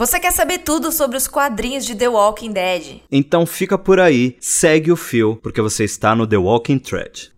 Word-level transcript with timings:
Você 0.00 0.18
quer 0.18 0.32
saber 0.32 0.60
tudo 0.60 0.90
sobre 0.90 1.18
os 1.18 1.28
quadrinhos 1.28 1.84
de 1.84 1.94
The 1.94 2.08
Walking 2.08 2.52
Dead? 2.52 3.02
Então 3.12 3.44
fica 3.44 3.76
por 3.76 4.00
aí, 4.00 4.34
segue 4.40 4.90
o 4.90 4.96
fio, 4.96 5.38
porque 5.42 5.60
você 5.60 5.84
está 5.84 6.16
no 6.16 6.26
The 6.26 6.38
Walking 6.38 6.78
Thread. 6.78 7.30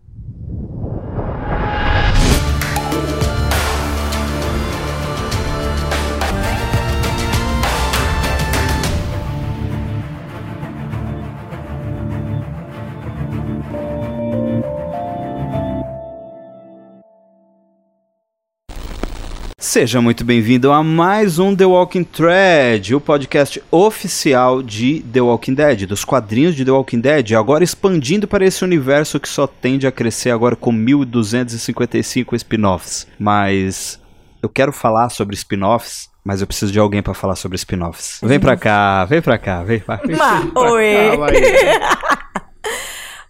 Seja 19.73 19.99
muito 19.99 20.23
bem-vindo 20.23 20.71
a 20.71 20.83
mais 20.83 21.39
um 21.39 21.55
The 21.55 21.65
Walking 21.65 22.03
Thread, 22.03 22.93
o 22.93 23.01
podcast 23.01 23.59
oficial 23.71 24.61
de 24.61 25.03
The 25.11 25.19
Walking 25.19 25.55
Dead, 25.55 25.87
dos 25.87 26.05
quadrinhos 26.05 26.53
de 26.53 26.63
The 26.63 26.69
Walking 26.69 26.99
Dead, 26.99 27.31
agora 27.31 27.63
expandindo 27.63 28.27
para 28.27 28.45
esse 28.45 28.63
universo 28.63 29.19
que 29.19 29.27
só 29.27 29.47
tende 29.47 29.87
a 29.87 29.91
crescer 29.91 30.29
agora 30.29 30.55
com 30.55 30.71
1255 30.71 32.35
spin-offs. 32.35 33.07
Mas 33.17 33.99
eu 34.43 34.47
quero 34.47 34.71
falar 34.71 35.09
sobre 35.09 35.35
spin-offs, 35.35 36.07
mas 36.23 36.41
eu 36.41 36.45
preciso 36.45 36.71
de 36.71 36.77
alguém 36.77 37.01
para 37.01 37.15
falar 37.15 37.35
sobre 37.35 37.55
spin-offs. 37.55 38.19
Vem 38.21 38.39
pra 38.39 38.55
cá, 38.55 39.05
vem 39.05 39.23
pra 39.23 39.39
cá, 39.39 39.63
vem, 39.63 39.79
pra, 39.79 39.95
vem 39.95 40.15
pra 40.15 40.71
oi. 40.71 41.17
cá, 41.17 42.45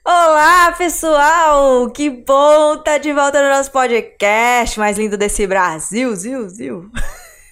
Olá, 0.05 0.73
pessoal! 0.77 1.89
Que 1.89 2.09
bom 2.09 2.73
estar 2.73 2.83
tá 2.83 2.97
de 2.97 3.13
volta 3.13 3.41
no 3.41 3.55
nosso 3.55 3.71
podcast 3.71 4.77
mais 4.77 4.97
lindo 4.97 5.17
desse 5.17 5.47
Brasil, 5.47 6.13
zil, 6.13 6.49
zil. 6.49 6.91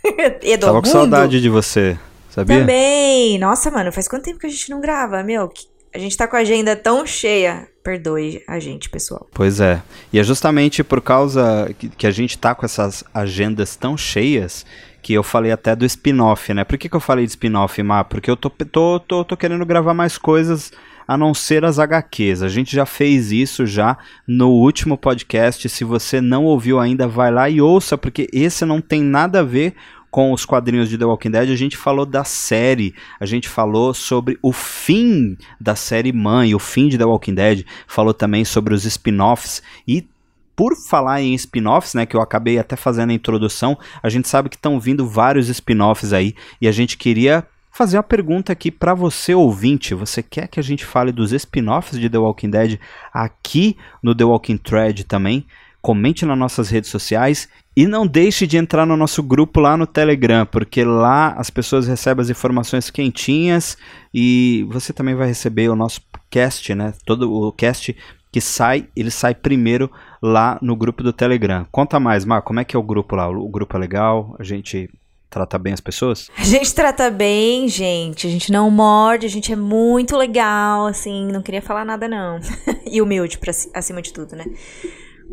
e 0.44 0.58
do 0.58 0.66
Tava 0.66 0.74
mundo. 0.74 0.84
com 0.84 0.90
saudade 0.91 1.40
de 1.40 1.48
você, 1.48 1.98
sabia? 2.30 2.60
Também! 2.60 3.40
Nossa, 3.40 3.72
mano, 3.72 3.90
faz 3.94 4.05
quanto 4.05 4.26
tempo 4.26 4.38
que 4.38 4.48
a 4.48 4.50
gente 4.50 4.70
não 4.70 4.82
grava, 4.82 5.24
meu? 5.24 5.49
A 5.96 5.98
gente 5.98 6.18
tá 6.18 6.27
com 6.27 6.35
a 6.35 6.40
agenda 6.40 6.76
tão 6.76 7.07
cheia. 7.07 7.70
Perdoe 7.82 8.44
a 8.46 8.60
gente, 8.60 8.90
pessoal. 8.90 9.26
Pois 9.34 9.62
é. 9.62 9.82
E 10.12 10.20
é 10.20 10.24
justamente 10.24 10.84
por 10.84 11.02
causa 11.02 11.74
que 11.98 12.05
a 12.05 12.12
gente 12.12 12.38
tá 12.38 12.54
com 12.54 12.66
essas 12.66 13.02
agendas 13.13 13.77
tão 13.77 13.96
cheias 13.96 14.66
que 15.02 15.13
eu 15.13 15.24
falei 15.24 15.54
até 15.54 15.74
do 15.74 15.85
spin-off, 15.85 16.54
né? 16.54 16.66
Por 16.66 16.77
que, 16.77 16.90
que 16.90 16.96
eu 16.96 16.99
falei 16.99 17.26
de 17.26 17.32
spin-off, 17.32 17.82
Má? 17.82 18.04
Porque 18.04 18.29
eu 18.29 18.35
tô, 18.35 18.49
tô, 18.49 18.99
tô, 18.99 19.24
tô 19.24 19.38
querendo 19.38 19.66
gravar 19.66 19.94
mais 19.94 20.18
coisas 20.18 20.72
a 21.07 21.18
não 21.18 21.34
ser 21.34 21.66
as 21.66 21.80
HQs. 21.80 22.41
A 22.41 22.49
gente 22.49 22.76
já 22.76 22.85
fez 22.85 23.32
isso 23.32 23.66
já 23.66 23.98
no 24.27 24.49
último 24.49 24.98
podcast. 24.98 25.68
Se 25.70 25.84
você 25.84 26.21
não 26.21 26.46
ouviu 26.46 26.80
ainda, 26.80 27.07
vai 27.07 27.32
lá 27.32 27.49
e 27.49 27.62
ouça, 27.62 27.98
porque 27.98 28.27
esse 28.32 28.66
não 28.66 28.82
tem 28.82 29.02
nada 29.02 29.40
a 29.40 29.44
ver 29.44 29.76
com 30.12 30.34
os 30.34 30.44
quadrinhos 30.44 30.90
de 30.90 30.98
The 30.98 31.05
Walking 31.05 31.32
Dead, 31.32 31.49
a 31.49 31.55
gente 31.55 31.77
falou 31.77 32.05
da 32.05 32.26
série, 32.26 32.94
a 33.18 33.26
gente 33.26 33.48
falou 33.48 33.94
sobre 33.94 34.38
o 34.41 34.52
fim 34.52 35.38
da 35.57 35.74
série 35.74 36.12
mãe, 36.12 36.54
o 36.54 36.60
fim 36.60 36.90
de 36.90 36.98
The 36.98 37.05
Walking 37.05 37.34
Dead, 37.34 37.66
falou 37.88 38.13
também 38.13 38.44
sobre 38.44 38.74
os 38.74 38.84
spin-offs. 38.84 39.63
E 39.88 40.05
por 40.54 40.76
falar 40.76 41.22
em 41.22 41.34
spin-offs, 41.34 41.94
né, 41.94 42.05
que 42.05 42.16
eu 42.16 42.22
acabei 42.22 42.60
até 42.60 42.76
fazendo 42.76 43.12
a 43.12 43.13
introdução, 43.13 43.79
a 44.04 44.10
gente 44.10 44.27
sabe 44.27 44.49
que 44.49 44.57
estão 44.57 44.79
vindo 44.79 45.07
vários 45.07 45.48
spin-offs 45.48 46.12
aí. 46.12 46.35
E 46.60 46.68
a 46.68 46.72
gente 46.74 46.98
queria 46.98 47.48
fazer 47.72 47.98
uma 47.98 48.04
pergunta 48.04 48.52
aqui 48.52 48.70
para 48.70 48.94
você 48.94 49.34
ouvinte. 49.34 49.96
Você 49.96 50.22
quer 50.22 50.48
que 50.48 50.60
a 50.60 50.64
gente 50.64 50.86
fale 50.86 51.12
dos 51.12 51.32
spin-offs 51.32 52.00
de 52.00 52.10
The 52.10 52.18
Walking 52.18 52.50
Dead 52.50 52.80
aqui 53.13 53.78
no 54.04 54.13
The 54.13 54.26
Walking 54.26 54.58
Thread 54.58 55.05
também? 55.05 55.46
Comente 55.82 56.26
nas 56.26 56.38
nossas 56.38 56.70
redes 56.70 56.91
sociais 56.91 57.50
e 57.76 57.88
não 57.88 58.05
deixe 58.05 58.46
de 58.46 58.58
entrar 58.58 58.86
no 58.86 58.98
nosso 58.98 59.24
grupo 59.24 59.60
lá 59.60 59.76
no 59.76 59.88
Telegram, 59.88 60.46
porque 60.46 60.84
lá 60.84 61.30
as 61.30 61.50
pessoas 61.50 61.88
recebem 61.88 62.22
as 62.22 62.30
informações 62.30 62.91
quentinhas 62.91 63.78
e 64.13 64.68
você 64.69 64.94
também 64.94 65.16
vai 65.16 65.28
receber 65.28 65.69
o 65.69 65.75
nosso 65.75 66.02
cast, 66.30 66.75
né? 66.75 66.94
Todo 67.06 67.34
o 67.34 67.52
cast 67.52 67.96
que 68.31 68.40
sai, 68.40 68.88
ele 68.95 69.09
sai 69.09 69.34
primeiro 69.34 69.91
lá 70.22 70.59
no 70.62 70.75
grupo 70.75 71.01
do 71.01 71.12
Telegram. 71.12 71.66
Conta 71.72 72.00
mais, 72.00 72.25
Mar, 72.25 72.41
como 72.41 72.59
é 72.59 72.63
que 72.63 72.75
é 72.75 72.79
o 72.79 72.84
grupo 72.84 73.16
lá? 73.16 73.28
O 73.28 73.50
grupo 73.50 73.75
é 73.75 73.79
legal? 73.79 74.35
A 74.40 74.44
gente 74.44 74.90
trata 75.31 75.58
bem 75.58 75.74
as 75.74 75.80
pessoas? 75.80 76.30
A 76.38 76.44
gente 76.44 76.75
trata 76.75 77.09
bem, 77.09 77.68
gente. 77.68 78.28
A 78.28 78.30
gente 78.30 78.52
não 78.52 78.69
morde, 78.69 79.25
a 79.25 79.30
gente 79.30 79.52
é 79.52 79.56
muito 79.56 80.18
legal, 80.18 80.86
assim, 80.86 81.25
não 81.31 81.42
queria 81.42 81.62
falar 81.62 81.86
nada, 81.86 82.08
não. 82.08 82.40
e 82.86 83.02
humilde, 83.02 83.38
pra, 83.38 83.52
acima 83.74 84.02
de 84.02 84.12
tudo, 84.12 84.36
né? 84.36 84.46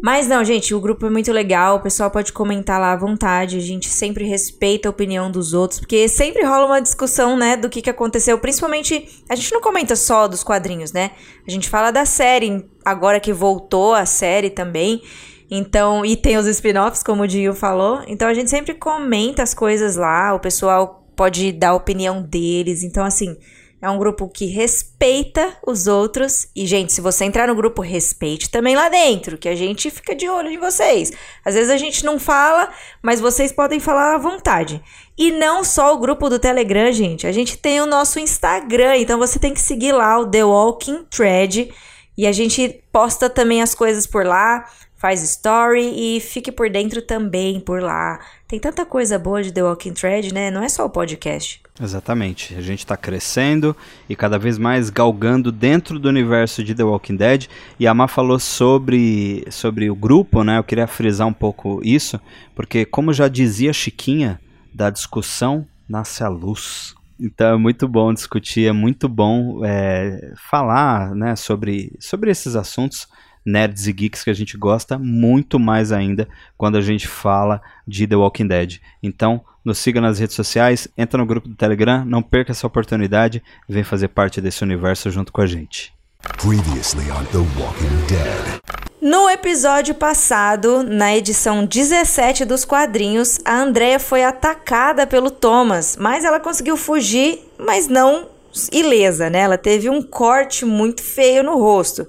Mas 0.00 0.28
não, 0.28 0.44
gente, 0.44 0.72
o 0.72 0.80
grupo 0.80 1.06
é 1.06 1.10
muito 1.10 1.32
legal, 1.32 1.76
o 1.76 1.80
pessoal 1.80 2.08
pode 2.08 2.32
comentar 2.32 2.80
lá 2.80 2.92
à 2.92 2.96
vontade, 2.96 3.56
a 3.56 3.60
gente 3.60 3.88
sempre 3.88 4.24
respeita 4.24 4.88
a 4.88 4.90
opinião 4.90 5.28
dos 5.28 5.52
outros, 5.52 5.80
porque 5.80 6.08
sempre 6.08 6.44
rola 6.44 6.66
uma 6.66 6.80
discussão, 6.80 7.36
né, 7.36 7.56
do 7.56 7.68
que, 7.68 7.82
que 7.82 7.90
aconteceu, 7.90 8.38
principalmente, 8.38 9.08
a 9.28 9.34
gente 9.34 9.52
não 9.52 9.60
comenta 9.60 9.96
só 9.96 10.28
dos 10.28 10.44
quadrinhos, 10.44 10.92
né, 10.92 11.10
a 11.44 11.50
gente 11.50 11.68
fala 11.68 11.90
da 11.90 12.04
série, 12.04 12.64
agora 12.84 13.18
que 13.18 13.32
voltou 13.32 13.92
a 13.92 14.06
série 14.06 14.50
também, 14.50 15.02
então, 15.50 16.04
e 16.04 16.16
tem 16.16 16.36
os 16.36 16.46
spin-offs, 16.46 17.02
como 17.02 17.22
o 17.22 17.28
Dio 17.28 17.54
falou. 17.54 18.02
Então 18.06 18.28
a 18.28 18.34
gente 18.34 18.50
sempre 18.50 18.74
comenta 18.74 19.42
as 19.42 19.54
coisas 19.54 19.96
lá, 19.96 20.34
o 20.34 20.40
pessoal 20.40 21.06
pode 21.16 21.50
dar 21.52 21.70
a 21.70 21.74
opinião 21.74 22.22
deles. 22.22 22.82
Então, 22.82 23.04
assim, 23.04 23.36
é 23.80 23.88
um 23.88 23.98
grupo 23.98 24.28
que 24.28 24.46
respeita 24.46 25.56
os 25.66 25.86
outros. 25.86 26.48
E, 26.54 26.66
gente, 26.66 26.92
se 26.92 27.00
você 27.00 27.24
entrar 27.24 27.46
no 27.46 27.54
grupo, 27.54 27.80
respeite 27.80 28.50
também 28.50 28.74
lá 28.74 28.88
dentro, 28.88 29.38
que 29.38 29.48
a 29.48 29.54
gente 29.54 29.90
fica 29.90 30.14
de 30.14 30.28
olho 30.28 30.50
em 30.50 30.58
vocês. 30.58 31.12
Às 31.44 31.54
vezes 31.54 31.70
a 31.70 31.76
gente 31.76 32.04
não 32.04 32.18
fala, 32.18 32.70
mas 33.02 33.20
vocês 33.20 33.52
podem 33.52 33.80
falar 33.80 34.14
à 34.14 34.18
vontade. 34.18 34.82
E 35.16 35.30
não 35.30 35.64
só 35.64 35.94
o 35.94 35.98
grupo 35.98 36.28
do 36.28 36.38
Telegram, 36.38 36.92
gente. 36.92 37.26
A 37.26 37.32
gente 37.32 37.56
tem 37.56 37.80
o 37.80 37.86
nosso 37.86 38.18
Instagram, 38.18 38.96
então 38.96 39.18
você 39.18 39.38
tem 39.38 39.54
que 39.54 39.60
seguir 39.60 39.92
lá 39.92 40.18
o 40.18 40.26
The 40.26 40.44
Walking 40.44 41.04
Thread. 41.10 41.72
E 42.16 42.26
a 42.26 42.32
gente 42.32 42.82
posta 42.92 43.30
também 43.30 43.62
as 43.62 43.76
coisas 43.76 44.06
por 44.06 44.26
lá 44.26 44.64
faz 44.98 45.22
story 45.22 46.16
e 46.16 46.20
fique 46.20 46.52
por 46.52 46.68
dentro 46.68 47.00
também 47.00 47.60
por 47.60 47.80
lá. 47.80 48.20
Tem 48.46 48.58
tanta 48.58 48.84
coisa 48.84 49.18
boa 49.18 49.42
de 49.42 49.52
The 49.52 49.62
Walking 49.62 49.92
Thread, 49.92 50.34
né? 50.34 50.50
Não 50.50 50.62
é 50.62 50.68
só 50.68 50.84
o 50.84 50.90
podcast. 50.90 51.62
Exatamente. 51.80 52.54
A 52.56 52.60
gente 52.60 52.80
está 52.80 52.96
crescendo 52.96 53.76
e 54.08 54.16
cada 54.16 54.38
vez 54.38 54.58
mais 54.58 54.90
galgando 54.90 55.52
dentro 55.52 55.98
do 55.98 56.08
universo 56.08 56.64
de 56.64 56.74
The 56.74 56.82
Walking 56.82 57.16
Dead. 57.16 57.46
E 57.78 57.86
a 57.86 57.94
Má 57.94 58.08
falou 58.08 58.40
sobre, 58.40 59.46
sobre 59.50 59.88
o 59.88 59.94
grupo, 59.94 60.42
né? 60.42 60.58
Eu 60.58 60.64
queria 60.64 60.88
frisar 60.88 61.28
um 61.28 61.32
pouco 61.32 61.80
isso, 61.84 62.20
porque 62.54 62.84
como 62.84 63.12
já 63.12 63.28
dizia 63.28 63.72
Chiquinha, 63.72 64.40
da 64.74 64.90
discussão 64.90 65.66
nasce 65.88 66.24
a 66.24 66.28
luz. 66.28 66.94
Então 67.20 67.54
é 67.54 67.56
muito 67.56 67.86
bom 67.86 68.12
discutir, 68.12 68.66
é 68.66 68.72
muito 68.72 69.08
bom 69.08 69.64
é, 69.64 70.32
falar 70.50 71.14
né, 71.14 71.34
sobre, 71.34 71.92
sobre 71.98 72.30
esses 72.30 72.54
assuntos 72.54 73.08
nerds 73.44 73.86
e 73.86 73.92
geeks 73.92 74.24
que 74.24 74.30
a 74.30 74.34
gente 74.34 74.56
gosta, 74.56 74.98
muito 74.98 75.58
mais 75.58 75.92
ainda 75.92 76.28
quando 76.56 76.76
a 76.76 76.80
gente 76.80 77.06
fala 77.06 77.60
de 77.86 78.06
The 78.06 78.16
Walking 78.16 78.46
Dead. 78.46 78.78
Então, 79.02 79.42
nos 79.64 79.78
siga 79.78 80.00
nas 80.00 80.18
redes 80.18 80.34
sociais, 80.34 80.88
entra 80.96 81.18
no 81.18 81.26
grupo 81.26 81.48
do 81.48 81.54
Telegram, 81.54 82.04
não 82.04 82.22
perca 82.22 82.52
essa 82.52 82.66
oportunidade, 82.66 83.42
vem 83.68 83.84
fazer 83.84 84.08
parte 84.08 84.40
desse 84.40 84.62
universo 84.62 85.10
junto 85.10 85.32
com 85.32 85.40
a 85.40 85.46
gente. 85.46 85.92
Previously 86.38 87.10
on 87.10 87.24
The 87.26 87.38
Walking 87.60 88.06
Dead. 88.08 88.60
No 89.00 89.30
episódio 89.30 89.94
passado, 89.94 90.82
na 90.82 91.16
edição 91.16 91.64
17 91.64 92.44
dos 92.44 92.64
quadrinhos, 92.64 93.38
a 93.44 93.60
Andrea 93.60 94.00
foi 94.00 94.24
atacada 94.24 95.06
pelo 95.06 95.30
Thomas, 95.30 95.96
mas 95.96 96.24
ela 96.24 96.40
conseguiu 96.40 96.76
fugir, 96.76 97.38
mas 97.58 97.86
não 97.86 98.26
ilesa, 98.72 99.30
né? 99.30 99.40
Ela 99.40 99.56
teve 99.56 99.88
um 99.88 100.02
corte 100.02 100.64
muito 100.64 101.02
feio 101.02 101.44
no 101.44 101.56
rosto. 101.56 102.06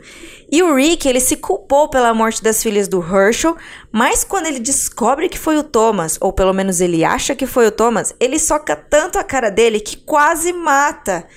E 0.51 0.63
o 0.63 0.73
Rick, 0.73 1.07
ele 1.07 1.19
se 1.19 1.37
culpou 1.37 1.87
pela 1.89 2.13
morte 2.13 2.41
das 2.41 2.63
filhas 2.63 2.87
do 2.87 3.01
Herschel, 3.01 3.55
mas 3.91 4.23
quando 4.23 4.47
ele 4.47 4.59
descobre 4.59 5.29
que 5.29 5.37
foi 5.37 5.57
o 5.57 5.63
Thomas, 5.63 6.17
ou 6.19 6.33
pelo 6.33 6.53
menos 6.53 6.81
ele 6.81 7.05
acha 7.05 7.35
que 7.35 7.45
foi 7.45 7.67
o 7.67 7.71
Thomas, 7.71 8.15
ele 8.19 8.39
soca 8.39 8.75
tanto 8.75 9.19
a 9.19 9.23
cara 9.23 9.51
dele 9.51 9.79
que 9.79 9.95
quase 9.95 10.51
mata 10.51 11.27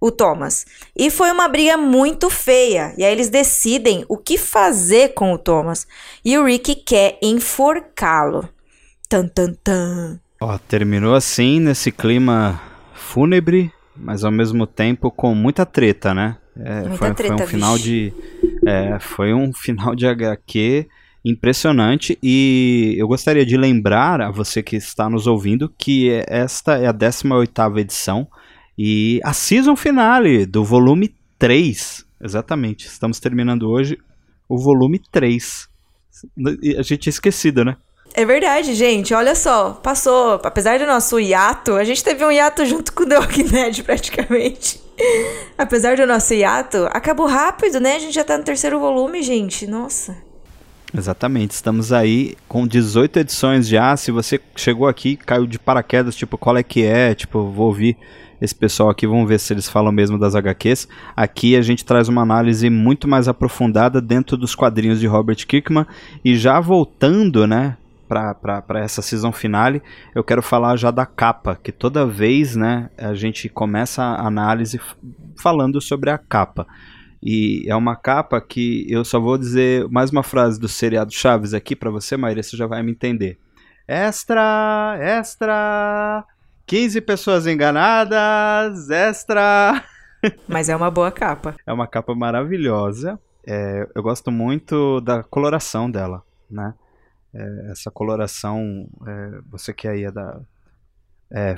o 0.00 0.10
Thomas. 0.10 0.66
E 0.96 1.10
foi 1.10 1.30
uma 1.30 1.48
briga 1.48 1.76
muito 1.76 2.28
feia. 2.30 2.94
E 2.96 3.04
aí 3.04 3.12
eles 3.12 3.28
decidem 3.28 4.04
o 4.08 4.16
que 4.16 4.36
fazer 4.36 5.14
com 5.14 5.32
o 5.32 5.38
Thomas. 5.38 5.86
E 6.24 6.36
o 6.36 6.44
Rick 6.44 6.74
quer 6.74 7.18
enforcá-lo. 7.22 8.48
Tan 9.08 9.28
tan 9.28 9.54
tan. 9.62 10.20
Ó, 10.40 10.58
terminou 10.58 11.14
assim 11.14 11.60
nesse 11.60 11.90
clima 11.90 12.60
fúnebre, 12.92 13.72
mas 13.96 14.24
ao 14.24 14.30
mesmo 14.30 14.66
tempo 14.66 15.10
com 15.10 15.34
muita 15.34 15.64
treta, 15.64 16.12
né? 16.12 16.36
É, 16.58 16.96
foi, 16.96 17.14
treta, 17.14 17.36
foi, 17.36 17.44
um 17.44 17.48
final 17.48 17.78
de 17.78 18.12
é, 18.66 18.98
foi 19.00 19.34
um 19.34 19.52
final 19.52 19.94
de 19.94 20.06
HQ 20.06 20.88
impressionante 21.24 22.18
e 22.22 22.94
eu 22.98 23.08
gostaria 23.08 23.46
de 23.46 23.56
lembrar 23.56 24.20
a 24.20 24.30
você 24.30 24.62
que 24.62 24.76
está 24.76 25.08
nos 25.08 25.26
ouvindo 25.26 25.72
que 25.76 26.10
esta 26.28 26.76
é 26.76 26.86
a 26.86 26.92
18ª 26.92 27.78
edição 27.78 28.28
e 28.76 29.20
a 29.24 29.32
season 29.32 29.74
finale 29.74 30.44
do 30.44 30.64
volume 30.64 31.14
3. 31.38 32.04
Exatamente, 32.20 32.86
estamos 32.86 33.18
terminando 33.18 33.68
hoje 33.68 33.98
o 34.48 34.58
volume 34.58 35.00
3. 35.10 35.68
A 36.78 36.82
gente 36.82 36.98
tinha 36.98 37.10
esquecido, 37.10 37.64
né? 37.64 37.76
É 38.16 38.24
verdade, 38.24 38.74
gente. 38.74 39.12
Olha 39.12 39.34
só, 39.34 39.72
passou. 39.72 40.40
Apesar 40.44 40.78
do 40.78 40.86
nosso 40.86 41.18
hiato, 41.18 41.72
a 41.72 41.82
gente 41.82 42.02
teve 42.02 42.24
um 42.24 42.30
hiato 42.30 42.64
junto 42.64 42.92
com 42.92 43.02
o 43.02 43.08
The 43.08 43.18
Walking 43.18 43.48
Dead, 43.48 43.82
praticamente. 43.84 44.80
apesar 45.58 45.96
do 45.96 46.06
nosso 46.06 46.32
hiato, 46.32 46.88
acabou 46.92 47.26
rápido, 47.26 47.80
né? 47.80 47.96
A 47.96 47.98
gente 47.98 48.14
já 48.14 48.22
tá 48.22 48.38
no 48.38 48.44
terceiro 48.44 48.78
volume, 48.78 49.20
gente. 49.20 49.66
Nossa. 49.66 50.16
Exatamente, 50.96 51.50
estamos 51.50 51.92
aí 51.92 52.36
com 52.46 52.64
18 52.64 53.18
edições 53.18 53.66
já. 53.66 53.96
Se 53.96 54.12
você 54.12 54.40
chegou 54.54 54.86
aqui, 54.86 55.16
caiu 55.16 55.44
de 55.44 55.58
paraquedas, 55.58 56.14
tipo, 56.14 56.38
qual 56.38 56.56
é 56.56 56.62
que 56.62 56.84
é? 56.84 57.16
Tipo, 57.16 57.50
vou 57.50 57.66
ouvir 57.66 57.96
esse 58.40 58.54
pessoal 58.54 58.90
aqui, 58.90 59.04
vamos 59.04 59.28
ver 59.28 59.40
se 59.40 59.52
eles 59.52 59.68
falam 59.68 59.90
mesmo 59.90 60.16
das 60.16 60.36
HQs. 60.36 60.86
Aqui 61.16 61.56
a 61.56 61.62
gente 61.62 61.84
traz 61.84 62.08
uma 62.08 62.22
análise 62.22 62.70
muito 62.70 63.08
mais 63.08 63.26
aprofundada 63.26 64.00
dentro 64.00 64.36
dos 64.36 64.54
quadrinhos 64.54 65.00
de 65.00 65.08
Robert 65.08 65.44
Kirkman. 65.48 65.84
E 66.24 66.36
já 66.36 66.60
voltando, 66.60 67.44
né, 67.44 67.76
para 68.34 68.80
essa 68.80 69.02
season 69.02 69.32
finale, 69.32 69.82
eu 70.14 70.22
quero 70.22 70.42
falar 70.42 70.76
já 70.76 70.90
da 70.90 71.06
capa, 71.06 71.58
que 71.62 71.72
toda 71.72 72.06
vez, 72.06 72.54
né, 72.56 72.90
a 72.96 73.14
gente 73.14 73.48
começa 73.48 74.02
a 74.02 74.26
análise 74.26 74.80
falando 75.40 75.80
sobre 75.80 76.10
a 76.10 76.18
capa. 76.18 76.66
E 77.22 77.64
é 77.66 77.74
uma 77.74 77.96
capa 77.96 78.40
que 78.40 78.84
eu 78.88 79.04
só 79.04 79.18
vou 79.18 79.38
dizer 79.38 79.88
mais 79.88 80.10
uma 80.10 80.22
frase 80.22 80.60
do 80.60 80.68
seriado 80.68 81.10
Chaves 81.10 81.54
aqui 81.54 81.74
para 81.74 81.90
você, 81.90 82.16
Maíra, 82.16 82.42
você 82.42 82.56
já 82.56 82.66
vai 82.66 82.82
me 82.82 82.92
entender. 82.92 83.38
Extra, 83.88 84.96
extra, 85.00 86.24
15 86.66 87.00
pessoas 87.00 87.46
enganadas, 87.46 88.90
extra. 88.90 89.82
Mas 90.48 90.68
é 90.68 90.76
uma 90.76 90.90
boa 90.90 91.10
capa. 91.10 91.54
É 91.66 91.72
uma 91.72 91.86
capa 91.86 92.14
maravilhosa. 92.14 93.18
É, 93.46 93.86
eu 93.94 94.02
gosto 94.02 94.30
muito 94.30 95.00
da 95.00 95.22
coloração 95.22 95.90
dela, 95.90 96.22
né? 96.50 96.74
É, 97.34 97.70
essa 97.72 97.90
coloração, 97.90 98.88
é, 99.06 99.40
você 99.50 99.72
que 99.72 99.88
aí 99.88 100.04
é 100.04 100.10
da, 100.10 100.40
é, 101.30 101.56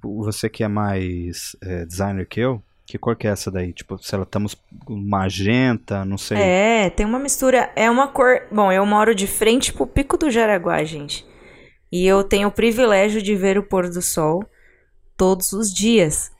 você 0.00 0.48
que 0.48 0.62
é 0.62 0.68
mais 0.68 1.56
é, 1.60 1.84
designer 1.84 2.26
que 2.26 2.40
eu, 2.40 2.62
que 2.86 2.96
cor 2.96 3.16
que 3.16 3.26
é 3.26 3.30
essa 3.30 3.50
daí? 3.50 3.72
Tipo, 3.72 3.98
se 3.98 4.14
ela 4.14 4.22
estamos 4.22 4.56
magenta, 4.88 6.04
não 6.04 6.16
sei. 6.16 6.38
É, 6.38 6.90
tem 6.90 7.04
uma 7.04 7.18
mistura. 7.18 7.72
É 7.74 7.90
uma 7.90 8.06
cor. 8.06 8.42
Bom, 8.50 8.70
eu 8.70 8.86
moro 8.86 9.12
de 9.12 9.26
frente 9.26 9.72
pro 9.72 9.88
Pico 9.88 10.16
do 10.16 10.30
Jaraguá, 10.30 10.84
gente. 10.84 11.26
E 11.90 12.06
eu 12.06 12.22
tenho 12.22 12.46
o 12.46 12.52
privilégio 12.52 13.20
de 13.20 13.34
ver 13.34 13.58
o 13.58 13.62
pôr 13.64 13.90
do 13.90 14.00
sol 14.00 14.44
todos 15.16 15.52
os 15.52 15.74
dias. 15.74 16.30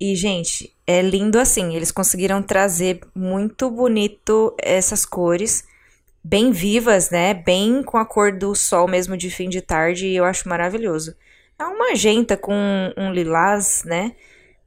E, 0.00 0.16
gente, 0.16 0.74
é 0.86 1.02
lindo 1.02 1.38
assim. 1.38 1.76
Eles 1.76 1.92
conseguiram 1.92 2.42
trazer 2.42 3.00
muito 3.14 3.70
bonito 3.70 4.56
essas 4.58 5.04
cores, 5.04 5.64
bem 6.22 6.52
vivas, 6.52 7.10
né? 7.10 7.34
Bem 7.34 7.82
com 7.82 7.98
a 7.98 8.04
cor 8.04 8.32
do 8.32 8.54
sol 8.54 8.88
mesmo 8.88 9.16
de 9.16 9.30
fim 9.30 9.48
de 9.48 9.60
tarde. 9.60 10.06
E 10.06 10.16
eu 10.16 10.24
acho 10.24 10.48
maravilhoso. 10.48 11.14
É 11.58 11.64
uma 11.64 11.90
magenta 11.90 12.36
com 12.36 12.54
um 12.96 13.12
lilás, 13.12 13.82
né? 13.84 14.12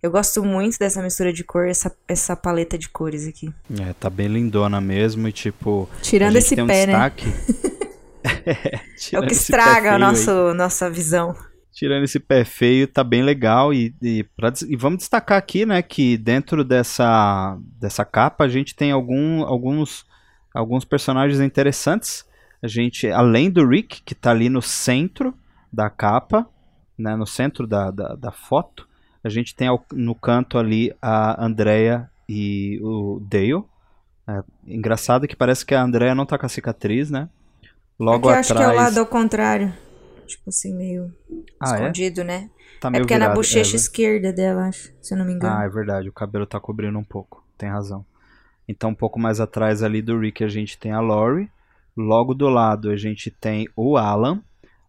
Eu 0.01 0.11
gosto 0.11 0.43
muito 0.43 0.77
dessa 0.77 1.01
mistura 1.01 1.33
de 1.33 1.43
cor, 1.43 1.67
essa, 1.67 1.91
essa 2.07 2.35
paleta 2.35 2.77
de 2.77 2.87
cores 2.89 3.27
aqui. 3.27 3.51
É, 3.81 3.93
tá 3.93 4.09
bem 4.09 4.27
lindona 4.27 4.79
mesmo 4.79 5.27
e 5.27 5.31
tipo. 5.31 5.89
Tirando 6.01 6.35
esse 6.35 6.59
um 6.61 6.67
pé, 6.67 6.85
né? 6.85 6.93
destaque... 6.93 7.25
né? 7.25 7.85
é, 8.45 8.79
é 9.13 9.19
o 9.19 9.25
que 9.25 9.33
estraga 9.33 9.93
a 9.93 9.99
nosso, 9.99 10.53
nossa 10.53 10.89
visão. 10.89 11.35
Tirando 11.71 12.05
esse 12.05 12.19
pé 12.19 12.45
feio, 12.45 12.87
tá 12.87 13.03
bem 13.03 13.21
legal. 13.21 13.73
E, 13.73 13.93
e, 14.01 14.23
pra, 14.35 14.51
e, 14.67 14.75
vamos 14.75 14.99
destacar 14.99 15.37
aqui, 15.37 15.65
né, 15.65 15.81
que 15.81 16.17
dentro 16.17 16.63
dessa, 16.63 17.57
dessa 17.79 18.05
capa 18.05 18.45
a 18.45 18.47
gente 18.47 18.75
tem 18.75 18.91
algum, 18.91 19.43
alguns, 19.43 20.05
alguns 20.55 20.85
personagens 20.85 21.41
interessantes. 21.41 22.25
A 22.63 22.67
gente, 22.67 23.07
além 23.11 23.51
do 23.51 23.67
Rick, 23.67 24.01
que 24.01 24.15
tá 24.15 24.31
ali 24.31 24.49
no 24.49 24.61
centro 24.61 25.33
da 25.71 25.89
capa, 25.89 26.47
né, 26.97 27.15
no 27.15 27.27
centro 27.27 27.67
da, 27.67 27.91
da, 27.91 28.15
da 28.15 28.31
foto, 28.31 28.87
a 29.23 29.29
gente 29.29 29.53
tem 29.53 29.67
no 29.91 30.15
canto 30.15 30.57
ali 30.57 30.95
a 31.01 31.43
Andrea 31.43 32.09
e 32.27 32.79
o 32.81 33.19
Dale. 33.21 33.63
É, 34.27 34.43
engraçado 34.65 35.27
que 35.27 35.35
parece 35.35 35.65
que 35.65 35.75
a 35.75 35.83
Andrea 35.83 36.15
não 36.15 36.25
tá 36.25 36.37
com 36.37 36.45
a 36.45 36.49
cicatriz, 36.49 37.11
né? 37.11 37.29
Logo 37.99 38.29
é 38.29 38.39
atrás. 38.39 38.51
acho 38.51 38.57
que 38.57 38.63
é 38.63 38.67
o 38.67 38.75
lado 38.75 38.99
ao 38.99 39.05
contrário. 39.05 39.73
Tipo 40.25 40.49
assim, 40.49 40.73
meio 40.75 41.13
ah, 41.59 41.71
é? 41.71 41.75
escondido, 41.75 42.21
é? 42.21 42.23
né? 42.23 42.49
Tá 42.79 42.89
meio 42.89 42.99
é 42.99 43.03
porque 43.03 43.13
virado, 43.13 43.27
é 43.27 43.29
na 43.29 43.35
bochecha 43.35 43.75
é, 43.75 43.77
esquerda 43.77 44.33
dela, 44.33 44.67
acho, 44.67 44.91
se 45.01 45.13
eu 45.13 45.17
não 45.17 45.25
me 45.25 45.33
engano. 45.33 45.55
Ah, 45.55 45.63
é 45.63 45.69
verdade. 45.69 46.09
O 46.09 46.13
cabelo 46.13 46.47
tá 46.47 46.59
cobrindo 46.59 46.97
um 46.97 47.03
pouco. 47.03 47.43
Tem 47.57 47.69
razão. 47.69 48.05
Então, 48.67 48.91
um 48.91 48.95
pouco 48.95 49.19
mais 49.19 49.39
atrás 49.39 49.83
ali 49.83 50.01
do 50.01 50.17
Rick, 50.19 50.43
a 50.43 50.47
gente 50.47 50.77
tem 50.77 50.91
a 50.91 50.99
Lori. 50.99 51.49
Logo 51.95 52.33
do 52.33 52.49
lado, 52.49 52.89
a 52.89 52.97
gente 52.97 53.31
tem 53.31 53.67
o 53.75 53.97
Alan. 53.97 54.41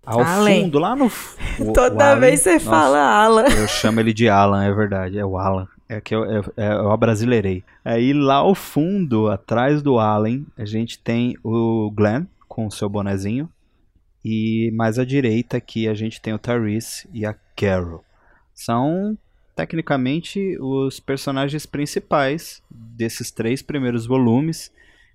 Ao 0.04 0.20
Allen. 0.20 0.64
fundo, 0.64 0.78
lá 0.78 0.94
no. 0.94 1.10
O, 1.58 1.72
Toda 1.72 2.14
o 2.14 2.20
vez 2.20 2.42
você 2.42 2.54
nossa, 2.54 2.66
fala 2.66 2.98
Alan. 2.98 3.46
Eu 3.48 3.66
chamo 3.66 3.98
ele 3.98 4.12
de 4.12 4.28
Alan, 4.28 4.62
é 4.62 4.70
verdade. 4.70 5.18
É 5.18 5.24
o 5.24 5.38
Alan. 5.38 5.66
É 5.88 6.02
que 6.02 6.14
eu, 6.14 6.24
é, 6.24 6.42
é, 6.56 6.72
eu 6.74 6.90
abrasileirei. 6.90 7.64
Aí 7.82 8.12
lá 8.12 8.36
ao 8.36 8.54
fundo, 8.54 9.28
atrás 9.28 9.80
do 9.80 9.98
Allen, 9.98 10.46
a 10.58 10.66
gente 10.66 10.98
tem 10.98 11.34
o 11.42 11.90
Glenn 11.92 12.26
com 12.46 12.66
o 12.66 12.70
seu 12.70 12.90
bonezinho. 12.90 13.48
E 14.22 14.70
mais 14.74 14.98
à 14.98 15.04
direita 15.04 15.56
aqui 15.56 15.88
a 15.88 15.94
gente 15.94 16.20
tem 16.20 16.34
o 16.34 16.38
Tyrese 16.38 17.08
e 17.12 17.24
a 17.24 17.34
Carol. 17.56 18.04
São 18.52 19.16
tecnicamente 19.56 20.58
os 20.60 21.00
personagens 21.00 21.64
principais 21.64 22.62
desses 22.70 23.30
três 23.30 23.62
primeiros 23.62 24.06
volumes. 24.06 24.70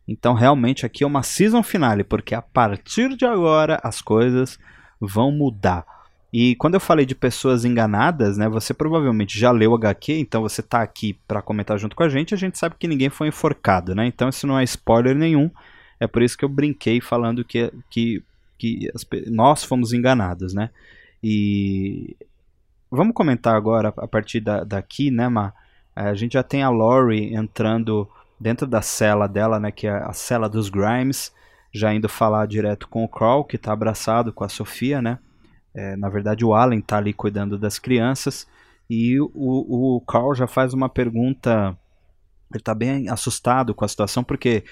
Então 0.07 0.33
realmente 0.33 0.83
aqui 0.85 1.03
é 1.03 1.07
uma 1.07 1.21
season 1.21 1.61
finale, 1.61 2.03
porque 2.03 2.33
a 2.33 2.41
partir 2.41 3.15
de 3.15 3.23
agora 3.23 3.79
as 3.83 4.01
coisas 4.01 4.59
vão 4.99 5.31
mudar. 5.31 5.85
E 6.33 6.55
quando 6.55 6.73
eu 6.73 6.79
falei 6.79 7.05
de 7.05 7.13
pessoas 7.13 7.65
enganadas, 7.65 8.38
né, 8.38 8.49
você 8.49 8.73
provavelmente 8.73 9.38
já 9.38 9.51
leu 9.51 9.75
HQ, 9.75 10.13
então 10.13 10.41
você 10.41 10.61
está 10.61 10.81
aqui 10.81 11.13
para 11.27 11.41
comentar 11.41 11.77
junto 11.77 11.95
com 11.95 12.03
a 12.03 12.09
gente, 12.09 12.33
a 12.33 12.38
gente 12.38 12.57
sabe 12.57 12.75
que 12.79 12.88
ninguém 12.88 13.09
foi 13.09 13.27
enforcado, 13.27 13.93
né? 13.93 14.07
Então 14.07 14.29
isso 14.29 14.47
não 14.47 14.57
é 14.57 14.63
spoiler 14.63 15.15
nenhum. 15.15 15.51
É 15.99 16.07
por 16.07 16.21
isso 16.23 16.38
que 16.38 16.45
eu 16.45 16.49
brinquei 16.49 16.99
falando 17.01 17.43
que, 17.43 17.71
que, 17.89 18.23
que 18.57 18.89
as, 18.95 19.05
nós 19.27 19.63
fomos 19.63 19.93
enganados, 19.93 20.53
né? 20.53 20.69
E 21.21 22.15
vamos 22.91 23.13
comentar 23.13 23.55
agora 23.55 23.93
a 23.95 24.07
partir 24.07 24.41
da, 24.41 24.63
daqui, 24.63 25.09
né, 25.09 25.29
Ma? 25.29 25.53
A 25.95 26.13
gente 26.13 26.33
já 26.33 26.43
tem 26.43 26.61
a 26.61 26.69
Lori 26.69 27.33
entrando 27.33 28.07
dentro 28.39 28.67
da 28.67 28.81
cela 28.81 29.27
dela, 29.27 29.59
né, 29.59 29.71
que 29.71 29.88
é 29.88 29.91
a 29.91 30.13
cela 30.13 30.49
dos 30.49 30.69
Grimes 30.69 31.33
já 31.73 31.93
indo 31.93 32.09
falar 32.09 32.45
direto 32.47 32.88
com 32.88 33.03
o 33.03 33.07
Carl, 33.07 33.43
que 33.45 33.55
está 33.55 33.71
abraçado 33.71 34.33
com 34.33 34.43
a 34.43 34.49
Sofia, 34.49 35.01
né? 35.01 35.19
É, 35.73 35.95
na 35.95 36.09
verdade, 36.09 36.43
o 36.43 36.53
Allen 36.53 36.79
está 36.79 36.97
ali 36.97 37.13
cuidando 37.13 37.57
das 37.57 37.79
crianças. 37.79 38.45
E 38.89 39.19
o, 39.21 39.29
o 39.33 40.01
Carl 40.01 40.36
já 40.36 40.48
faz 40.48 40.74
uma 40.74 40.89
pergunta. 40.89 41.77
Ele 42.51 42.60
está 42.60 42.75
bem 42.75 43.07
assustado 43.07 43.74
com 43.74 43.86
a 43.86 43.88
situação, 43.88 44.21
porque, 44.21 44.65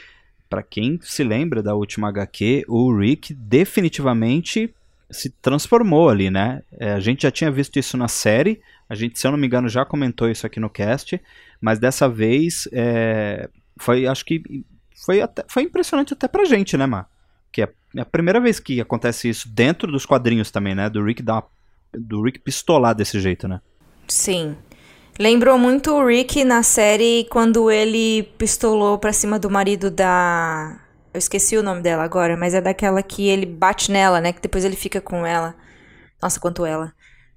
para 0.49 0.61
quem 0.61 0.99
se 1.01 1.23
lembra 1.23 1.63
da 1.63 1.73
última 1.73 2.09
HQ, 2.09 2.65
o 2.67 2.93
Rick 2.93 3.33
definitivamente 3.33 4.73
se 5.11 5.29
transformou 5.29 6.09
ali, 6.09 6.29
né? 6.29 6.61
É, 6.79 6.91
a 6.91 6.99
gente 6.99 7.23
já 7.23 7.31
tinha 7.31 7.51
visto 7.51 7.77
isso 7.77 7.97
na 7.97 8.07
série, 8.07 8.61
a 8.87 8.95
gente, 8.95 9.19
se 9.19 9.25
eu 9.25 9.31
não 9.31 9.37
me 9.37 9.47
engano, 9.47 9.69
já 9.69 9.85
comentou 9.85 10.29
isso 10.29 10.45
aqui 10.45 10.59
no 10.59 10.69
cast, 10.69 11.19
mas 11.61 11.79
dessa 11.79 12.07
vez 12.07 12.67
é, 12.71 13.49
foi, 13.77 14.05
acho 14.07 14.25
que 14.25 14.41
foi, 15.05 15.21
até, 15.21 15.43
foi 15.47 15.63
impressionante 15.63 16.13
até 16.13 16.27
pra 16.27 16.45
gente, 16.45 16.77
né, 16.77 16.85
Mar? 16.85 17.09
Que 17.51 17.63
é, 17.63 17.69
é 17.95 18.01
a 18.01 18.05
primeira 18.05 18.39
vez 18.39 18.59
que 18.59 18.79
acontece 18.81 19.29
isso 19.29 19.49
dentro 19.49 19.91
dos 19.91 20.05
quadrinhos 20.05 20.51
também, 20.51 20.75
né? 20.75 20.89
Do 20.89 21.03
Rick 21.03 21.21
uma, 21.21 21.43
do 21.93 22.21
Rick 22.21 22.39
pistolar 22.39 22.93
desse 22.93 23.19
jeito, 23.19 23.47
né? 23.47 23.61
Sim. 24.07 24.55
Lembrou 25.19 25.57
muito 25.57 25.91
o 25.91 26.05
Rick 26.05 26.43
na 26.45 26.63
série 26.63 27.27
quando 27.29 27.69
ele 27.69 28.23
pistolou 28.37 28.97
pra 28.97 29.11
cima 29.11 29.37
do 29.37 29.49
marido 29.49 29.91
da. 29.91 30.79
Eu 31.19 31.21
esqueci 31.21 31.57
o 31.57 31.61
nome 31.61 31.81
dela 31.81 32.01
agora, 32.01 32.37
mas 32.37 32.53
é 32.53 32.61
daquela 32.61 33.03
que 33.03 33.27
ele 33.27 33.45
bate 33.45 33.91
nela, 33.91 34.21
né? 34.21 34.31
Que 34.31 34.41
depois 34.41 34.63
ele 34.63 34.77
fica 34.77 35.01
com 35.01 35.25
ela. 35.25 35.53
Nossa, 36.23 36.39
quanto 36.39 36.65
ela. 36.65 36.93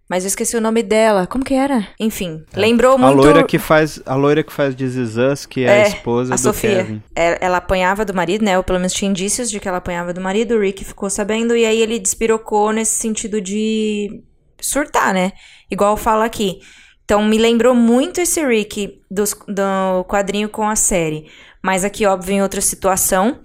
Mas 0.08 0.22
eu 0.22 0.28
esqueci 0.28 0.56
o 0.56 0.60
nome 0.60 0.84
dela. 0.84 1.26
Como 1.26 1.44
que 1.44 1.52
era? 1.52 1.88
Enfim, 1.98 2.44
é. 2.52 2.60
lembrou 2.60 2.96
muito... 2.96 3.10
A 3.10 3.22
loira 3.22 3.42
que 3.42 3.58
faz, 3.58 4.00
a 4.06 4.14
loira 4.14 4.44
que 4.44 4.52
faz 4.52 4.76
This 4.76 4.94
Is 4.94 5.16
Us, 5.16 5.46
que 5.46 5.64
é, 5.64 5.78
é 5.78 5.82
a 5.82 5.88
esposa 5.88 6.32
a 6.32 6.36
do 6.36 6.40
Sofia. 6.40 6.76
Kevin. 6.76 7.02
Ela, 7.12 7.34
é, 7.34 7.38
ela 7.40 7.56
apanhava 7.56 8.04
do 8.04 8.14
marido, 8.14 8.44
né? 8.44 8.56
Ou 8.56 8.62
pelo 8.62 8.78
menos 8.78 8.92
tinha 8.92 9.10
indícios 9.10 9.50
de 9.50 9.58
que 9.58 9.66
ela 9.66 9.78
apanhava 9.78 10.14
do 10.14 10.20
marido. 10.20 10.54
O 10.54 10.60
Rick 10.60 10.84
ficou 10.84 11.10
sabendo 11.10 11.56
e 11.56 11.66
aí 11.66 11.80
ele 11.80 11.98
despirocou 11.98 12.70
nesse 12.70 13.00
sentido 13.00 13.40
de 13.40 14.22
surtar, 14.60 15.12
né? 15.12 15.32
Igual 15.68 15.96
fala 15.96 16.24
aqui. 16.24 16.60
Então 17.04 17.24
me 17.24 17.36
lembrou 17.36 17.74
muito 17.74 18.20
esse 18.20 18.46
Rick 18.46 19.02
do, 19.10 19.24
do 19.48 20.04
quadrinho 20.04 20.48
com 20.48 20.68
a 20.68 20.76
série. 20.76 21.26
Mas 21.60 21.84
aqui, 21.84 22.06
óbvio, 22.06 22.34
em 22.34 22.42
outra 22.42 22.60
situação 22.60 23.40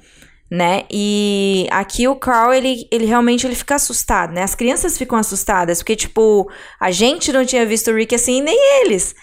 né? 0.50 0.84
E 0.92 1.68
aqui 1.72 2.08
o 2.08 2.16
Carl, 2.16 2.54
ele, 2.54 2.88
ele 2.92 3.06
realmente 3.06 3.46
ele 3.46 3.56
fica 3.56 3.75
assustado, 3.75 4.34
né? 4.34 4.44
As 4.44 4.56
crianças 4.56 4.98
ficam 4.98 5.18
assustadas, 5.18 5.80
porque, 5.80 5.96
tipo, 5.96 6.50
a 6.80 6.92
gente 6.92 7.32
não 7.34 7.46
tinha 7.46 7.66
visto 7.66 7.92
o 7.92 7.96
Rick 7.96 8.16
assim, 8.16 8.42
nem 8.42 8.58
eles. 8.82 9.13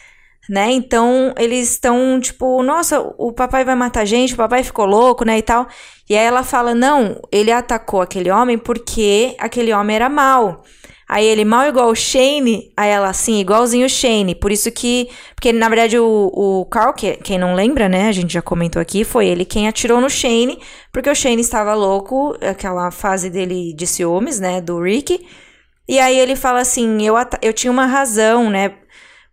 né? 0.48 0.70
Então 0.72 1.34
eles 1.38 1.70
estão 1.72 2.20
tipo, 2.20 2.62
nossa, 2.62 3.00
o 3.18 3.32
papai 3.32 3.64
vai 3.64 3.74
matar 3.74 4.02
a 4.02 4.04
gente, 4.04 4.34
o 4.34 4.36
papai 4.36 4.62
ficou 4.62 4.84
louco, 4.86 5.24
né? 5.24 5.38
E 5.38 5.42
tal. 5.42 5.66
E 6.08 6.16
aí 6.16 6.24
ela 6.24 6.42
fala: 6.42 6.74
não, 6.74 7.20
ele 7.32 7.50
atacou 7.52 8.00
aquele 8.02 8.30
homem 8.30 8.58
porque 8.58 9.34
aquele 9.38 9.72
homem 9.72 9.96
era 9.96 10.08
mau. 10.08 10.62
Aí 11.08 11.26
ele, 11.26 11.44
mal 11.44 11.66
igual 11.68 11.90
o 11.90 11.94
Shane, 11.94 12.72
aí 12.76 12.90
ela, 12.90 13.08
assim, 13.08 13.38
igualzinho 13.38 13.86
o 13.86 13.88
Shane. 13.88 14.34
Por 14.34 14.50
isso 14.50 14.70
que. 14.72 15.08
Porque 15.34 15.52
na 15.52 15.68
verdade 15.68 15.98
o, 15.98 16.30
o 16.32 16.64
Carl, 16.66 16.94
que, 16.94 17.16
quem 17.18 17.38
não 17.38 17.54
lembra, 17.54 17.88
né? 17.88 18.08
A 18.08 18.12
gente 18.12 18.32
já 18.32 18.42
comentou 18.42 18.80
aqui, 18.80 19.04
foi 19.04 19.26
ele 19.26 19.44
quem 19.44 19.68
atirou 19.68 20.00
no 20.00 20.08
Shane, 20.08 20.58
porque 20.92 21.10
o 21.10 21.14
Shane 21.14 21.40
estava 21.40 21.74
louco, 21.74 22.36
aquela 22.40 22.90
fase 22.90 23.28
dele 23.28 23.74
de 23.74 23.86
ciúmes, 23.86 24.40
né? 24.40 24.60
Do 24.60 24.80
Rick. 24.80 25.24
E 25.86 25.98
aí 25.98 26.18
ele 26.18 26.36
fala 26.36 26.60
assim: 26.60 27.06
eu, 27.06 27.14
eu 27.42 27.52
tinha 27.52 27.70
uma 27.70 27.86
razão, 27.86 28.48
né? 28.50 28.72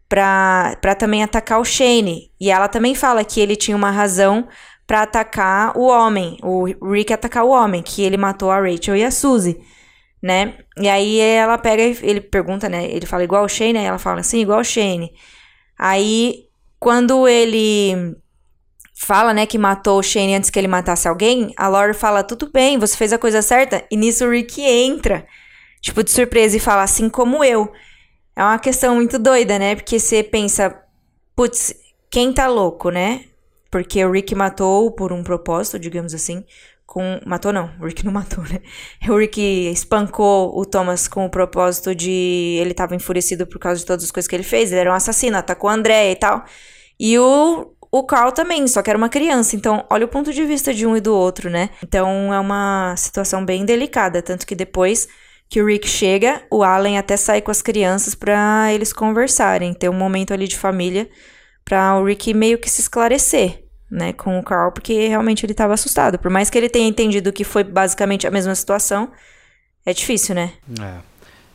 Pra, 0.10 0.78
pra 0.82 0.94
também 0.94 1.24
atacar 1.24 1.62
o 1.62 1.66
Shane. 1.66 2.32
E 2.40 2.52
ela 2.52 2.68
também 2.68 2.94
fala 2.94 3.24
que 3.24 3.40
ele 3.40 3.56
tinha 3.56 3.78
uma 3.78 3.92
razão 3.92 4.46
para 4.86 5.04
atacar 5.04 5.78
o 5.78 5.84
homem, 5.88 6.38
o 6.44 6.66
Rick 6.92 7.14
atacar 7.14 7.46
o 7.46 7.50
homem, 7.50 7.82
que 7.82 8.02
ele 8.02 8.18
matou 8.18 8.52
a 8.52 8.60
Rachel 8.60 8.98
e 8.98 9.06
a 9.06 9.12
Suzy 9.12 9.58
né? 10.22 10.58
E 10.78 10.88
aí 10.88 11.20
ela 11.20 11.58
pega, 11.58 11.82
ele 11.82 12.22
pergunta, 12.22 12.70
né? 12.70 12.86
Ele 12.86 13.06
fala 13.06 13.24
igual 13.24 13.44
o 13.44 13.50
Shane, 13.50 13.78
aí 13.78 13.86
ela 13.86 13.98
fala 13.98 14.20
assim, 14.20 14.42
igual 14.42 14.60
o 14.60 14.64
Shane. 14.64 15.12
Aí 15.78 16.46
quando 16.80 17.28
ele 17.28 18.16
fala, 18.96 19.34
né, 19.34 19.46
que 19.48 19.58
matou 19.58 20.00
o 20.00 20.04
Shane 20.04 20.36
antes 20.36 20.50
que 20.50 20.60
ele 20.60 20.68
matasse 20.68 21.08
alguém, 21.08 21.52
a 21.58 21.68
Lori 21.68 21.94
fala, 21.94 22.24
tudo 22.24 22.52
bem, 22.52 22.78
você 22.78 22.96
fez 22.96 23.12
a 23.12 23.18
coisa 23.18 23.42
certa. 23.42 23.84
E 23.90 23.98
nisso 23.98 24.26
o 24.26 24.30
Rick 24.30 24.62
entra, 24.62 25.26
tipo, 25.82 26.04
de 26.04 26.12
surpresa 26.12 26.56
e 26.56 26.60
fala, 26.60 26.84
assim 26.84 27.10
como 27.10 27.44
eu. 27.44 27.72
É 28.36 28.44
uma 28.44 28.60
questão 28.60 28.96
muito 28.96 29.18
doida, 29.18 29.58
né? 29.58 29.76
Porque 29.76 30.00
você 30.00 30.24
pensa, 30.24 30.76
putz, 31.36 31.74
quem 32.12 32.32
tá 32.32 32.48
louco, 32.48 32.92
né? 32.92 33.26
Porque 33.72 34.04
o 34.06 34.12
Rick 34.12 34.36
matou 34.36 34.92
por 34.92 35.12
um 35.12 35.24
propósito, 35.24 35.80
digamos 35.80 36.14
assim 36.14 36.44
com. 36.92 37.22
Matou 37.26 37.54
não, 37.54 37.72
o 37.80 37.86
Rick 37.86 38.04
não 38.04 38.12
matou, 38.12 38.44
né? 38.44 38.60
O 39.08 39.18
Rick 39.18 39.40
espancou 39.72 40.52
o 40.60 40.66
Thomas 40.66 41.08
com 41.08 41.26
o 41.26 41.30
propósito 41.30 41.96
de. 41.96 42.58
Ele 42.60 42.74
tava 42.74 42.94
enfurecido 42.94 43.48
por 43.48 43.60
causa 43.60 43.80
de 43.80 43.86
todas 43.86 44.04
as 44.04 44.12
coisas 44.12 44.28
que 44.28 44.36
ele 44.36 44.44
fez. 44.44 44.72
Ele 44.72 44.82
era 44.82 44.92
um 44.92 44.94
assassino, 44.94 45.38
atacou 45.38 45.70
a 45.70 45.74
André 45.74 46.12
e 46.12 46.16
tal. 46.18 46.44
E 47.00 47.18
o, 47.18 47.74
o 47.90 48.04
Carl 48.04 48.34
também, 48.34 48.68
só 48.68 48.82
que 48.82 48.90
era 48.90 48.98
uma 48.98 49.08
criança. 49.08 49.56
Então, 49.56 49.86
olha 49.90 50.04
o 50.04 50.10
ponto 50.10 50.34
de 50.34 50.44
vista 50.46 50.74
de 50.74 50.86
um 50.86 50.98
e 50.98 51.00
do 51.00 51.16
outro, 51.16 51.50
né? 51.50 51.70
Então 51.82 52.34
é 52.34 52.40
uma 52.40 52.94
situação 52.98 53.46
bem 53.46 53.64
delicada. 53.64 54.22
Tanto 54.22 54.46
que 54.46 54.54
depois 54.54 55.08
que 55.48 55.62
o 55.62 55.66
Rick 55.66 55.88
chega, 55.88 56.44
o 56.52 56.62
Allen 56.62 56.98
até 56.98 57.16
sai 57.16 57.42
com 57.42 57.52
as 57.52 57.62
crianças 57.62 58.14
para 58.14 58.74
eles 58.74 58.92
conversarem, 58.92 59.74
ter 59.74 59.88
um 59.88 59.94
momento 59.94 60.34
ali 60.34 60.46
de 60.46 60.58
família 60.58 61.10
para 61.64 61.98
o 61.98 62.04
Rick 62.04 62.34
meio 62.34 62.58
que 62.58 62.70
se 62.70 62.82
esclarecer 62.82 63.71
né, 63.92 64.14
com 64.14 64.40
o 64.40 64.44
Carl, 64.44 64.72
porque 64.72 65.08
realmente 65.10 65.46
ele 65.46 65.52
estava 65.52 65.74
assustado. 65.74 66.18
Por 66.18 66.32
mais 66.32 66.50
que 66.50 66.58
ele 66.58 66.70
tenha 66.70 66.88
entendido 66.88 67.34
que 67.34 67.44
foi 67.44 67.64
basicamente 67.64 68.26
a 68.26 68.32
mesma 68.32 68.56
situação, 68.56 69.12
é 69.86 69.94
difícil, 69.94 70.34
né? 70.34 70.54
É. 70.82 71.00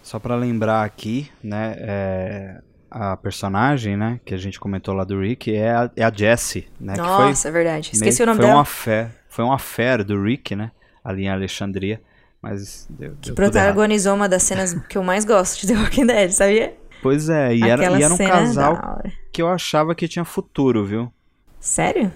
Só 0.02 0.18
para 0.18 0.36
lembrar 0.36 0.84
aqui, 0.84 1.30
né, 1.42 1.74
é, 1.78 2.60
a 2.90 3.16
personagem, 3.16 3.96
né, 3.96 4.20
que 4.24 4.34
a 4.34 4.36
gente 4.36 4.60
comentou 4.60 4.94
lá 4.94 5.02
do 5.02 5.18
Rick 5.18 5.52
é 5.52 5.70
a, 5.70 5.90
é 5.96 6.04
a 6.04 6.12
Jessie, 6.14 6.68
né? 6.78 6.94
Nossa, 6.96 7.42
foi, 7.42 7.50
é 7.50 7.52
verdade. 7.52 7.90
Esqueci 7.92 8.22
o 8.22 8.26
nome 8.26 8.36
foi 8.36 8.46
dela. 8.46 8.58
Uma 8.58 8.64
fé, 8.64 9.10
foi 9.28 9.44
uma 9.44 9.58
fé 9.58 10.04
do 10.04 10.22
Rick, 10.22 10.54
né, 10.54 10.70
ali 11.02 11.24
em 11.24 11.28
Alexandria, 11.28 12.00
mas 12.40 12.86
deu, 12.90 13.16
Que 13.20 13.28
deu 13.28 13.34
protagonizou 13.34 14.14
uma 14.14 14.28
das 14.28 14.42
cenas 14.42 14.74
que 14.88 14.98
eu 14.98 15.02
mais 15.02 15.24
gosto 15.24 15.60
de 15.60 15.72
The 15.72 15.80
Walking 15.80 16.06
Dead, 16.06 16.30
sabia? 16.30 16.76
Pois 17.02 17.28
é, 17.28 17.54
e 17.54 17.62
era, 17.62 17.98
e 17.98 18.02
era 18.02 18.14
um 18.14 18.18
casal 18.18 19.02
que 19.32 19.42
eu 19.42 19.48
achava 19.48 19.94
que 19.94 20.06
tinha 20.06 20.24
futuro, 20.24 20.84
viu? 20.84 21.12
Sério? 21.58 22.12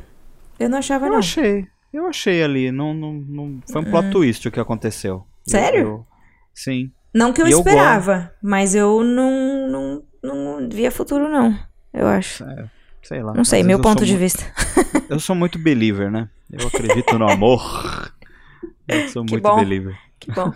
Eu 0.60 0.68
não 0.68 0.78
achava, 0.78 1.06
eu 1.06 1.08
não. 1.08 1.16
Eu 1.16 1.20
achei. 1.20 1.66
Eu 1.90 2.06
achei 2.06 2.42
ali. 2.42 2.70
Não, 2.70 2.92
não, 2.92 3.14
não... 3.14 3.60
Foi 3.72 3.80
um 3.80 3.84
plot 3.84 4.04
uhum. 4.04 4.10
twist 4.10 4.46
o 4.46 4.52
que 4.52 4.60
aconteceu. 4.60 5.26
Sério? 5.44 5.80
Eu, 5.80 6.06
sim. 6.54 6.92
Não 7.12 7.32
que 7.32 7.40
eu 7.40 7.48
e 7.48 7.50
esperava, 7.50 8.30
eu 8.30 8.48
mas 8.48 8.74
eu 8.74 9.02
não, 9.02 9.68
não, 9.68 10.02
não 10.22 10.68
via 10.68 10.90
futuro, 10.90 11.28
não. 11.28 11.58
Eu 11.92 12.06
acho. 12.06 12.44
É, 12.44 12.70
sei 13.02 13.22
lá. 13.22 13.32
Não 13.32 13.44
sei, 13.44 13.62
meu 13.62 13.80
ponto 13.80 14.04
de 14.04 14.16
vista. 14.16 14.44
eu 15.08 15.18
sou 15.18 15.34
muito 15.34 15.58
believer, 15.58 16.10
né? 16.10 16.28
Eu 16.52 16.68
acredito 16.68 17.18
no 17.18 17.28
amor. 17.28 18.12
Eu 18.86 19.08
sou 19.08 19.24
que 19.24 19.34
muito 19.34 19.42
bom. 19.44 19.56
believer. 19.56 19.96
Que 20.18 20.32
bom. 20.32 20.52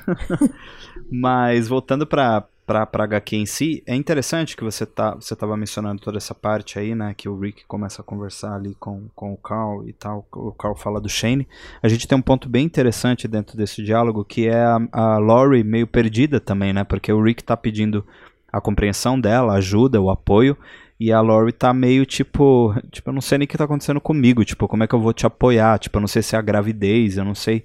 mas 1.10 1.68
voltando 1.68 2.04
pra, 2.04 2.44
para 2.66 2.88
a 2.92 3.02
HQ 3.02 3.36
em 3.36 3.46
si, 3.46 3.82
é 3.86 3.94
interessante 3.94 4.56
que 4.56 4.64
você 4.64 4.86
tá 4.86 5.14
você 5.14 5.34
estava 5.34 5.56
mencionando 5.56 6.00
toda 6.00 6.16
essa 6.16 6.34
parte 6.34 6.78
aí, 6.78 6.94
né, 6.94 7.14
que 7.14 7.28
o 7.28 7.38
Rick 7.38 7.64
começa 7.66 8.00
a 8.00 8.04
conversar 8.04 8.54
ali 8.54 8.74
com, 8.80 9.08
com 9.14 9.32
o 9.32 9.36
Carl 9.36 9.86
e 9.86 9.92
tal, 9.92 10.26
o 10.32 10.52
Carl 10.52 10.74
fala 10.74 11.00
do 11.00 11.08
Shane. 11.08 11.46
A 11.82 11.88
gente 11.88 12.08
tem 12.08 12.16
um 12.16 12.22
ponto 12.22 12.48
bem 12.48 12.64
interessante 12.64 13.28
dentro 13.28 13.56
desse 13.56 13.82
diálogo, 13.82 14.24
que 14.24 14.48
é 14.48 14.64
a, 14.64 14.80
a 14.92 15.18
Lori 15.18 15.62
meio 15.62 15.86
perdida 15.86 16.40
também, 16.40 16.72
né, 16.72 16.84
porque 16.84 17.12
o 17.12 17.22
Rick 17.22 17.44
tá 17.44 17.56
pedindo 17.56 18.04
a 18.50 18.60
compreensão 18.60 19.20
dela, 19.20 19.54
a 19.54 19.56
ajuda, 19.56 20.00
o 20.00 20.10
apoio, 20.10 20.56
e 20.98 21.12
a 21.12 21.20
Lori 21.20 21.52
tá 21.52 21.74
meio 21.74 22.06
tipo, 22.06 22.74
tipo, 22.90 23.10
eu 23.10 23.12
não 23.12 23.20
sei 23.20 23.38
nem 23.38 23.44
o 23.44 23.48
que 23.48 23.58
tá 23.58 23.64
acontecendo 23.64 24.00
comigo, 24.00 24.44
tipo, 24.44 24.66
como 24.68 24.84
é 24.84 24.86
que 24.86 24.94
eu 24.94 25.00
vou 25.00 25.12
te 25.12 25.26
apoiar? 25.26 25.78
Tipo, 25.78 25.98
eu 25.98 26.00
não 26.00 26.08
sei 26.08 26.22
se 26.22 26.36
é 26.36 26.38
a 26.38 26.42
gravidez, 26.42 27.18
eu 27.18 27.24
não 27.24 27.34
sei. 27.34 27.64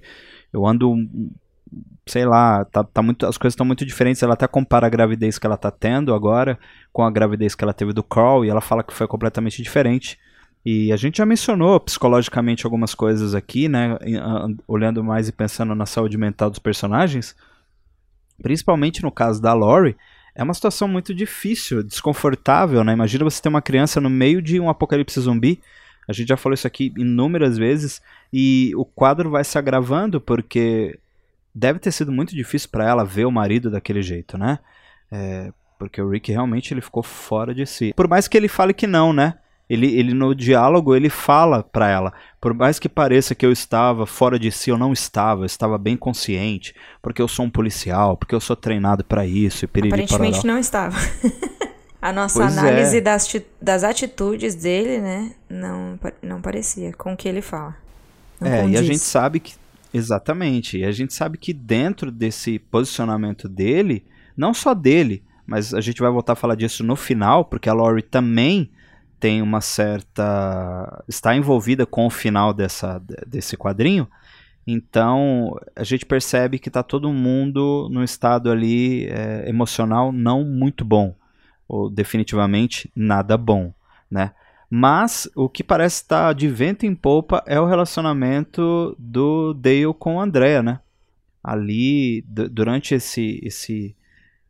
Eu 0.52 0.66
ando 0.66 0.92
sei 2.06 2.24
lá, 2.24 2.64
tá, 2.64 2.82
tá 2.82 3.02
muito, 3.02 3.26
as 3.26 3.38
coisas 3.38 3.54
estão 3.54 3.66
muito 3.66 3.84
diferentes. 3.84 4.22
Ela 4.22 4.34
até 4.34 4.46
compara 4.46 4.86
a 4.86 4.90
gravidez 4.90 5.38
que 5.38 5.46
ela 5.46 5.56
tá 5.56 5.70
tendo 5.70 6.14
agora 6.14 6.58
com 6.92 7.02
a 7.02 7.10
gravidez 7.10 7.54
que 7.54 7.64
ela 7.64 7.72
teve 7.72 7.92
do 7.92 8.02
Carl 8.02 8.44
e 8.44 8.48
ela 8.48 8.60
fala 8.60 8.82
que 8.82 8.92
foi 8.92 9.06
completamente 9.06 9.62
diferente. 9.62 10.18
E 10.64 10.92
a 10.92 10.96
gente 10.96 11.18
já 11.18 11.26
mencionou 11.26 11.80
psicologicamente 11.80 12.66
algumas 12.66 12.94
coisas 12.94 13.34
aqui, 13.34 13.68
né? 13.68 13.96
Olhando 14.68 15.02
mais 15.02 15.28
e 15.28 15.32
pensando 15.32 15.74
na 15.74 15.86
saúde 15.86 16.18
mental 16.18 16.50
dos 16.50 16.58
personagens. 16.58 17.34
Principalmente 18.42 19.02
no 19.02 19.10
caso 19.10 19.40
da 19.40 19.52
Lori, 19.52 19.96
é 20.34 20.42
uma 20.42 20.54
situação 20.54 20.86
muito 20.86 21.14
difícil, 21.14 21.82
desconfortável, 21.82 22.84
né? 22.84 22.92
Imagina 22.92 23.24
você 23.24 23.40
ter 23.40 23.48
uma 23.48 23.62
criança 23.62 24.00
no 24.00 24.10
meio 24.10 24.42
de 24.42 24.60
um 24.60 24.68
apocalipse 24.68 25.18
zumbi. 25.20 25.60
A 26.06 26.12
gente 26.12 26.28
já 26.28 26.36
falou 26.36 26.54
isso 26.54 26.66
aqui 26.66 26.92
inúmeras 26.96 27.56
vezes. 27.56 28.02
E 28.32 28.72
o 28.76 28.84
quadro 28.84 29.30
vai 29.30 29.44
se 29.44 29.56
agravando 29.56 30.20
porque 30.20 30.98
deve 31.54 31.78
ter 31.78 31.92
sido 31.92 32.12
muito 32.12 32.34
difícil 32.34 32.68
para 32.70 32.88
ela 32.88 33.04
ver 33.04 33.24
o 33.24 33.30
marido 33.30 33.70
daquele 33.70 34.02
jeito, 34.02 34.38
né? 34.38 34.58
É, 35.10 35.52
porque 35.78 36.00
o 36.00 36.08
Rick 36.08 36.30
realmente 36.30 36.72
ele 36.74 36.80
ficou 36.80 37.02
fora 37.02 37.54
de 37.54 37.66
si. 37.66 37.92
Por 37.94 38.08
mais 38.08 38.28
que 38.28 38.36
ele 38.36 38.48
fale 38.48 38.74
que 38.74 38.86
não, 38.86 39.12
né? 39.12 39.34
Ele, 39.68 39.86
ele 39.96 40.12
no 40.12 40.34
diálogo 40.34 40.96
ele 40.96 41.08
fala 41.08 41.62
para 41.62 41.88
ela, 41.88 42.12
por 42.40 42.52
mais 42.52 42.80
que 42.80 42.88
pareça 42.88 43.36
que 43.36 43.46
eu 43.46 43.52
estava 43.52 44.04
fora 44.04 44.36
de 44.36 44.50
si, 44.50 44.68
eu 44.68 44.76
não 44.76 44.92
estava, 44.92 45.42
eu 45.42 45.46
estava 45.46 45.78
bem 45.78 45.96
consciente, 45.96 46.74
porque 47.00 47.22
eu 47.22 47.28
sou 47.28 47.44
um 47.46 47.50
policial, 47.50 48.16
porque 48.16 48.34
eu 48.34 48.40
sou 48.40 48.56
treinado 48.56 49.04
para 49.04 49.24
isso 49.24 49.64
e 49.64 49.68
piriri 49.68 49.94
Aparentemente 49.94 50.44
não 50.44 50.58
estava. 50.58 50.98
A 52.02 52.12
nossa 52.12 52.40
pois 52.40 52.56
análise 52.58 52.96
é. 52.96 53.00
das, 53.00 53.36
das 53.60 53.84
atitudes 53.84 54.54
dele, 54.54 54.98
né, 54.98 55.32
não, 55.48 55.98
não 56.22 56.40
parecia 56.40 56.92
com 56.94 57.12
o 57.12 57.16
que 57.16 57.28
ele 57.28 57.42
fala. 57.42 57.76
Não 58.40 58.50
é, 58.50 58.62
condiz. 58.62 58.74
e 58.74 58.82
a 58.82 58.82
gente 58.82 58.98
sabe 59.00 59.38
que 59.38 59.54
Exatamente. 59.92 60.78
E 60.78 60.84
a 60.84 60.92
gente 60.92 61.12
sabe 61.12 61.36
que 61.36 61.52
dentro 61.52 62.10
desse 62.10 62.58
posicionamento 62.58 63.48
dele, 63.48 64.04
não 64.36 64.54
só 64.54 64.74
dele, 64.74 65.22
mas 65.46 65.74
a 65.74 65.80
gente 65.80 66.00
vai 66.00 66.10
voltar 66.10 66.34
a 66.34 66.36
falar 66.36 66.54
disso 66.54 66.84
no 66.84 66.94
final, 66.94 67.44
porque 67.44 67.68
a 67.68 67.74
Laurie 67.74 68.02
também 68.02 68.70
tem 69.18 69.42
uma 69.42 69.60
certa. 69.60 71.04
está 71.08 71.36
envolvida 71.36 71.84
com 71.84 72.06
o 72.06 72.10
final 72.10 72.54
dessa, 72.54 73.02
desse 73.26 73.56
quadrinho. 73.56 74.08
Então 74.66 75.58
a 75.74 75.82
gente 75.82 76.06
percebe 76.06 76.58
que 76.58 76.68
está 76.68 76.82
todo 76.82 77.12
mundo 77.12 77.88
num 77.90 78.04
estado 78.04 78.50
ali 78.50 79.06
é, 79.06 79.48
emocional 79.48 80.12
não 80.12 80.44
muito 80.44 80.84
bom, 80.84 81.14
ou 81.68 81.90
definitivamente 81.90 82.90
nada 82.94 83.36
bom, 83.36 83.74
né? 84.10 84.32
Mas 84.72 85.28
o 85.34 85.48
que 85.48 85.64
parece 85.64 85.96
estar 85.96 86.32
de 86.32 86.46
vento 86.46 86.86
em 86.86 86.94
polpa 86.94 87.42
é 87.44 87.60
o 87.60 87.66
relacionamento 87.66 88.94
do 88.96 89.52
Dale 89.52 89.92
com 89.98 90.20
a 90.20 90.22
Andrea, 90.22 90.62
né? 90.62 90.78
Ali, 91.42 92.22
durante 92.22 92.94
esse, 92.94 93.40
esse, 93.42 93.96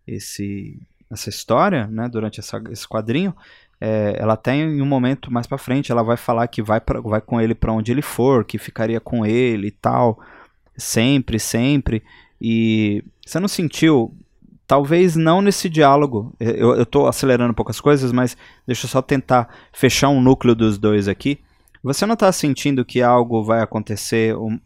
esse, 0.06 0.78
essa 1.10 1.30
história, 1.30 1.86
né? 1.86 2.06
Durante 2.06 2.38
essa, 2.38 2.62
esse 2.70 2.86
quadrinho, 2.86 3.34
é, 3.80 4.14
ela 4.18 4.36
tem 4.36 4.60
em 4.60 4.82
um 4.82 4.86
momento 4.86 5.32
mais 5.32 5.46
para 5.46 5.56
frente, 5.56 5.90
ela 5.90 6.02
vai 6.02 6.18
falar 6.18 6.46
que 6.48 6.60
vai, 6.60 6.80
pra, 6.82 7.00
vai 7.00 7.22
com 7.22 7.40
ele 7.40 7.54
para 7.54 7.72
onde 7.72 7.90
ele 7.90 8.02
for, 8.02 8.44
que 8.44 8.58
ficaria 8.58 9.00
com 9.00 9.24
ele 9.24 9.68
e 9.68 9.70
tal, 9.70 10.20
sempre, 10.76 11.38
sempre. 11.38 12.02
E 12.38 13.02
você 13.24 13.40
não 13.40 13.48
sentiu 13.48 14.14
Talvez 14.70 15.16
não 15.16 15.42
nesse 15.42 15.68
diálogo. 15.68 16.32
Eu 16.38 16.80
estou 16.82 17.08
acelerando 17.08 17.50
um 17.50 17.54
pouco 17.54 17.72
as 17.72 17.80
coisas, 17.80 18.12
mas 18.12 18.36
deixa 18.64 18.86
eu 18.86 18.88
só 18.88 19.02
tentar 19.02 19.52
fechar 19.72 20.10
um 20.10 20.20
núcleo 20.20 20.54
dos 20.54 20.78
dois 20.78 21.08
aqui. 21.08 21.40
Você 21.82 22.06
não 22.06 22.14
está 22.14 22.30
sentindo 22.30 22.84
que 22.84 23.02
algo 23.02 23.42
vai 23.42 23.62
acontecer 23.62 24.36
um, 24.36 24.60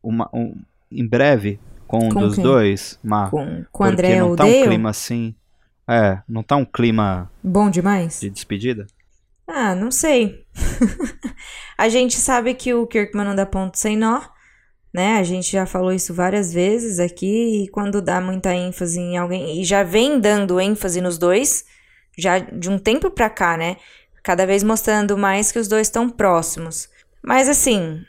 uma, 0.00 0.30
um, 0.32 0.54
em 0.88 1.04
breve 1.04 1.58
com 1.88 1.98
um 1.98 2.10
com 2.10 2.20
dos 2.20 2.36
quem? 2.36 2.44
dois, 2.44 2.96
Mar? 3.02 3.28
Com, 3.32 3.64
com 3.72 3.84
Porque 3.86 3.92
André 3.92 4.20
não 4.20 4.36
tá 4.36 4.44
um 4.44 4.62
clima 4.62 4.90
assim. 4.90 5.34
É, 5.88 6.20
não 6.28 6.44
tá 6.44 6.54
um 6.54 6.64
clima. 6.64 7.28
Bom 7.42 7.68
demais? 7.68 8.20
De 8.20 8.30
despedida? 8.30 8.86
Ah, 9.48 9.74
não 9.74 9.90
sei. 9.90 10.44
a 11.76 11.88
gente 11.88 12.14
sabe 12.14 12.54
que 12.54 12.72
o 12.72 12.86
Kirkman 12.86 13.26
não 13.26 13.34
dá 13.34 13.44
ponto 13.44 13.76
sem 13.76 13.96
nó, 13.96 14.20
né? 14.92 15.18
A 15.18 15.22
gente 15.22 15.50
já 15.52 15.66
falou 15.66 15.92
isso 15.92 16.12
várias 16.12 16.52
vezes 16.52 16.98
aqui, 16.98 17.64
e 17.64 17.68
quando 17.68 18.02
dá 18.02 18.20
muita 18.20 18.54
ênfase 18.54 18.98
em 18.98 19.16
alguém, 19.16 19.60
e 19.60 19.64
já 19.64 19.82
vem 19.82 20.20
dando 20.20 20.60
ênfase 20.60 21.00
nos 21.00 21.18
dois, 21.18 21.64
já 22.18 22.38
de 22.38 22.68
um 22.68 22.78
tempo 22.78 23.10
pra 23.10 23.30
cá, 23.30 23.56
né? 23.56 23.76
Cada 24.22 24.46
vez 24.46 24.62
mostrando 24.62 25.16
mais 25.16 25.50
que 25.50 25.58
os 25.58 25.68
dois 25.68 25.86
estão 25.86 26.10
próximos. 26.10 26.88
Mas 27.22 27.48
assim, 27.48 28.04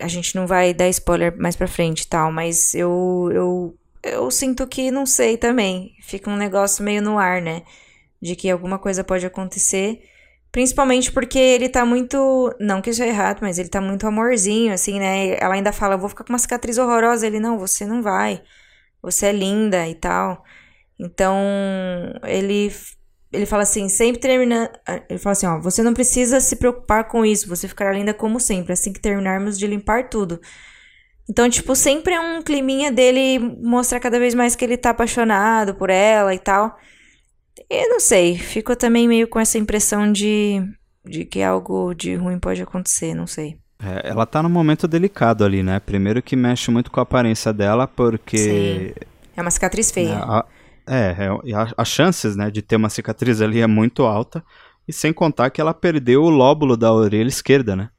a 0.00 0.08
gente 0.08 0.34
não 0.36 0.46
vai 0.46 0.74
dar 0.74 0.88
spoiler 0.88 1.36
mais 1.38 1.56
pra 1.56 1.66
frente 1.66 2.02
e 2.02 2.06
tal, 2.06 2.30
mas 2.30 2.74
eu, 2.74 3.30
eu, 3.32 3.78
eu 4.02 4.30
sinto 4.30 4.66
que 4.66 4.90
não 4.90 5.06
sei 5.06 5.36
também. 5.36 5.94
Fica 6.02 6.30
um 6.30 6.36
negócio 6.36 6.84
meio 6.84 7.02
no 7.02 7.18
ar, 7.18 7.40
né? 7.40 7.62
De 8.20 8.36
que 8.36 8.50
alguma 8.50 8.78
coisa 8.78 9.02
pode 9.02 9.26
acontecer. 9.26 10.02
Principalmente 10.52 11.12
porque 11.12 11.38
ele 11.38 11.68
tá 11.68 11.84
muito. 11.84 12.54
Não 12.58 12.80
que 12.80 12.90
isso 12.90 13.02
é 13.02 13.08
errado, 13.08 13.38
mas 13.42 13.58
ele 13.58 13.68
tá 13.68 13.80
muito 13.80 14.06
amorzinho, 14.06 14.72
assim, 14.72 14.98
né? 14.98 15.36
Ela 15.38 15.54
ainda 15.54 15.72
fala: 15.72 15.96
vou 15.96 16.08
ficar 16.08 16.24
com 16.24 16.32
uma 16.32 16.38
cicatriz 16.38 16.78
horrorosa. 16.78 17.26
Ele: 17.26 17.40
não, 17.40 17.58
você 17.58 17.84
não 17.84 18.02
vai. 18.02 18.42
Você 19.02 19.26
é 19.26 19.32
linda 19.32 19.86
e 19.86 19.94
tal. 19.94 20.42
Então, 20.98 21.36
ele. 22.24 22.72
Ele 23.32 23.44
fala 23.44 23.64
assim, 23.64 23.88
sempre 23.88 24.20
terminando. 24.20 24.70
Ele 25.10 25.18
fala 25.18 25.32
assim: 25.32 25.46
ó, 25.46 25.60
você 25.60 25.82
não 25.82 25.92
precisa 25.92 26.40
se 26.40 26.56
preocupar 26.56 27.04
com 27.08 27.24
isso, 27.24 27.48
você 27.48 27.68
ficará 27.68 27.92
linda 27.92 28.14
como 28.14 28.40
sempre, 28.40 28.72
assim 28.72 28.92
que 28.92 29.00
terminarmos 29.00 29.58
de 29.58 29.66
limpar 29.66 30.08
tudo. 30.08 30.40
Então, 31.28 31.50
tipo, 31.50 31.74
sempre 31.74 32.14
é 32.14 32.20
um 32.20 32.40
climinha 32.40 32.90
dele 32.90 33.38
mostrar 33.60 33.98
cada 34.00 34.18
vez 34.18 34.34
mais 34.34 34.54
que 34.54 34.64
ele 34.64 34.76
tá 34.76 34.90
apaixonado 34.90 35.74
por 35.74 35.90
ela 35.90 36.32
e 36.34 36.38
tal. 36.38 36.78
Eu 37.68 37.88
não 37.88 38.00
sei, 38.00 38.38
fico 38.38 38.76
também 38.76 39.08
meio 39.08 39.26
com 39.26 39.40
essa 39.40 39.58
impressão 39.58 40.12
de, 40.12 40.62
de 41.04 41.24
que 41.24 41.42
algo 41.42 41.94
de 41.94 42.14
ruim 42.14 42.38
pode 42.38 42.62
acontecer, 42.62 43.14
não 43.14 43.26
sei. 43.26 43.58
É, 43.78 44.08
ela 44.08 44.24
tá 44.24 44.42
num 44.42 44.48
momento 44.48 44.88
delicado 44.88 45.44
ali, 45.44 45.62
né? 45.62 45.80
Primeiro 45.80 46.22
que 46.22 46.34
mexe 46.34 46.70
muito 46.70 46.90
com 46.90 47.00
a 47.00 47.02
aparência 47.02 47.52
dela, 47.52 47.86
porque. 47.86 48.38
Sim. 48.38 49.06
É 49.36 49.42
uma 49.42 49.50
cicatriz 49.50 49.90
feia. 49.90 50.12
É, 50.12 50.14
a, 50.14 50.44
é, 50.86 51.16
é 51.18 51.74
as 51.76 51.88
chances 51.88 52.36
né, 52.36 52.50
de 52.50 52.62
ter 52.62 52.76
uma 52.76 52.88
cicatriz 52.88 53.40
ali 53.40 53.60
é 53.60 53.66
muito 53.66 54.04
alta. 54.04 54.42
E 54.88 54.92
sem 54.92 55.12
contar 55.12 55.50
que 55.50 55.60
ela 55.60 55.74
perdeu 55.74 56.22
o 56.22 56.30
lóbulo 56.30 56.76
da 56.76 56.92
orelha 56.92 57.28
esquerda, 57.28 57.74
né? 57.74 57.90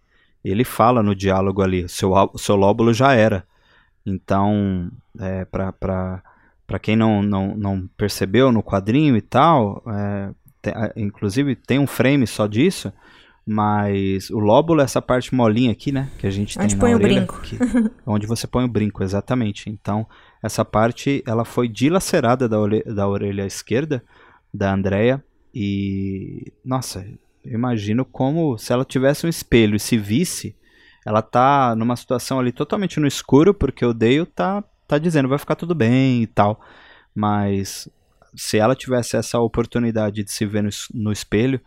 Ele 0.44 0.64
fala 0.64 1.04
no 1.04 1.14
diálogo 1.14 1.62
ali, 1.62 1.84
o 1.84 1.90
seu, 1.90 2.14
seu 2.38 2.56
lóbulo 2.56 2.94
já 2.94 3.14
era. 3.14 3.44
Então, 4.06 4.90
é, 5.20 5.44
pra, 5.44 5.74
pra, 5.74 6.24
para 6.68 6.78
quem 6.78 6.96
não, 6.96 7.24
não, 7.24 7.56
não 7.56 7.90
percebeu 7.98 8.52
no 8.52 8.62
quadrinho 8.62 9.16
e 9.16 9.22
tal, 9.22 9.82
é, 9.88 10.30
tem, 10.62 10.74
inclusive 10.98 11.56
tem 11.56 11.80
um 11.80 11.88
frame 11.88 12.28
só 12.28 12.46
disso, 12.46 12.92
mas 13.46 14.30
o 14.30 14.40
lóbulo 14.40 14.82
é 14.82 14.84
essa 14.84 15.02
parte 15.02 15.34
molinha 15.34 15.72
aqui, 15.72 15.90
né? 15.90 16.12
Que 16.20 16.28
a 16.28 16.30
gente 16.30 16.60
onde 16.60 16.76
tem 16.76 16.78
põe 16.78 16.92
na 16.92 16.98
orelha, 16.98 17.24
o 17.24 17.26
brinco. 17.26 17.42
Que, 17.42 17.58
onde 18.06 18.28
você 18.28 18.46
põe 18.46 18.66
o 18.66 18.68
brinco, 18.68 19.02
exatamente. 19.02 19.70
Então, 19.70 20.06
essa 20.44 20.66
parte, 20.66 21.24
ela 21.26 21.46
foi 21.46 21.70
dilacerada 21.70 22.50
da, 22.50 22.60
orelha, 22.60 22.94
da 22.94 23.08
orelha 23.08 23.46
esquerda 23.46 24.04
da 24.54 24.74
Andrea 24.74 25.24
e, 25.54 26.52
nossa, 26.64 27.08
eu 27.46 27.54
imagino 27.54 28.04
como 28.04 28.58
se 28.58 28.74
ela 28.74 28.84
tivesse 28.84 29.26
um 29.26 29.30
espelho 29.30 29.78
e 29.78 29.80
se 29.80 29.98
visse, 29.98 30.54
ela 31.06 31.22
tá 31.22 31.74
numa 31.74 31.96
situação 31.96 32.40
ali 32.40 32.52
totalmente 32.52 33.00
no 33.00 33.08
escuro, 33.08 33.54
porque 33.54 33.86
o 33.86 33.94
Dale 33.94 34.26
tá 34.26 34.62
tá 34.88 34.98
dizendo 34.98 35.28
vai 35.28 35.38
ficar 35.38 35.56
tudo 35.56 35.76
bem 35.76 36.24
e 36.24 36.28
tal. 36.28 36.60
Mas 37.14 37.90
se 38.36 38.58
ela 38.58 38.76
tivesse 38.76 39.18
essa 39.18 39.40
oportunidade 39.40 40.24
de 40.24 40.32
se 40.32 40.46
ver 40.46 40.64
no, 40.64 40.70
no 40.94 41.12
espelho, 41.12 41.60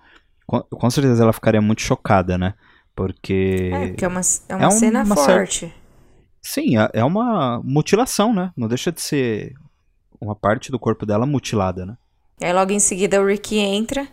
com, 0.46 0.60
com, 0.62 0.90
certeza 0.90 1.22
ela 1.22 1.32
ficaria 1.32 1.60
muito 1.60 1.82
chocada, 1.82 2.38
né? 2.38 2.54
Porque. 2.94 3.70
É, 3.72 3.88
porque 3.88 4.04
é 4.04 4.08
uma, 4.08 4.20
é 4.48 4.56
uma 4.56 4.66
é 4.66 4.70
cena 4.70 5.02
uma 5.02 5.16
forte. 5.16 5.74
Sim, 6.42 6.78
é, 6.78 6.90
é 6.94 7.04
uma 7.04 7.60
mutilação, 7.62 8.32
né? 8.32 8.52
Não 8.56 8.68
deixa 8.68 8.90
de 8.90 9.00
ser 9.00 9.54
uma 10.20 10.34
parte 10.34 10.70
do 10.70 10.78
corpo 10.78 11.04
dela 11.04 11.26
mutilada, 11.26 11.84
né? 11.84 11.96
Aí 12.42 12.52
logo 12.52 12.72
em 12.72 12.80
seguida 12.80 13.20
o 13.20 13.26
Ricky 13.26 13.58
entra 13.58 14.06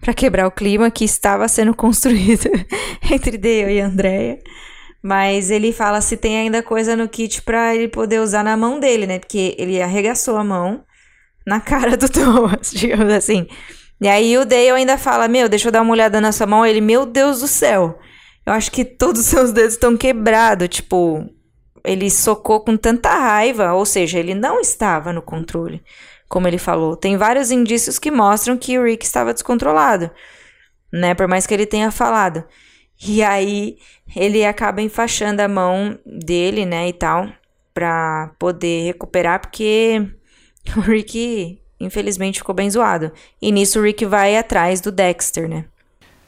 para 0.00 0.14
quebrar 0.14 0.46
o 0.46 0.50
clima 0.50 0.90
que 0.90 1.04
estava 1.04 1.46
sendo 1.48 1.72
construído 1.76 2.48
entre 3.10 3.38
Dale 3.38 3.74
e 3.74 3.80
Andrea. 3.80 4.38
Mas 5.02 5.50
ele 5.50 5.72
fala 5.72 6.00
se 6.00 6.16
tem 6.16 6.38
ainda 6.38 6.62
coisa 6.62 6.94
no 6.94 7.08
kit 7.08 7.42
pra 7.42 7.74
ele 7.74 7.88
poder 7.88 8.20
usar 8.20 8.44
na 8.44 8.56
mão 8.56 8.78
dele, 8.78 9.06
né? 9.06 9.18
Porque 9.18 9.54
ele 9.58 9.80
arregaçou 9.80 10.36
a 10.36 10.44
mão 10.44 10.84
na 11.46 11.58
cara 11.60 11.96
do 11.96 12.08
Thomas, 12.08 12.70
digamos 12.74 13.12
assim. 13.12 13.46
E 14.00 14.08
aí 14.08 14.36
o 14.38 14.44
Dale 14.44 14.70
ainda 14.70 14.98
fala: 14.98 15.28
Meu, 15.28 15.48
deixa 15.48 15.68
eu 15.68 15.72
dar 15.72 15.82
uma 15.82 15.92
olhada 15.92 16.20
na 16.20 16.32
sua 16.32 16.46
mão. 16.46 16.64
Ele, 16.64 16.80
meu 16.80 17.04
Deus 17.06 17.40
do 17.40 17.48
céu. 17.48 17.98
Eu 18.46 18.52
acho 18.52 18.70
que 18.70 18.84
todos 18.84 19.20
os 19.24 19.26
seus 19.26 19.52
dedos 19.52 19.74
estão 19.74 19.96
quebrados. 19.96 20.68
Tipo, 20.68 21.26
ele 21.84 22.10
socou 22.10 22.60
com 22.60 22.76
tanta 22.76 23.10
raiva. 23.10 23.72
Ou 23.72 23.84
seja, 23.86 24.18
ele 24.18 24.34
não 24.34 24.60
estava 24.60 25.12
no 25.12 25.22
controle, 25.22 25.82
como 26.28 26.46
ele 26.46 26.58
falou. 26.58 26.96
Tem 26.96 27.16
vários 27.16 27.50
indícios 27.50 27.98
que 27.98 28.10
mostram 28.10 28.56
que 28.56 28.78
o 28.78 28.84
Rick 28.84 29.04
estava 29.04 29.34
descontrolado, 29.34 30.10
né? 30.92 31.14
Por 31.14 31.28
mais 31.28 31.46
que 31.46 31.54
ele 31.54 31.66
tenha 31.66 31.90
falado. 31.90 32.44
E 33.06 33.22
aí 33.22 33.78
ele 34.14 34.44
acaba 34.44 34.82
enfaixando 34.82 35.40
a 35.40 35.48
mão 35.48 35.98
dele, 36.04 36.66
né, 36.66 36.88
e 36.88 36.92
tal, 36.92 37.28
pra 37.72 38.32
poder 38.38 38.86
recuperar, 38.86 39.40
porque 39.40 40.06
o 40.76 40.80
Rick, 40.80 41.60
infelizmente, 41.78 42.38
ficou 42.38 42.54
bem 42.54 42.68
zoado. 42.70 43.12
E 43.40 43.50
nisso 43.50 43.78
o 43.78 43.82
Rick 43.82 44.04
vai 44.04 44.36
atrás 44.36 44.80
do 44.80 44.92
Dexter, 44.92 45.48
né? 45.48 45.64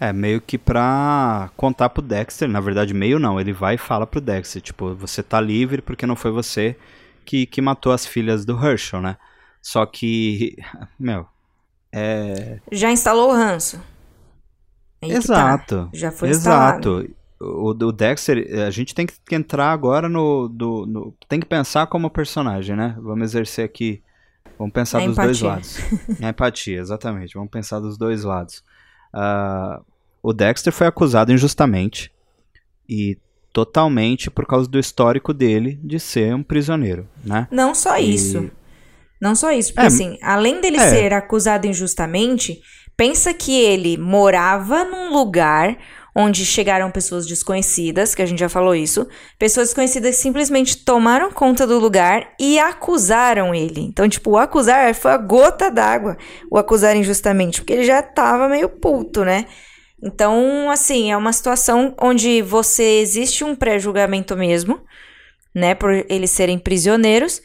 É, 0.01 0.13
meio 0.13 0.41
que 0.41 0.59
pra 0.59 1.51
contar 1.57 1.89
pro 1.91 2.03
Dexter, 2.03 2.49
na 2.49 2.61
verdade, 2.61 2.93
meio 2.93 3.21
não, 3.21 3.41
ele 3.41 3.53
vai 3.53 3.77
e 3.77 3.79
fala 3.79 4.07
pro 4.07 4.21
Dexter, 4.21 4.61
tipo, 4.61 4.95
você 4.97 5.23
tá 5.23 5.41
livre 5.41 5.81
porque 5.81 6.07
não 6.07 6.17
foi 6.17 6.33
você 6.33 6.77
que, 7.25 7.47
que 7.47 7.61
matou 7.61 7.93
as 7.93 8.05
filhas 8.05 8.45
do 8.45 8.59
Herschel, 8.61 9.01
né? 9.01 9.17
Só 9.61 9.87
que, 9.87 10.57
meu, 10.99 11.27
é... 11.93 12.59
Já 12.73 12.91
instalou 12.91 13.31
o 13.31 13.33
ranço. 13.33 13.81
Aí 15.03 15.11
tá. 15.11 15.17
Exato. 15.17 15.77
Tá. 15.77 15.91
Já 15.93 16.13
foi 16.13 16.29
Exato. 16.29 16.91
Instalado 16.91 17.23
o, 17.43 17.71
o 17.71 17.93
Dexter, 17.93 18.65
a 18.67 18.71
gente 18.71 18.95
tem 18.95 19.07
que 19.07 19.35
entrar 19.35 19.73
agora 19.73 20.09
no, 20.09 20.49
do, 20.49 20.87
no, 20.87 21.15
Tem 21.29 21.41
que 21.41 21.47
pensar 21.47 21.87
como 21.89 22.09
personagem, 22.09 22.77
né? 22.77 22.97
Vamos 23.01 23.25
exercer 23.25 23.65
aqui. 23.65 24.03
Vamos 24.59 24.73
pensar 24.73 25.01
dos 25.01 25.13
empatia. 25.13 25.25
dois 25.25 25.41
lados. 25.41 25.79
A 26.23 26.29
empatia, 26.29 26.79
exatamente. 26.79 27.35
Vamos 27.35 27.51
pensar 27.51 27.81
dos 27.81 27.99
dois 27.99 28.23
lados. 28.23 28.63
Uh, 29.13 29.85
o 30.23 30.33
Dexter 30.33 30.73
foi 30.73 30.87
acusado 30.87 31.33
injustamente 31.33 32.13
e 32.89 33.19
totalmente 33.53 34.31
por 34.31 34.47
causa 34.47 34.69
do 34.69 34.79
histórico 34.79 35.35
dele 35.35 35.79
de 35.83 35.99
ser 35.99 36.35
um 36.35 36.43
prisioneiro, 36.43 37.09
né? 37.25 37.49
Não 37.51 37.75
só 37.75 37.99
e... 37.99 38.15
isso. 38.15 38.51
Não 39.21 39.37
só 39.37 39.53
isso, 39.53 39.73
porque 39.73 39.85
é, 39.85 39.87
assim, 39.87 40.19
além 40.21 40.61
dele 40.61 40.79
é. 40.79 40.91
ser 40.91 41.13
acusado 41.13 41.67
injustamente, 41.67 42.61
pensa 42.97 43.33
que 43.33 43.59
ele 43.59 43.97
morava 43.97 44.85
num 44.85 45.13
lugar 45.13 45.77
onde 46.15 46.45
chegaram 46.45 46.91
pessoas 46.91 47.27
desconhecidas, 47.27 48.15
que 48.15 48.21
a 48.21 48.27
gente 48.27 48.39
já 48.39 48.49
falou 48.49 48.75
isso, 48.75 49.09
pessoas 49.39 49.69
desconhecidas 49.69 50.17
simplesmente 50.17 50.77
tomaram 50.77 51.33
conta 51.33 51.67
do 51.67 51.79
lugar 51.79 52.35
e 52.39 52.59
acusaram 52.59 53.55
ele. 53.55 53.81
Então, 53.81 54.09
tipo, 54.09 54.33
o 54.33 54.39
acusar 54.39 54.95
foi 54.95 55.11
a 55.11 55.17
gota 55.17 55.71
d'água, 55.71 56.19
o 56.51 56.59
acusar 56.59 56.95
injustamente, 56.97 57.61
porque 57.61 57.73
ele 57.73 57.85
já 57.85 58.03
tava 58.03 58.49
meio 58.49 58.69
puto, 58.69 59.25
né? 59.25 59.47
Então, 60.03 60.71
assim, 60.71 61.13
é 61.13 61.17
uma 61.17 61.33
situação 61.33 61.95
onde 62.01 62.43
você 62.43 63.01
existe 63.01 63.45
um 63.45 63.55
pré-julgamento 63.55 64.37
mesmo, 64.37 64.81
né, 65.55 65.75
por 65.75 66.05
eles 66.09 66.31
serem 66.31 66.59
prisioneiros. 66.59 67.41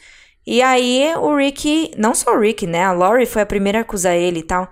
E 0.46 0.60
aí 0.60 1.14
o 1.16 1.36
Rick, 1.36 1.92
não 1.96 2.14
só 2.14 2.34
o 2.34 2.40
Rick, 2.40 2.66
né, 2.66 2.82
a 2.82 2.92
Lori 2.92 3.26
foi 3.26 3.42
a 3.42 3.46
primeira 3.46 3.78
a 3.78 3.82
acusar 3.82 4.16
ele 4.16 4.40
e 4.40 4.42
tal. 4.42 4.68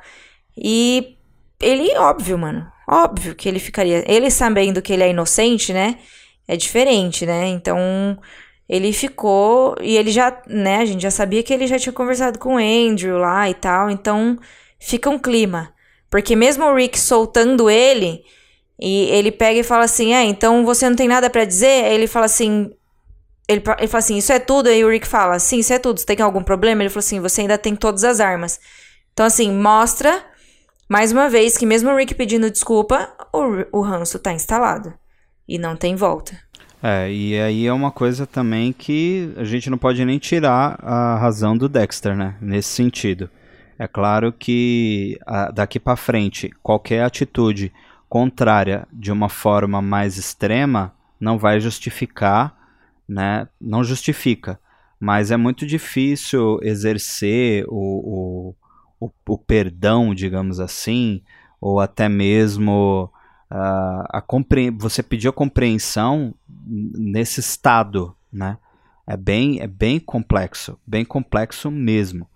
E 0.57 1.17
ele, 1.61 1.97
óbvio, 1.97 2.39
mano, 2.39 2.67
Óbvio 2.87 3.35
que 3.35 3.49
ele 3.49 3.59
ficaria. 3.59 4.05
Ele 4.07 4.31
sabendo 4.31 4.81
que 4.81 4.93
ele 4.93 5.03
é 5.03 5.11
inocente, 5.11 5.73
né? 5.73 5.99
É 6.47 6.57
diferente, 6.57 7.27
né? 7.27 7.49
Então, 7.49 8.17
ele 8.69 8.93
ficou. 8.93 9.75
E 9.81 9.97
ele 9.97 10.13
já, 10.13 10.41
né? 10.47 10.79
A 10.79 10.85
gente 10.85 11.03
já 11.03 11.11
sabia 11.11 11.43
que 11.43 11.53
ele 11.53 11.67
já 11.67 11.79
tinha 11.79 11.93
conversado 11.93 12.39
com 12.39 12.55
o 12.55 12.59
Andrew 12.59 13.19
lá 13.19 13.51
e 13.51 13.55
tal. 13.55 13.91
Então, 13.91 14.39
fica 14.79 15.11
um 15.11 15.19
clima. 15.19 15.75
Porque 16.09 16.37
mesmo 16.37 16.65
o 16.65 16.75
Rick 16.77 16.99
soltando 16.99 17.69
ele, 17.69 18.23
e 18.79 19.09
ele 19.11 19.33
pega 19.33 19.59
e 19.61 19.65
fala 19.65 19.85
assim: 19.85 20.15
É, 20.15 20.23
então 20.23 20.65
você 20.65 20.89
não 20.89 20.97
tem 20.97 21.09
nada 21.09 21.29
para 21.29 21.45
dizer? 21.45 21.93
Ele 21.93 22.07
fala 22.07 22.27
assim. 22.27 22.71
Ele, 23.49 23.63
ele 23.79 23.89
fala 23.89 23.99
assim: 23.99 24.17
Isso 24.17 24.33
é 24.33 24.39
tudo? 24.39 24.69
Aí 24.69 24.85
o 24.85 24.91
Rick 24.91 25.09
fala: 25.09 25.41
Sim, 25.41 25.59
isso 25.59 25.73
é 25.73 25.79
tudo. 25.81 25.99
Você 25.99 26.07
tem 26.07 26.21
algum 26.21 26.43
problema? 26.45 26.83
Ele 26.83 26.91
falou 26.91 27.01
assim: 27.01 27.21
Você 27.21 27.41
ainda 27.41 27.59
tem 27.59 27.75
todas 27.75 28.05
as 28.05 28.21
armas. 28.21 28.61
Então, 29.13 29.27
assim, 29.27 29.51
mostra 29.51 30.25
mais 30.89 31.13
uma 31.13 31.29
vez 31.29 31.57
que 31.57 31.67
mesmo 31.67 31.91
o 31.91 31.97
Rick 31.97 32.15
pedindo 32.15 32.51
desculpa, 32.51 33.09
o, 33.33 33.79
o 33.79 33.81
ranço 33.83 34.19
tá 34.19 34.33
instalado. 34.33 34.93
E 35.49 35.59
não 35.59 35.77
tem 35.77 35.95
volta. 35.95 36.37
É, 36.83 37.11
e 37.11 37.39
aí 37.41 37.67
é 37.67 37.73
uma 37.73 37.91
coisa 37.91 38.27
também 38.27 38.73
que 38.73 39.33
a 39.37 39.45
gente 39.45 39.71
não 39.71 39.79
pode 39.79 40.05
nem 40.05 40.19
tirar 40.19 40.79
a 40.83 41.17
razão 41.17 41.57
do 41.57 41.69
Dexter, 41.69 42.17
né? 42.17 42.37
Nesse 42.41 42.69
sentido. 42.69 43.31
É 43.79 43.87
claro 43.87 44.33
que 44.33 45.19
a, 45.27 45.51
daqui 45.51 45.79
para 45.79 45.97
frente, 45.97 46.51
qualquer 46.63 47.03
atitude 47.03 47.73
contrária 48.09 48.87
de 48.93 49.11
uma 49.11 49.29
forma 49.29 49.83
mais 49.83 50.17
extrema 50.17 50.95
não 51.21 51.39
vai 51.39 51.61
justificar, 51.61 52.57
né? 53.09 53.49
Não 53.61 53.83
justifica, 53.83 54.59
mas 55.01 55.31
é 55.31 55.37
muito 55.37 55.67
difícil 55.67 56.59
exercer 56.63 57.65
o, 57.69 57.75
o, 58.51 58.55
o, 59.01 59.11
o 59.29 59.39
perdão, 59.39 60.15
digamos 60.15 60.61
assim, 60.61 61.23
ou 61.61 61.81
até 61.81 62.09
mesmo 62.09 63.11
uh, 63.51 64.05
a 64.09 64.23
compre 64.25 64.71
você 64.71 65.03
pedir 65.03 65.29
a 65.29 65.33
compreensão 65.33 66.35
nesse 66.67 67.41
estado, 67.41 68.15
né? 68.33 68.59
É 69.07 69.17
bem, 69.17 69.61
é 69.61 69.67
bem 69.67 70.01
complexo, 70.01 70.79
bem 70.87 71.05
complexo 71.05 71.71
mesmo. 71.71 72.29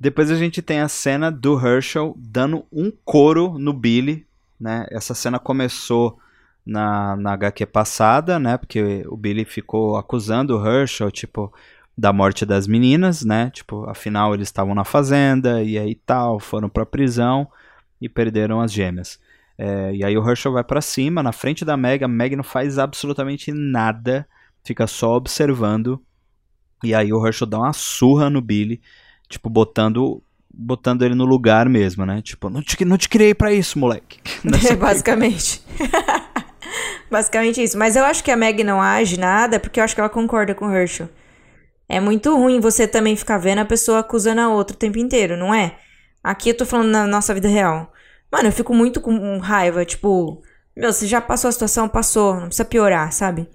Depois 0.00 0.30
a 0.30 0.36
gente 0.36 0.62
tem 0.62 0.80
a 0.80 0.88
cena 0.88 1.30
do 1.30 1.58
Herschel 1.58 2.14
dando 2.16 2.64
um 2.72 2.90
couro 3.04 3.58
no 3.58 3.72
Billy, 3.72 4.26
né? 4.58 4.86
Essa 4.90 5.14
cena 5.14 5.38
começou 5.38 6.18
na, 6.64 7.14
na 7.16 7.32
HQ 7.34 7.66
passada, 7.66 8.38
né? 8.38 8.56
Porque 8.56 9.04
o 9.06 9.16
Billy 9.16 9.44
ficou 9.44 9.96
acusando 9.96 10.58
o 10.58 10.66
Herschel, 10.66 11.10
tipo, 11.10 11.52
da 11.96 12.12
morte 12.12 12.44
das 12.44 12.66
meninas, 12.66 13.24
né? 13.24 13.50
Tipo, 13.50 13.88
afinal 13.88 14.34
eles 14.34 14.48
estavam 14.48 14.74
na 14.74 14.84
fazenda 14.84 15.62
e 15.62 15.78
aí 15.78 15.94
tal, 15.94 16.40
foram 16.40 16.68
pra 16.68 16.84
prisão 16.84 17.48
e 18.00 18.08
perderam 18.08 18.60
as 18.60 18.72
gêmeas. 18.72 19.18
É, 19.56 19.94
e 19.94 20.04
aí 20.04 20.18
o 20.18 20.28
Herschel 20.28 20.52
vai 20.52 20.64
para 20.64 20.80
cima, 20.80 21.22
na 21.22 21.32
frente 21.32 21.64
da 21.64 21.76
Meg, 21.76 22.04
a 22.04 22.08
Meg 22.08 22.34
não 22.34 22.42
faz 22.42 22.78
absolutamente 22.78 23.52
nada, 23.52 24.26
fica 24.64 24.86
só 24.86 25.14
observando. 25.14 26.02
E 26.82 26.94
aí 26.94 27.12
o 27.12 27.24
Herschel 27.24 27.46
dá 27.46 27.58
uma 27.58 27.72
surra 27.72 28.28
no 28.28 28.40
Billy, 28.40 28.80
tipo, 29.28 29.48
botando 29.48 30.22
botando 30.56 31.02
ele 31.02 31.16
no 31.16 31.24
lugar 31.24 31.68
mesmo, 31.68 32.06
né? 32.06 32.22
Tipo, 32.22 32.48
não 32.48 32.62
te, 32.62 32.84
não 32.84 32.96
te 32.96 33.08
criei 33.08 33.34
para 33.34 33.52
isso, 33.52 33.78
moleque. 33.78 34.20
É, 34.70 34.76
basicamente. 34.76 35.62
basicamente 37.10 37.62
isso. 37.62 37.76
Mas 37.76 37.96
eu 37.96 38.04
acho 38.04 38.22
que 38.22 38.30
a 38.30 38.36
Meg 38.36 38.62
não 38.62 38.80
age 38.80 39.18
nada 39.18 39.58
porque 39.58 39.80
eu 39.80 39.84
acho 39.84 39.94
que 39.94 40.00
ela 40.00 40.08
concorda 40.08 40.54
com 40.54 40.66
o 40.66 40.72
Herschel. 40.72 41.08
É 41.88 42.00
muito 42.00 42.34
ruim 42.34 42.60
você 42.60 42.86
também 42.86 43.16
ficar 43.16 43.38
vendo 43.38 43.58
a 43.60 43.64
pessoa 43.64 44.00
acusando 44.00 44.40
a 44.40 44.48
outra 44.48 44.74
o 44.74 44.78
tempo 44.78 44.98
inteiro, 44.98 45.36
não 45.36 45.52
é? 45.54 45.76
Aqui 46.22 46.50
eu 46.50 46.56
tô 46.56 46.64
falando 46.64 46.90
na 46.90 47.06
nossa 47.06 47.34
vida 47.34 47.48
real. 47.48 47.92
Mano, 48.32 48.48
eu 48.48 48.52
fico 48.52 48.74
muito 48.74 49.00
com 49.00 49.38
raiva, 49.38 49.84
tipo, 49.84 50.42
meu, 50.76 50.92
você 50.92 51.06
já 51.06 51.20
passou 51.20 51.48
a 51.48 51.52
situação, 51.52 51.88
passou, 51.88 52.34
não 52.34 52.46
precisa 52.46 52.64
piorar, 52.64 53.12
sabe? 53.12 53.48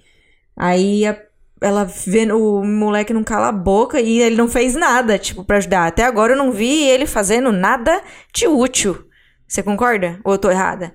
Aí 0.55 1.05
a, 1.05 1.19
ela 1.61 1.83
vendo 1.83 2.37
o 2.37 2.63
moleque 2.63 3.13
não 3.13 3.23
cala 3.23 3.49
a 3.49 3.51
boca 3.51 3.99
e 3.99 4.19
ele 4.21 4.35
não 4.35 4.47
fez 4.47 4.75
nada, 4.75 5.17
tipo, 5.17 5.43
para 5.43 5.57
ajudar. 5.57 5.87
Até 5.87 6.05
agora 6.05 6.33
eu 6.33 6.37
não 6.37 6.51
vi 6.51 6.87
ele 6.87 7.05
fazendo 7.05 7.51
nada 7.51 8.01
de 8.33 8.47
útil. 8.47 9.05
Você 9.47 9.63
concorda? 9.63 10.19
Ou 10.23 10.33
eu 10.33 10.37
tô 10.37 10.49
errada? 10.49 10.93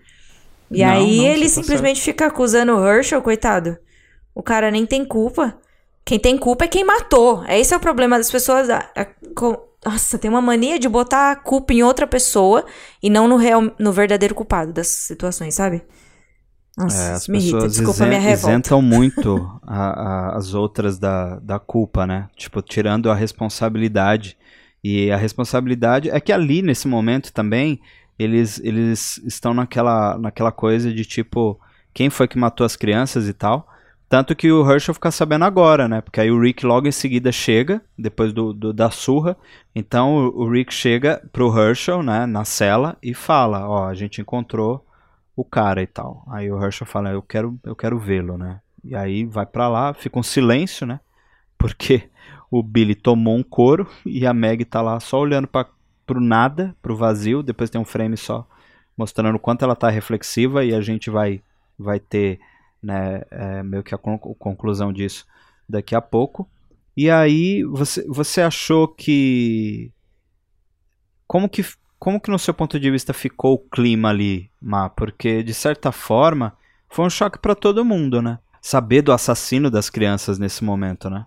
E 0.70 0.82
não, 0.82 0.90
aí 0.90 1.18
não, 1.18 1.26
ele 1.26 1.44
tá 1.44 1.50
simplesmente 1.50 1.96
certo. 1.96 2.04
fica 2.04 2.26
acusando 2.26 2.76
o 2.76 2.86
Herschel, 2.86 3.20
coitado. 3.20 3.76
O 4.34 4.42
cara 4.42 4.70
nem 4.70 4.86
tem 4.86 5.04
culpa. 5.04 5.58
Quem 6.04 6.18
tem 6.18 6.36
culpa 6.36 6.64
é 6.64 6.68
quem 6.68 6.84
matou. 6.84 7.44
Esse 7.46 7.72
é 7.72 7.76
o 7.76 7.80
problema 7.80 8.18
das 8.18 8.30
pessoas. 8.30 8.68
A, 8.68 8.78
a, 8.94 9.06
nossa, 9.84 10.18
tem 10.18 10.30
uma 10.30 10.40
mania 10.40 10.78
de 10.78 10.88
botar 10.88 11.32
a 11.32 11.36
culpa 11.36 11.72
em 11.72 11.82
outra 11.82 12.06
pessoa 12.06 12.64
e 13.02 13.08
não 13.08 13.26
no, 13.26 13.36
real, 13.36 13.62
no 13.78 13.92
verdadeiro 13.92 14.34
culpado 14.34 14.72
das 14.72 14.88
situações, 14.88 15.54
sabe? 15.54 15.82
Nossa, 16.76 17.02
é, 17.02 17.12
as 17.12 17.28
me 17.28 17.38
pessoas 17.38 17.64
irrita. 17.64 17.68
Desculpa 17.68 18.06
isen, 18.06 18.32
isentam 18.32 18.82
muito 18.82 19.60
a, 19.62 20.32
a, 20.32 20.36
as 20.36 20.54
outras 20.54 20.98
da, 20.98 21.38
da 21.38 21.58
culpa, 21.58 22.06
né? 22.06 22.28
Tipo, 22.36 22.60
tirando 22.60 23.10
a 23.10 23.14
responsabilidade. 23.14 24.36
E 24.82 25.10
a 25.10 25.16
responsabilidade 25.16 26.10
é 26.10 26.20
que 26.20 26.32
ali, 26.32 26.60
nesse 26.60 26.86
momento 26.86 27.32
também, 27.32 27.80
eles, 28.18 28.60
eles 28.62 29.18
estão 29.24 29.54
naquela, 29.54 30.18
naquela 30.18 30.52
coisa 30.52 30.92
de 30.92 31.04
tipo, 31.04 31.58
quem 31.92 32.10
foi 32.10 32.28
que 32.28 32.38
matou 32.38 32.66
as 32.66 32.76
crianças 32.76 33.28
e 33.28 33.32
tal. 33.32 33.66
Tanto 34.08 34.36
que 34.36 34.52
o 34.52 34.70
Herschel 34.70 34.94
fica 34.94 35.10
sabendo 35.10 35.44
agora, 35.44 35.88
né? 35.88 36.00
Porque 36.00 36.20
aí 36.20 36.30
o 36.30 36.40
Rick 36.40 36.64
logo 36.64 36.86
em 36.86 36.92
seguida 36.92 37.32
chega, 37.32 37.82
depois 37.98 38.32
do, 38.32 38.52
do 38.52 38.72
da 38.72 38.90
surra. 38.90 39.36
Então 39.74 40.16
o, 40.16 40.42
o, 40.42 40.50
Rick 40.50 40.72
chega 40.72 41.22
pro 41.32 41.56
Herschel, 41.58 42.02
né, 42.02 42.26
na 42.26 42.44
cela 42.44 42.96
e 43.02 43.14
fala, 43.14 43.68
ó, 43.68 43.88
a 43.88 43.94
gente 43.94 44.20
encontrou 44.20 44.86
o 45.34 45.44
cara 45.44 45.82
e 45.82 45.86
tal. 45.86 46.24
Aí 46.30 46.50
o 46.50 46.62
Herschel 46.62 46.86
fala, 46.86 47.10
eu 47.10 47.22
quero, 47.22 47.58
eu 47.64 47.74
quero 47.74 47.98
vê-lo, 47.98 48.38
né? 48.38 48.60
E 48.84 48.94
aí 48.94 49.24
vai 49.24 49.46
para 49.46 49.68
lá, 49.68 49.94
fica 49.94 50.18
um 50.18 50.22
silêncio, 50.22 50.86
né? 50.86 51.00
Porque 51.56 52.08
o 52.50 52.62
Billy 52.62 52.94
tomou 52.94 53.36
um 53.36 53.42
couro 53.42 53.88
e 54.06 54.26
a 54.26 54.34
Meg 54.34 54.64
tá 54.64 54.80
lá 54.82 55.00
só 55.00 55.18
olhando 55.18 55.48
para 55.48 55.68
pro 56.06 56.20
nada, 56.20 56.76
pro 56.82 56.96
vazio. 56.96 57.42
Depois 57.42 57.70
tem 57.70 57.80
um 57.80 57.84
frame 57.84 58.16
só 58.16 58.46
mostrando 58.96 59.36
o 59.36 59.40
quanto 59.40 59.64
ela 59.64 59.74
tá 59.74 59.88
reflexiva 59.88 60.64
e 60.64 60.74
a 60.74 60.80
gente 60.80 61.10
vai 61.10 61.42
vai 61.76 61.98
ter 61.98 62.38
né, 62.84 63.22
é, 63.30 63.62
meio 63.62 63.82
que 63.82 63.94
a 63.94 63.98
conclusão 63.98 64.92
disso 64.92 65.26
daqui 65.68 65.94
a 65.94 66.00
pouco. 66.00 66.48
E 66.96 67.10
aí, 67.10 67.64
você, 67.64 68.06
você 68.06 68.42
achou 68.42 68.86
que. 68.86 69.90
Como 71.26 71.48
que 71.48 71.64
como 72.04 72.20
que 72.20 72.30
no 72.30 72.38
seu 72.38 72.52
ponto 72.52 72.78
de 72.78 72.90
vista 72.90 73.14
ficou 73.14 73.54
o 73.54 73.58
clima 73.58 74.10
ali, 74.10 74.50
Má? 74.60 74.90
Porque 74.90 75.42
de 75.42 75.54
certa 75.54 75.90
forma 75.90 76.54
foi 76.90 77.06
um 77.06 77.08
choque 77.08 77.38
para 77.38 77.54
todo 77.54 77.82
mundo, 77.82 78.20
né? 78.20 78.38
Saber 78.60 79.00
do 79.00 79.10
assassino 79.10 79.70
das 79.70 79.88
crianças 79.88 80.38
nesse 80.38 80.62
momento, 80.62 81.08
né? 81.08 81.24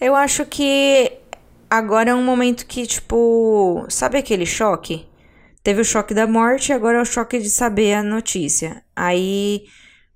Eu 0.00 0.14
acho 0.14 0.46
que 0.46 1.18
agora 1.68 2.10
é 2.10 2.14
um 2.14 2.24
momento 2.24 2.64
que 2.64 2.86
tipo, 2.86 3.84
sabe 3.88 4.18
aquele 4.18 4.46
choque? 4.46 5.04
Teve 5.64 5.80
o 5.80 5.84
choque 5.84 6.14
da 6.14 6.28
morte, 6.28 6.72
agora 6.72 6.98
é 6.98 7.02
o 7.02 7.04
choque 7.04 7.40
de 7.40 7.50
saber 7.50 7.94
a 7.94 8.02
notícia. 8.04 8.84
Aí 8.94 9.64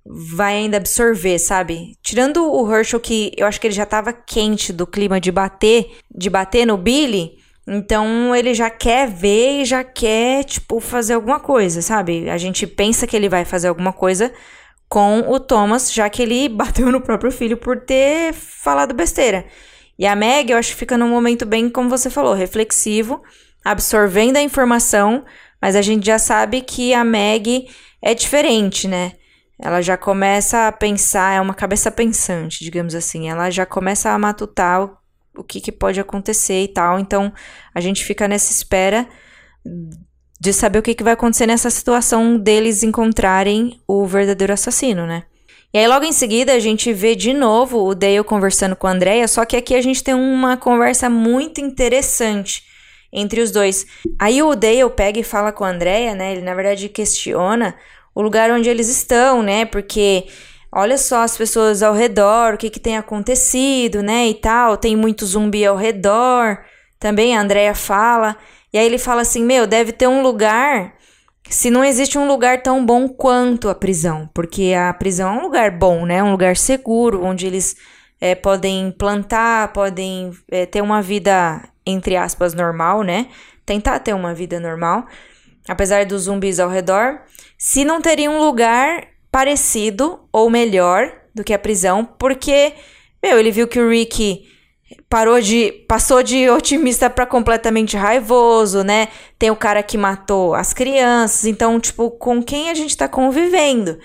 vai 0.05 0.55
ainda 0.57 0.77
absorver, 0.77 1.39
sabe? 1.39 1.97
Tirando 2.03 2.45
o 2.45 2.71
Herschel 2.71 2.99
que 2.99 3.31
eu 3.35 3.47
acho 3.47 3.59
que 3.59 3.67
ele 3.67 3.73
já 3.73 3.85
tava 3.85 4.13
quente 4.13 4.71
do 4.71 4.85
clima 4.85 5.19
de 5.19 5.31
bater, 5.31 5.97
de 6.13 6.29
bater 6.29 6.65
no 6.65 6.77
Billy, 6.77 7.37
então 7.67 8.35
ele 8.35 8.53
já 8.53 8.69
quer 8.69 9.09
ver 9.09 9.61
e 9.61 9.65
já 9.65 9.83
quer, 9.83 10.43
tipo, 10.43 10.79
fazer 10.79 11.13
alguma 11.15 11.39
coisa, 11.39 11.81
sabe? 11.81 12.29
A 12.29 12.37
gente 12.37 12.67
pensa 12.67 13.07
que 13.07 13.15
ele 13.15 13.27
vai 13.27 13.43
fazer 13.43 13.67
alguma 13.67 13.91
coisa 13.91 14.31
com 14.87 15.21
o 15.27 15.39
Thomas, 15.39 15.91
já 15.91 16.07
que 16.07 16.21
ele 16.21 16.47
bateu 16.49 16.91
no 16.91 17.01
próprio 17.01 17.31
filho 17.31 17.57
por 17.57 17.81
ter 17.81 18.33
falado 18.33 18.93
besteira. 18.93 19.45
E 19.97 20.05
a 20.05 20.15
Meg, 20.15 20.51
eu 20.51 20.57
acho 20.57 20.71
que 20.71 20.77
fica 20.77 20.97
num 20.97 21.09
momento 21.09 21.45
bem, 21.45 21.69
como 21.69 21.89
você 21.89 22.09
falou, 22.09 22.33
reflexivo, 22.33 23.23
absorvendo 23.63 24.37
a 24.37 24.41
informação, 24.41 25.25
mas 25.59 25.75
a 25.75 25.81
gente 25.81 26.05
já 26.05 26.19
sabe 26.19 26.61
que 26.61 26.93
a 26.93 27.03
Meg 27.03 27.67
é 28.01 28.13
diferente, 28.13 28.87
né? 28.87 29.13
Ela 29.59 29.81
já 29.81 29.97
começa 29.97 30.67
a 30.67 30.71
pensar, 30.71 31.35
é 31.35 31.41
uma 31.41 31.53
cabeça 31.53 31.89
pensante, 31.89 32.63
digamos 32.63 32.93
assim. 32.93 33.29
Ela 33.29 33.49
já 33.49 33.65
começa 33.65 34.09
a 34.09 34.19
matutar 34.19 34.83
o, 34.83 34.97
o 35.37 35.43
que, 35.43 35.61
que 35.61 35.71
pode 35.71 35.99
acontecer 35.99 36.63
e 36.63 36.67
tal. 36.67 36.99
Então, 36.99 37.31
a 37.73 37.79
gente 37.79 38.03
fica 38.03 38.27
nessa 38.27 38.51
espera 38.51 39.07
de 40.39 40.53
saber 40.53 40.79
o 40.79 40.81
que, 40.81 40.93
que 40.93 41.03
vai 41.03 41.13
acontecer 41.13 41.47
nessa 41.47 41.69
situação 41.69 42.37
deles 42.37 42.83
encontrarem 42.83 43.79
o 43.87 44.05
verdadeiro 44.05 44.53
assassino, 44.53 45.07
né? 45.07 45.23
E 45.73 45.77
aí, 45.77 45.87
logo 45.87 46.05
em 46.05 46.13
seguida, 46.13 46.53
a 46.53 46.59
gente 46.59 46.93
vê 46.93 47.15
de 47.15 47.33
novo 47.33 47.83
o 47.83 47.95
Dale 47.95 48.23
conversando 48.23 48.75
com 48.75 48.87
a 48.87 48.91
Andrea, 48.91 49.27
só 49.27 49.43
que 49.45 49.57
aqui 49.57 49.75
a 49.75 49.81
gente 49.81 50.03
tem 50.03 50.13
uma 50.13 50.55
conversa 50.55 51.09
muito 51.09 51.59
interessante 51.59 52.63
entre 53.11 53.41
os 53.41 53.51
dois. 53.51 53.85
Aí 54.19 54.41
o 54.41 54.55
Dale 54.55 54.89
pega 54.89 55.19
e 55.19 55.23
fala 55.23 55.51
com 55.51 55.63
a 55.63 55.69
Andrea, 55.69 56.13
né? 56.13 56.33
Ele, 56.33 56.41
na 56.41 56.53
verdade, 56.53 56.87
questiona 56.87 57.75
o 58.15 58.21
lugar 58.21 58.49
onde 58.49 58.69
eles 58.69 58.87
estão, 58.87 59.43
né? 59.43 59.65
Porque 59.65 60.25
olha 60.71 60.97
só 60.97 61.21
as 61.21 61.37
pessoas 61.37 61.83
ao 61.83 61.93
redor, 61.93 62.53
o 62.53 62.57
que, 62.57 62.69
que 62.69 62.79
tem 62.79 62.97
acontecido, 62.97 64.01
né? 64.01 64.27
E 64.29 64.33
tal, 64.33 64.77
tem 64.77 64.95
muito 64.95 65.25
zumbi 65.25 65.65
ao 65.65 65.75
redor. 65.75 66.59
Também 66.97 67.35
a 67.35 67.41
Andrea 67.41 67.75
fala. 67.75 68.37
E 68.71 68.77
aí 68.77 68.85
ele 68.85 68.97
fala 68.97 69.21
assim: 69.21 69.43
Meu, 69.43 69.67
deve 69.67 69.91
ter 69.91 70.07
um 70.07 70.21
lugar. 70.21 70.95
Se 71.49 71.69
não 71.69 71.83
existe 71.83 72.17
um 72.17 72.27
lugar 72.27 72.63
tão 72.63 72.83
bom 72.83 73.07
quanto 73.07 73.69
a 73.69 73.75
prisão, 73.75 74.27
porque 74.33 74.73
a 74.73 74.91
prisão 74.93 75.35
é 75.35 75.37
um 75.37 75.43
lugar 75.43 75.69
bom, 75.69 76.05
né? 76.05 76.23
Um 76.23 76.31
lugar 76.31 76.57
seguro, 76.57 77.23
onde 77.23 77.45
eles 77.45 77.75
é, 78.19 78.33
podem 78.33 78.91
plantar, 78.91 79.71
podem 79.71 80.31
é, 80.49 80.65
ter 80.65 80.81
uma 80.81 81.01
vida, 81.01 81.61
entre 81.85 82.15
aspas, 82.15 82.55
normal, 82.55 83.03
né? 83.03 83.27
Tentar 83.63 83.99
ter 83.99 84.13
uma 84.13 84.33
vida 84.33 84.59
normal, 84.59 85.05
apesar 85.67 86.05
dos 86.05 86.23
zumbis 86.23 86.59
ao 86.59 86.69
redor 86.69 87.21
se 87.57 87.85
não 87.85 88.01
teria 88.01 88.29
um 88.29 88.39
lugar 88.39 89.07
parecido 89.31 90.19
ou 90.31 90.49
melhor 90.49 91.11
do 91.33 91.43
que 91.43 91.53
a 91.53 91.59
prisão, 91.59 92.05
porque, 92.05 92.73
meu, 93.21 93.39
ele 93.39 93.51
viu 93.51 93.67
que 93.67 93.79
o 93.79 93.89
Rick 93.89 94.47
parou 95.09 95.41
de 95.41 95.71
passou 95.87 96.23
de 96.23 96.49
otimista 96.49 97.09
para 97.09 97.25
completamente 97.25 97.97
raivoso, 97.97 98.83
né? 98.83 99.09
Tem 99.37 99.51
o 99.51 99.55
cara 99.55 99.83
que 99.83 99.97
matou 99.97 100.53
as 100.53 100.73
crianças, 100.73 101.45
então, 101.45 101.79
tipo, 101.79 102.11
com 102.11 102.41
quem 102.41 102.69
a 102.69 102.73
gente 102.73 102.95
tá 102.95 103.07
convivendo? 103.07 103.97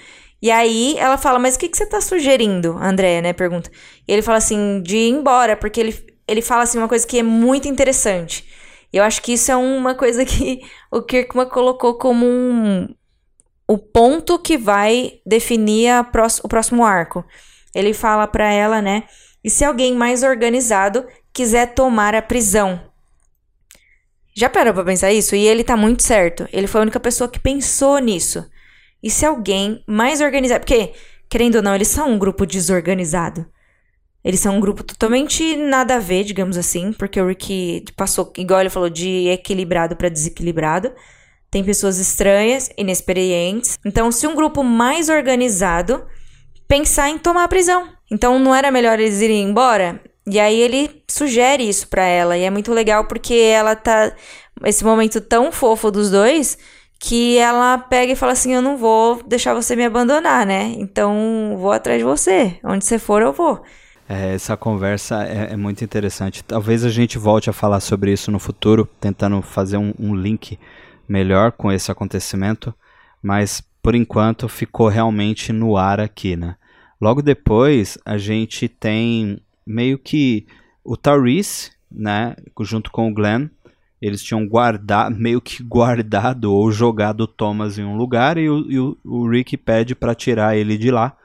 E 0.43 0.51
aí 0.51 0.97
ela 0.99 1.17
fala: 1.17 1.39
"Mas 1.39 1.55
o 1.55 1.59
que 1.59 1.69
que 1.69 1.77
você 1.77 1.87
tá 1.87 2.01
sugerindo?" 2.01 2.77
André, 2.81 3.21
né, 3.21 3.33
pergunta. 3.33 3.71
E 4.09 4.13
ele 4.13 4.23
fala 4.23 4.39
assim: 4.39 4.83
"De 4.83 4.97
ir 4.97 5.11
embora", 5.11 5.57
porque 5.57 5.81
ele 5.81 6.11
ele 6.27 6.43
fala 6.43 6.63
assim 6.63 6.79
uma 6.79 6.89
coisa 6.89 7.07
que 7.07 7.19
é 7.19 7.23
muito 7.25 7.67
interessante. 7.67 8.47
Eu 8.93 9.05
acho 9.05 9.23
que 9.23 9.33
isso 9.35 9.53
é 9.53 9.57
uma 9.57 9.95
coisa 9.95 10.25
que 10.25 10.61
o 10.91 11.01
Kirkman 11.01 11.49
colocou 11.49 11.95
como 11.95 12.27
um, 12.27 12.89
o 13.69 13.79
ponto 13.79 14.39
que 14.39 14.59
vai 14.59 15.21
definir 15.25 15.93
o 16.43 16.49
próximo 16.49 16.85
arco. 16.85 17.25
Ele 17.75 17.95
fala 17.95 18.27
para 18.27 18.53
ela, 18.53 18.83
né? 18.83 19.05
E 19.45 19.49
se 19.49 19.65
alguém 19.65 19.95
mais 19.95 20.23
organizado 20.23 21.07
quiser 21.33 21.75
tomar 21.75 22.15
a 22.15 22.21
prisão? 22.23 22.81
Já 24.35 24.49
parou 24.49 24.75
pra 24.75 24.85
pensar 24.85 25.13
isso? 25.13 25.37
E 25.37 25.47
ele 25.47 25.63
tá 25.63 25.77
muito 25.77 26.03
certo. 26.03 26.49
Ele 26.53 26.67
foi 26.67 26.81
a 26.81 26.83
única 26.83 27.01
pessoa 27.01 27.29
que 27.29 27.39
pensou 27.39 27.99
nisso. 27.99 28.45
E 29.03 29.09
se 29.09 29.25
alguém 29.25 29.85
mais 29.87 30.21
organizado. 30.21 30.61
Porque, 30.61 30.93
querendo 31.29 31.57
ou 31.57 31.63
não, 31.63 31.75
eles 31.75 31.89
são 31.89 32.11
um 32.11 32.19
grupo 32.19 32.45
desorganizado. 32.45 33.47
Eles 34.25 34.41
são 34.41 34.57
um 34.57 34.61
grupo 34.61 34.83
totalmente 34.85 35.57
nada 35.57 35.97
a 35.97 35.99
ver, 35.99 36.25
digamos 36.25 36.59
assim, 36.59 36.93
porque 36.93 37.21
o 37.21 37.27
Rick 37.27 37.85
passou, 37.97 38.33
igual 38.37 38.61
ele 38.61 38.71
falou, 38.71 38.91
de 38.91 39.29
equilibrado 39.29 39.97
para 39.97 40.09
desequilibrado. 40.09 40.93
Tem 41.51 41.65
pessoas 41.65 41.99
estranhas, 41.99 42.71
inexperientes. 42.77 43.79
Então, 43.85 44.13
se 44.13 44.27
um 44.27 44.35
grupo 44.35 44.63
mais 44.63 45.09
organizado 45.09 46.07
pensar 46.69 47.11
em 47.11 47.19
tomar 47.19 47.45
a 47.45 47.49
prisão. 47.49 47.89
Então, 48.11 48.39
não 48.39 48.55
era 48.55 48.71
melhor 48.71 49.01
eles 49.01 49.21
irem 49.21 49.43
embora? 49.43 50.01
E 50.27 50.39
aí 50.39 50.61
ele 50.61 51.03
sugere 51.09 51.69
isso 51.69 51.89
para 51.89 52.05
ela. 52.05 52.37
E 52.37 52.43
é 52.43 52.51
muito 52.51 52.73
legal 52.73 53.07
porque 53.07 53.35
ela 53.35 53.75
tá. 53.75 54.15
Esse 54.65 54.85
momento 54.85 55.21
tão 55.21 55.51
fofo 55.51 55.91
dos 55.91 56.11
dois 56.11 56.59
que 57.01 57.39
ela 57.39 57.79
pega 57.79 58.13
e 58.13 58.17
fala 58.17 58.33
assim: 58.33 58.55
Eu 58.55 58.63
não 58.63 58.77
vou 58.77 59.23
deixar 59.25 59.55
você 59.55 59.75
me 59.75 59.85
abandonar, 59.85 60.47
né? 60.47 60.75
Então 60.77 61.57
vou 61.59 61.73
atrás 61.73 61.99
de 61.99 62.05
você. 62.05 62.59
Onde 62.63 62.85
você 62.85 62.99
for, 62.99 63.23
eu 63.23 63.33
vou. 63.33 63.63
É, 64.13 64.35
essa 64.35 64.57
conversa 64.57 65.23
é, 65.23 65.53
é, 65.53 65.57
muito 65.57 65.85
interessante. 65.85 66.43
Talvez 66.43 66.85
a 66.85 66.89
gente 66.89 67.17
volte 67.17 67.49
a 67.49 67.53
falar 67.53 67.79
sobre 67.79 68.13
isso 68.13 68.29
no 68.33 68.41
futuro, 68.41 68.89
tentando 69.01 69.41
fazer 69.41 69.77
um, 69.77 69.95
um 69.97 70.17
link 70.17 70.59
melhor 71.09 71.53
com 71.53 71.71
esse 71.71 71.93
acontecimento, 71.93 72.75
mas 73.23 73.63
por 73.81 73.95
enquanto 73.95 74.49
ficou 74.49 74.89
realmente 74.89 75.53
no 75.53 75.77
ar 75.77 76.01
aqui, 76.01 76.35
né? 76.35 76.57
Logo 77.01 77.23
depois 77.23 77.99
a 78.05 78.19
gente 78.19 78.69
tem 78.69 79.41
meio 79.65 79.97
que 79.97 80.45
o 80.83 80.97
Tyrese, 80.97 81.71
né, 81.89 82.35
junto 82.63 82.91
com 82.91 83.09
o 83.09 83.15
Glenn, 83.15 83.47
eles 84.03 84.25
tinham 84.25 84.45
guardado, 84.45 85.15
meio 85.15 85.41
que 85.41 85.63
guardado 85.63 86.53
ou 86.53 86.73
jogado 86.73 87.21
o 87.21 87.29
Thomas 87.29 87.79
em 87.79 87.85
um 87.85 87.97
lugar 87.97 88.39
e 88.39 88.51
o, 88.51 88.69
e 88.69 88.81
o, 88.81 88.99
o 89.05 89.29
Rick 89.29 89.57
pede 89.57 89.95
para 89.95 90.17
tirar 90.17 90.57
ele 90.57 90.77
de 90.77 90.91
lá 90.91 91.17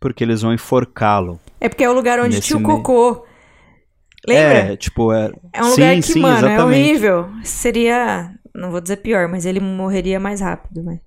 porque 0.00 0.24
eles 0.24 0.40
vão 0.40 0.54
enforcá-lo. 0.54 1.38
É 1.62 1.68
porque 1.68 1.84
é 1.84 1.88
o 1.88 1.92
lugar 1.92 2.18
onde 2.18 2.40
tinha 2.40 2.58
o 2.58 2.62
cocô. 2.62 3.24
Lembra? 4.26 4.72
É, 4.72 4.76
tipo, 4.76 5.12
é. 5.12 5.30
É 5.52 5.62
um 5.62 5.70
lugar 5.70 5.94
sim, 5.94 6.00
que, 6.00 6.12
sim, 6.12 6.20
mano, 6.20 6.34
é 6.34 6.54
exatamente. 6.54 6.60
é 6.60 6.64
horrível. 6.64 7.28
Seria. 7.44 8.34
Não 8.52 8.72
vou 8.72 8.80
dizer 8.80 8.96
pior, 8.96 9.28
mas 9.28 9.46
ele 9.46 9.60
morreria 9.60 10.18
mais 10.18 10.40
rápido, 10.40 10.82
né? 10.82 10.98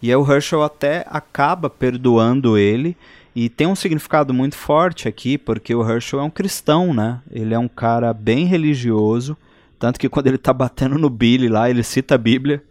E 0.00 0.08
aí 0.08 0.16
o 0.16 0.32
Herschel 0.32 0.62
até 0.62 1.04
acaba 1.10 1.68
perdoando 1.68 2.56
ele. 2.56 2.96
E 3.36 3.50
tem 3.50 3.66
um 3.66 3.74
significado 3.74 4.32
muito 4.32 4.56
forte 4.56 5.06
aqui, 5.06 5.36
porque 5.36 5.74
o 5.74 5.86
Herschel 5.86 6.20
é 6.20 6.22
um 6.22 6.30
cristão, 6.30 6.94
né? 6.94 7.20
Ele 7.30 7.52
é 7.52 7.58
um 7.58 7.68
cara 7.68 8.14
bem 8.14 8.46
religioso. 8.46 9.36
Tanto 9.78 10.00
que 10.00 10.08
quando 10.08 10.28
ele 10.28 10.38
tá 10.38 10.54
batendo 10.54 10.96
no 10.96 11.10
Billy 11.10 11.50
lá, 11.50 11.68
ele 11.68 11.82
cita 11.82 12.14
a 12.14 12.18
Bíblia. 12.18 12.62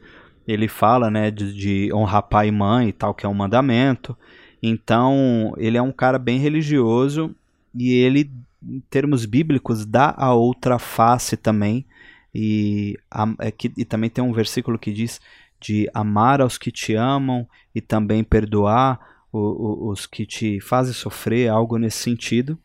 Ele 0.47 0.67
fala, 0.67 1.11
né, 1.11 1.29
de, 1.29 1.53
de 1.53 1.93
honrar 1.93 2.23
pai 2.23 2.47
e 2.47 2.51
mãe 2.51 2.89
e 2.89 2.93
tal, 2.93 3.13
que 3.13 3.27
é 3.27 3.29
um 3.29 3.33
mandamento. 3.35 4.17
Então, 4.61 5.53
ele 5.57 5.77
é 5.77 5.81
um 5.81 5.91
cara 5.91 6.17
bem 6.17 6.39
religioso 6.39 7.35
e 7.73 7.91
ele, 7.93 8.31
em 8.63 8.79
termos 8.89 9.25
bíblicos, 9.25 9.85
dá 9.85 10.13
a 10.17 10.33
outra 10.33 10.79
face 10.79 11.37
também. 11.37 11.85
E, 12.33 12.97
a, 13.09 13.27
é 13.39 13.51
que, 13.51 13.71
e 13.77 13.85
também 13.85 14.09
tem 14.09 14.23
um 14.23 14.33
versículo 14.33 14.77
que 14.77 14.91
diz 14.91 15.19
de 15.59 15.89
amar 15.93 16.41
aos 16.41 16.57
que 16.57 16.71
te 16.71 16.93
amam 16.93 17.47
e 17.73 17.81
também 17.81 18.23
perdoar 18.23 18.99
o, 19.31 19.39
o, 19.39 19.89
os 19.89 20.05
que 20.05 20.25
te 20.25 20.59
fazem 20.59 20.93
sofrer, 20.93 21.49
algo 21.49 21.77
nesse 21.77 21.97
sentido. 21.97 22.57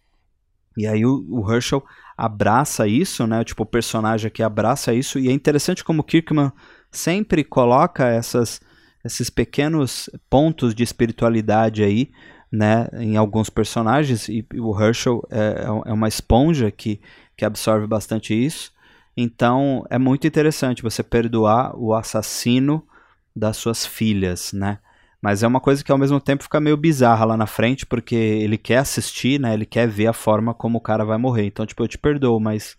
E 0.76 0.87
aí 0.87 1.05
o, 1.05 1.24
o, 1.28 1.52
Herschel 1.52 1.85
abraça 2.16 2.87
isso, 2.87 3.26
né? 3.26 3.44
Tipo, 3.44 3.62
o 3.62 3.66
personagem 3.66 4.28
aqui 4.28 4.42
abraça 4.42 4.94
isso. 4.94 5.18
E 5.18 5.28
é 5.28 5.33
interessante 5.33 5.85
como 5.85 6.05
Kirkman 6.05 6.52
sempre 6.90 7.44
coloca 7.44 8.07
essas 8.07 8.61
esses 9.05 9.29
pequenos 9.29 10.09
pontos 10.31 10.75
de 10.75 10.83
espiritualidade 10.83 11.83
aí, 11.83 12.11
né, 12.51 12.88
em 12.95 13.17
alguns 13.17 13.49
personagens, 13.49 14.29
e 14.29 14.47
o 14.59 14.79
Herschel 14.79 15.27
é, 15.31 15.38
é, 15.38 15.91
é 15.91 15.93
uma 15.93 16.09
esponja 16.09 16.71
que, 16.71 17.01
que 17.37 17.45
absorve 17.45 17.87
bastante 17.87 18.35
isso. 18.35 18.73
Então 19.17 19.85
é 19.91 19.99
muito 19.99 20.27
interessante 20.27 20.83
você 20.83 21.03
perdoar 21.03 21.77
o 21.77 21.95
assassino 21.95 22.87
das 23.35 23.57
suas 23.57 23.85
filhas, 23.85 24.53
né? 24.53 24.79
Mas 25.21 25.43
é 25.43 25.47
uma 25.47 25.61
coisa 25.61 25.85
que 25.85 25.93
ao 25.93 25.99
mesmo 25.99 26.21
tempo 26.21 26.43
fica 26.43 26.61
meio 26.61 26.77
bizarra 26.77 27.25
lá 27.25 27.37
na 27.37 27.47
frente, 27.47 27.87
porque 27.87 28.15
ele 28.15 28.59
quer 28.59 28.79
assistir, 28.79 29.38
né? 29.38 29.55
Ele 29.55 29.65
quer 29.65 29.87
ver 29.87 30.09
a 30.09 30.12
forma 30.12 30.53
como 30.53 30.79
o 30.79 30.81
cara 30.81 31.05
vai 31.05 31.17
morrer. 31.17 31.47
Então, 31.47 31.65
tipo, 31.65 31.83
eu 31.83 31.88
te 31.88 31.97
perdoo, 31.97 32.41
mas 32.41 32.77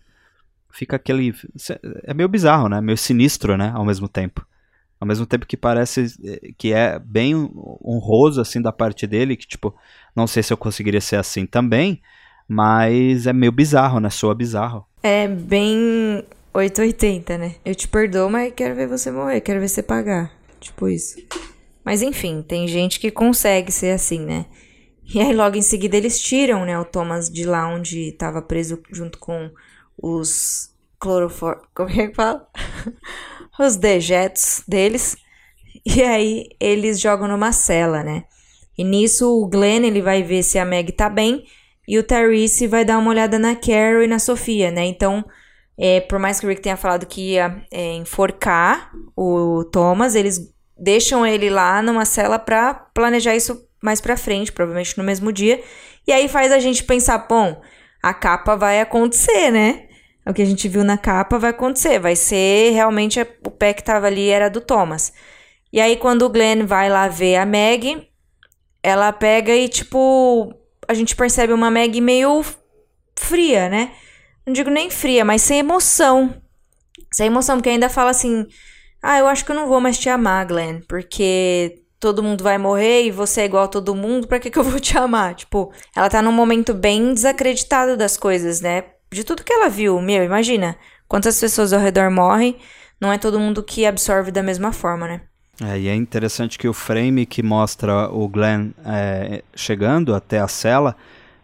fica 0.70 0.96
aquele. 0.96 1.34
É 2.02 2.12
meio 2.12 2.28
bizarro, 2.28 2.68
né? 2.68 2.80
Meio 2.82 2.98
sinistro, 2.98 3.56
né? 3.56 3.72
Ao 3.74 3.84
mesmo 3.84 4.08
tempo 4.08 4.46
ao 5.04 5.06
mesmo 5.06 5.26
tempo 5.26 5.46
que 5.46 5.56
parece 5.56 6.06
eh, 6.24 6.52
que 6.56 6.72
é 6.72 6.98
bem 6.98 7.34
honroso 7.84 8.40
assim 8.40 8.60
da 8.60 8.72
parte 8.72 9.06
dele, 9.06 9.36
que 9.36 9.46
tipo, 9.46 9.74
não 10.16 10.26
sei 10.26 10.42
se 10.42 10.52
eu 10.52 10.56
conseguiria 10.56 11.00
ser 11.00 11.16
assim 11.16 11.44
também, 11.44 12.00
mas 12.48 13.26
é 13.26 13.32
meio 13.32 13.52
bizarro, 13.52 14.00
né? 14.00 14.08
Soa 14.08 14.34
bizarro. 14.34 14.86
É 15.02 15.28
bem 15.28 16.24
880, 16.54 17.36
né? 17.36 17.54
Eu 17.64 17.74
te 17.74 17.86
perdoo, 17.86 18.30
mas 18.30 18.52
quero 18.56 18.74
ver 18.74 18.88
você 18.88 19.10
morrer, 19.10 19.42
quero 19.42 19.60
ver 19.60 19.68
você 19.68 19.82
pagar. 19.82 20.32
Tipo 20.58 20.88
isso. 20.88 21.16
Mas 21.84 22.00
enfim, 22.00 22.40
tem 22.40 22.66
gente 22.66 22.98
que 22.98 23.10
consegue 23.10 23.70
ser 23.70 23.90
assim, 23.90 24.20
né? 24.20 24.46
E 25.04 25.20
aí 25.20 25.34
logo 25.34 25.54
em 25.54 25.62
seguida 25.62 25.98
eles 25.98 26.18
tiram, 26.18 26.64
né, 26.64 26.78
o 26.78 26.84
Thomas 26.84 27.28
de 27.28 27.44
lá 27.44 27.68
onde 27.68 28.08
estava 28.08 28.40
preso 28.40 28.82
junto 28.90 29.18
com 29.18 29.50
os 29.98 30.72
clorofor... 30.98 31.60
Como 31.74 31.90
é 31.90 32.08
que 32.08 32.14
fala? 32.14 32.48
os 33.58 33.76
dejetos 33.76 34.62
deles. 34.66 35.16
E 35.86 36.02
aí 36.02 36.48
eles 36.58 36.98
jogam 36.98 37.28
numa 37.28 37.52
cela, 37.52 38.02
né? 38.02 38.24
E 38.78 38.82
nisso 38.82 39.28
o 39.30 39.46
Glenn 39.46 39.84
ele 39.84 40.00
vai 40.00 40.22
ver 40.22 40.42
se 40.42 40.58
a 40.58 40.64
Meg 40.64 40.90
tá 40.92 41.10
bem 41.10 41.44
e 41.86 41.98
o 41.98 42.02
Tyrese 42.02 42.66
vai 42.66 42.86
dar 42.86 42.96
uma 42.96 43.10
olhada 43.10 43.38
na 43.38 43.54
Carol 43.54 44.02
e 44.02 44.06
na 44.06 44.18
Sofia, 44.18 44.70
né? 44.70 44.86
Então, 44.86 45.22
é, 45.76 46.00
por 46.00 46.18
mais 46.18 46.40
que 46.40 46.46
o 46.46 46.48
Rick 46.48 46.62
tenha 46.62 46.76
falado 46.76 47.04
que 47.04 47.32
ia 47.32 47.62
é, 47.70 47.92
enforcar 47.92 48.92
o 49.14 49.64
Thomas, 49.64 50.14
eles 50.14 50.52
deixam 50.78 51.26
ele 51.26 51.50
lá 51.50 51.82
numa 51.82 52.04
cela 52.04 52.38
pra 52.38 52.72
planejar 52.72 53.36
isso 53.36 53.68
mais 53.82 54.00
pra 54.00 54.16
frente, 54.16 54.52
provavelmente 54.52 54.96
no 54.96 55.04
mesmo 55.04 55.30
dia. 55.30 55.62
E 56.06 56.12
aí 56.12 56.28
faz 56.28 56.50
a 56.50 56.58
gente 56.58 56.82
pensar, 56.84 57.18
bom, 57.28 57.60
a 58.02 58.14
capa 58.14 58.56
vai 58.56 58.80
acontecer, 58.80 59.50
né? 59.50 59.88
O 60.26 60.32
que 60.32 60.42
a 60.42 60.46
gente 60.46 60.68
viu 60.68 60.82
na 60.84 60.96
capa 60.96 61.38
vai 61.38 61.50
acontecer. 61.50 61.98
Vai 61.98 62.16
ser 62.16 62.72
realmente 62.72 63.20
o 63.44 63.50
pé 63.50 63.72
que 63.72 63.84
tava 63.84 64.06
ali 64.06 64.28
era 64.28 64.48
do 64.48 64.60
Thomas. 64.60 65.12
E 65.72 65.80
aí, 65.80 65.96
quando 65.96 66.22
o 66.22 66.28
Glenn 66.28 66.66
vai 66.66 66.88
lá 66.88 67.08
ver 67.08 67.36
a 67.36 67.44
Meg, 67.44 68.08
ela 68.82 69.12
pega 69.12 69.54
e, 69.54 69.68
tipo, 69.68 70.54
a 70.88 70.94
gente 70.94 71.16
percebe 71.16 71.52
uma 71.52 71.70
Meg 71.70 72.00
meio 72.00 72.44
fria, 73.16 73.68
né? 73.68 73.92
Não 74.46 74.52
digo 74.52 74.70
nem 74.70 74.90
fria, 74.90 75.24
mas 75.24 75.42
sem 75.42 75.58
emoção. 75.58 76.34
Sem 77.12 77.26
emoção, 77.26 77.56
porque 77.56 77.70
ainda 77.70 77.88
fala 77.88 78.10
assim: 78.10 78.46
Ah, 79.02 79.18
eu 79.18 79.26
acho 79.26 79.44
que 79.44 79.50
eu 79.50 79.56
não 79.56 79.66
vou 79.66 79.80
mais 79.80 79.98
te 79.98 80.08
amar, 80.08 80.46
Glenn, 80.46 80.80
porque 80.88 81.82
todo 81.98 82.22
mundo 82.22 82.44
vai 82.44 82.58
morrer 82.58 83.04
e 83.04 83.10
você 83.10 83.42
é 83.42 83.44
igual 83.46 83.64
a 83.64 83.68
todo 83.68 83.94
mundo, 83.94 84.26
pra 84.28 84.38
que, 84.38 84.50
que 84.50 84.58
eu 84.58 84.64
vou 84.64 84.78
te 84.78 84.96
amar? 84.98 85.34
Tipo, 85.34 85.72
ela 85.96 86.10
tá 86.10 86.20
num 86.20 86.32
momento 86.32 86.74
bem 86.74 87.14
desacreditado 87.14 87.96
das 87.96 88.16
coisas, 88.16 88.60
né? 88.60 88.84
De 89.10 89.24
tudo 89.24 89.44
que 89.44 89.52
ela 89.52 89.68
viu. 89.68 90.00
Meu, 90.00 90.24
imagina 90.24 90.76
quantas 91.08 91.38
pessoas 91.38 91.72
ao 91.72 91.80
redor 91.80 92.10
morrem, 92.10 92.56
não 93.00 93.12
é 93.12 93.18
todo 93.18 93.40
mundo 93.40 93.62
que 93.62 93.86
absorve 93.86 94.30
da 94.30 94.42
mesma 94.42 94.72
forma, 94.72 95.06
né? 95.06 95.20
É, 95.62 95.78
e 95.78 95.88
é 95.88 95.94
interessante 95.94 96.58
que 96.58 96.66
o 96.66 96.72
frame 96.72 97.26
que 97.26 97.42
mostra 97.42 98.10
o 98.10 98.28
Glenn 98.28 98.72
é, 98.84 99.42
chegando 99.54 100.14
até 100.14 100.40
a 100.40 100.48
cela 100.48 100.96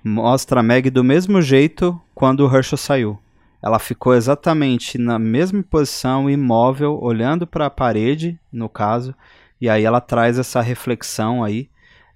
mostra 0.03 0.61
a 0.61 0.63
Meg 0.63 0.91
do 0.91 1.05
mesmo 1.05 1.41
jeito 1.41 2.01
quando 2.15 2.41
o 2.41 2.57
Herschel 2.57 2.79
saiu. 2.79 3.19
Ela 3.63 3.79
ficou 3.79 4.15
exatamente 4.15 4.97
na 4.97 5.19
mesma 5.19 5.63
posição, 5.63 6.31
imóvel, 6.31 6.99
olhando 7.01 7.47
para 7.47 7.67
a 7.67 7.71
parede, 7.71 8.41
no 8.51 8.69
caso, 8.69 9.15
e 9.61 9.69
aí 9.69 9.85
ela 9.85 10.01
traz 10.01 10.39
essa 10.39 10.63
reflexão 10.63 11.45
aí. 11.45 11.69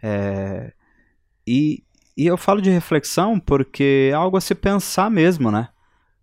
É, 0.02 0.72
e 1.46 1.83
e 2.16 2.26
eu 2.26 2.36
falo 2.36 2.60
de 2.60 2.70
reflexão 2.70 3.40
porque 3.40 4.08
é 4.10 4.14
algo 4.14 4.36
a 4.36 4.40
se 4.40 4.54
pensar 4.54 5.10
mesmo, 5.10 5.50
né? 5.50 5.68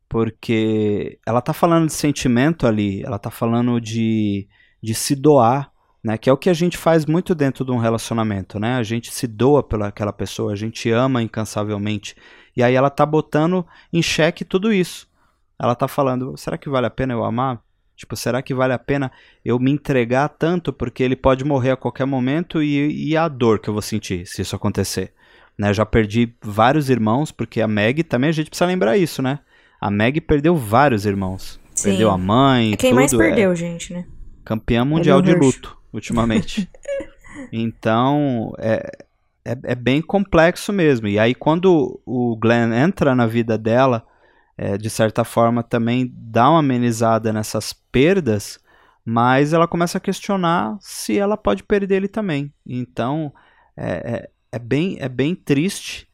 Porque 0.08 1.20
ela 1.26 1.42
tá 1.42 1.54
falando 1.54 1.88
de 1.88 1.94
sentimento 1.94 2.68
ali, 2.68 3.04
ela 3.04 3.20
tá 3.20 3.30
falando 3.30 3.80
de, 3.80 4.48
de 4.82 4.94
se 4.94 5.16
doar, 5.16 5.72
né? 6.04 6.18
Que 6.18 6.30
é 6.30 6.34
o 6.34 6.38
que 6.38 6.50
a 6.50 6.54
gente 6.54 6.78
faz 6.78 7.06
muito 7.06 7.36
dentro 7.36 7.66
de 7.66 7.72
um 7.72 7.78
relacionamento, 7.78 8.60
né? 8.60 8.76
A 8.76 8.84
gente 8.84 9.12
se 9.14 9.28
doa 9.28 9.62
pela 9.62 9.88
aquela 9.88 10.14
pessoa, 10.14 10.54
a 10.54 10.56
gente 10.56 10.90
ama 10.90 11.22
incansavelmente. 11.22 12.16
E 12.56 12.64
aí 12.64 12.74
ela 12.74 12.90
tá 12.90 13.06
botando 13.06 13.66
em 13.92 14.02
xeque 14.02 14.46
tudo 14.46 14.74
isso. 14.74 15.10
Ela 15.60 15.76
tá 15.76 15.88
falando, 15.88 16.36
será 16.38 16.58
que 16.58 16.70
vale 16.70 16.88
a 16.88 16.90
pena 16.90 17.14
eu 17.14 17.24
amar? 17.24 17.62
Tipo, 17.96 18.16
será 18.16 18.42
que 18.42 18.54
vale 18.54 18.74
a 18.74 18.80
pena 18.80 19.12
eu 19.46 19.60
me 19.60 19.72
entregar 19.72 20.28
tanto 20.30 20.74
porque 20.74 21.04
ele 21.04 21.16
pode 21.16 21.44
morrer 21.44 21.72
a 21.72 21.78
qualquer 21.78 22.06
momento 22.06 22.64
e, 22.64 23.10
e 23.10 23.16
a 23.16 23.28
dor 23.28 23.60
que 23.60 23.70
eu 23.70 23.74
vou 23.74 23.82
sentir 23.82 24.26
se 24.26 24.42
isso 24.42 24.56
acontecer? 24.56 25.14
Né, 25.58 25.74
já 25.74 25.86
perdi 25.86 26.34
vários 26.42 26.90
irmãos, 26.90 27.32
porque 27.32 27.62
a 27.62 27.68
Meg 27.68 28.04
também 28.04 28.30
a 28.30 28.34
gente 28.34 28.50
precisa 28.50 28.66
lembrar 28.66 28.98
isso, 28.98 29.22
né? 29.22 29.40
A 29.80 29.92
Meg 29.92 30.20
perdeu 30.22 30.56
vários 30.56 31.06
irmãos. 31.06 31.60
Sim. 31.74 31.90
Perdeu 31.90 32.10
a 32.10 32.18
mãe. 32.18 32.74
É 32.74 32.78
quem 32.78 32.92
tudo, 32.92 33.00
mais 33.00 33.14
perdeu, 33.14 33.52
é 33.52 33.56
gente, 33.56 33.94
né? 33.94 34.06
Campeã 34.44 34.84
mundial 34.86 35.22
de 35.22 35.34
luto, 35.34 35.78
ultimamente. 35.94 36.70
então, 37.52 38.54
é, 38.58 38.92
é, 39.46 39.58
é, 39.64 39.76
bem 39.76 40.02
complexo 40.02 40.72
mesmo. 40.72 41.08
E 41.08 41.18
aí, 41.18 41.34
quando 41.34 42.00
o 42.06 42.36
Glenn 42.38 42.74
entra 42.74 43.16
na 43.16 43.26
vida 43.26 43.58
dela, 43.58 44.06
é, 44.58 44.78
de 44.78 44.90
certa 44.90 45.24
forma 45.24 45.64
também 45.64 46.12
dá 46.16 46.50
uma 46.50 46.60
amenizada 46.60 47.34
nessas 47.34 47.74
perdas, 47.74 48.60
mas 49.04 49.54
ela 49.54 49.68
começa 49.68 49.98
a 49.98 50.02
questionar 50.02 50.78
se 50.80 51.18
ela 51.18 51.36
pode 51.36 51.64
perder 51.64 51.96
ele 51.96 52.08
também. 52.08 52.54
Então, 52.66 53.34
é, 53.76 54.30
é, 54.52 54.60
bem, 54.60 54.98
é 55.00 55.08
bem 55.08 55.34
triste 55.34 56.08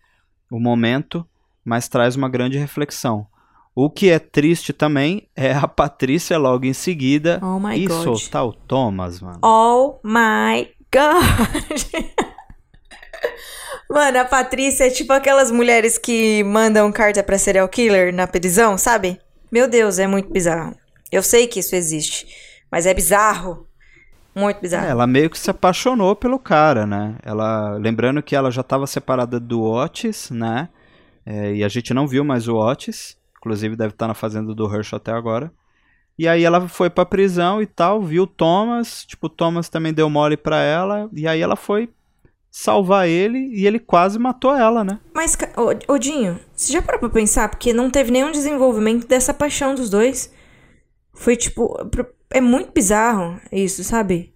o 0.52 0.60
momento, 0.60 1.26
mas 1.63 1.88
traz 1.88 2.15
uma 2.15 2.30
grande 2.30 2.58
reflexão. 2.58 3.28
O 3.76 3.89
que 3.89 4.10
é 4.10 4.17
triste 4.17 4.73
também 4.73 5.28
é 5.36 5.52
a 5.52 5.67
Patrícia 5.67 6.38
logo 6.38 6.65
em 6.65 6.73
seguida 6.73 7.39
oh 7.43 7.60
my 7.60 7.78
e 7.78 7.86
God. 7.88 8.04
soltar 8.04 8.45
o 8.45 8.54
Thomas, 8.54 9.21
mano. 9.21 9.39
Oh 9.43 10.00
my 10.04 10.67
God! 10.91 12.08
Mano, 13.89 14.19
a 14.19 14.26
Patrícia 14.26 14.86
é 14.86 14.89
tipo 14.89 15.13
aquelas 15.13 15.50
mulheres 15.50 15.97
que 15.97 16.43
mandam 16.43 16.91
carta 16.91 17.23
pra 17.23 17.38
serial 17.38 17.69
killer 17.69 18.13
na 18.13 18.28
prisão, 18.28 18.78
sabe? 18.78 19.17
Meu 19.50 19.67
Deus, 19.67 19.97
é 19.97 20.06
muito 20.06 20.30
bizarro. 20.30 20.76
Eu 21.10 21.23
sei 21.23 21.47
que 21.47 21.62
isso 21.62 21.73
existe, 21.73 22.28
mas 22.69 22.86
é 22.86 22.93
bizarro. 22.93 23.66
Muito 24.38 24.62
bizarro. 24.62 24.86
É, 24.86 24.89
ela 24.91 25.08
meio 25.08 25.30
que 25.30 25.39
se 25.39 25.50
apaixonou 25.50 26.15
pelo 26.15 26.38
cara, 26.38 26.86
né? 26.86 27.15
Ela, 27.23 27.71
lembrando 27.78 28.21
que 28.21 28.36
ela 28.36 28.52
já 28.52 28.62
estava 28.62 28.86
separada 28.86 29.39
do 29.39 29.63
Otis, 29.63 30.30
né? 30.30 30.69
É, 31.26 31.56
e 31.56 31.63
a 31.63 31.67
gente 31.67 31.93
não 31.93 32.08
viu 32.08 32.23
mais 32.23 32.47
o 32.47 32.56
Otis. 32.56 33.17
Inclusive 33.39 33.76
deve 33.76 33.93
estar 33.93 34.08
na 34.08 34.13
fazenda 34.13 34.54
do 34.54 34.73
Herschel 34.73 34.97
até 34.97 35.12
agora. 35.12 35.52
E 36.17 36.28
aí 36.28 36.43
ela 36.43 36.67
foi 36.67 36.89
pra 36.89 37.06
prisão 37.06 37.62
e 37.62 37.65
tal, 37.67 38.02
viu 38.02 38.23
o 38.23 38.28
Thomas, 38.28 39.06
tipo, 39.06 39.28
o 39.28 39.30
Thomas 39.30 39.69
também 39.69 39.93
deu 39.93 40.10
mole 40.10 40.36
pra 40.36 40.60
ela, 40.60 41.08
e 41.13 41.28
aí 41.28 41.39
ela 41.39 41.56
foi 41.56 41.89
salvar 42.50 43.08
ele 43.08 43.38
e 43.54 43.67
ele 43.67 43.78
quase 43.78 44.17
matou 44.17 44.56
ela, 44.56 44.84
né? 44.84 45.00
Mas, 45.13 45.38
Odinho, 45.88 46.39
você 46.56 46.73
já 46.73 46.82
parou 46.82 47.00
pra 47.00 47.10
pensar? 47.10 47.47
Porque 47.50 47.71
não 47.71 47.91
teve 47.91 48.10
nenhum 48.10 48.32
desenvolvimento 48.32 49.08
dessa 49.08 49.32
paixão 49.32 49.76
dos 49.76 49.91
dois. 49.91 50.34
Foi 51.13 51.36
tipo. 51.36 51.78
É 52.38 52.41
muito 52.41 52.71
bizarro 52.71 53.41
isso, 53.52 53.84
sabe? 53.84 54.32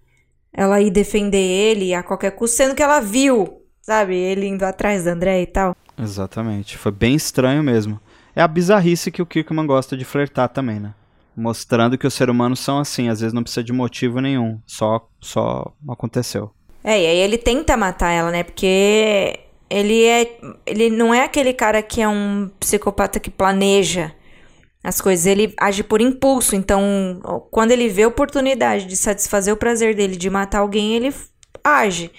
Ela 0.52 0.80
ir 0.80 0.90
defender 0.90 1.38
ele 1.38 1.94
a 1.94 2.02
qualquer 2.02 2.32
custo, 2.32 2.56
sendo 2.56 2.74
que 2.74 2.82
ela 2.82 2.98
viu, 2.98 3.62
sabe? 3.80 4.16
Ele 4.16 4.48
indo 4.48 4.64
atrás 4.64 5.04
da 5.04 5.12
André 5.12 5.42
e 5.42 5.46
tal. 5.46 5.76
Exatamente. 5.96 6.76
Foi 6.76 6.90
bem 6.90 7.14
estranho 7.14 7.62
mesmo. 7.62 8.00
É 8.34 8.42
a 8.42 8.48
bizarrice 8.48 9.12
que 9.12 9.22
o 9.22 9.26
Kirkman 9.26 9.68
gosta 9.68 9.96
de 9.96 10.04
flertar 10.04 10.48
também, 10.48 10.80
né? 10.80 10.92
Mostrando 11.36 11.96
que 11.96 12.04
os 12.04 12.12
seres 12.12 12.34
humanos 12.34 12.58
são 12.58 12.80
assim, 12.80 13.08
às 13.08 13.20
vezes 13.20 13.32
não 13.32 13.44
precisa 13.44 13.62
de 13.62 13.72
motivo 13.72 14.18
nenhum, 14.18 14.60
só 14.66 15.08
só 15.20 15.72
aconteceu. 15.88 16.50
É, 16.82 17.00
e 17.00 17.06
aí 17.06 17.18
ele 17.18 17.38
tenta 17.38 17.76
matar 17.76 18.10
ela, 18.10 18.32
né? 18.32 18.42
Porque 18.42 19.38
ele 19.70 20.04
é. 20.06 20.40
Ele 20.66 20.90
não 20.90 21.14
é 21.14 21.22
aquele 21.22 21.52
cara 21.52 21.80
que 21.82 22.02
é 22.02 22.08
um 22.08 22.50
psicopata 22.58 23.20
que 23.20 23.30
planeja 23.30 24.12
as 24.82 25.00
coisas. 25.00 25.26
Ele 25.26 25.54
age 25.58 25.82
por 25.82 26.00
impulso. 26.00 26.56
Então, 26.56 27.20
quando 27.50 27.70
ele 27.70 27.88
vê 27.88 28.02
a 28.02 28.08
oportunidade 28.08 28.86
de 28.86 28.96
satisfazer 28.96 29.52
o 29.52 29.56
prazer 29.56 29.94
dele 29.94 30.16
de 30.16 30.28
matar 30.28 30.60
alguém, 30.60 30.94
ele 30.94 31.14
age. 31.62 32.10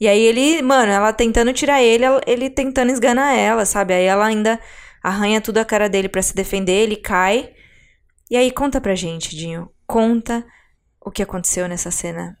E 0.00 0.06
aí 0.06 0.20
ele, 0.20 0.62
mano, 0.62 0.92
ela 0.92 1.12
tentando 1.12 1.52
tirar 1.52 1.82
ele, 1.82 2.04
ele 2.26 2.50
tentando 2.50 2.92
esganar 2.92 3.34
ela, 3.34 3.64
sabe? 3.64 3.94
Aí 3.94 4.04
ela 4.04 4.26
ainda 4.26 4.60
arranha 5.02 5.40
tudo 5.40 5.58
a 5.58 5.64
cara 5.64 5.88
dele 5.88 6.08
para 6.08 6.22
se 6.22 6.34
defender, 6.34 6.82
ele 6.82 6.96
cai. 6.96 7.50
E 8.30 8.36
aí 8.36 8.50
conta 8.50 8.80
pra 8.80 8.94
gente, 8.94 9.34
Dinho. 9.36 9.70
Conta 9.86 10.44
o 11.00 11.10
que 11.10 11.22
aconteceu 11.22 11.68
nessa 11.68 11.90
cena 11.90 12.36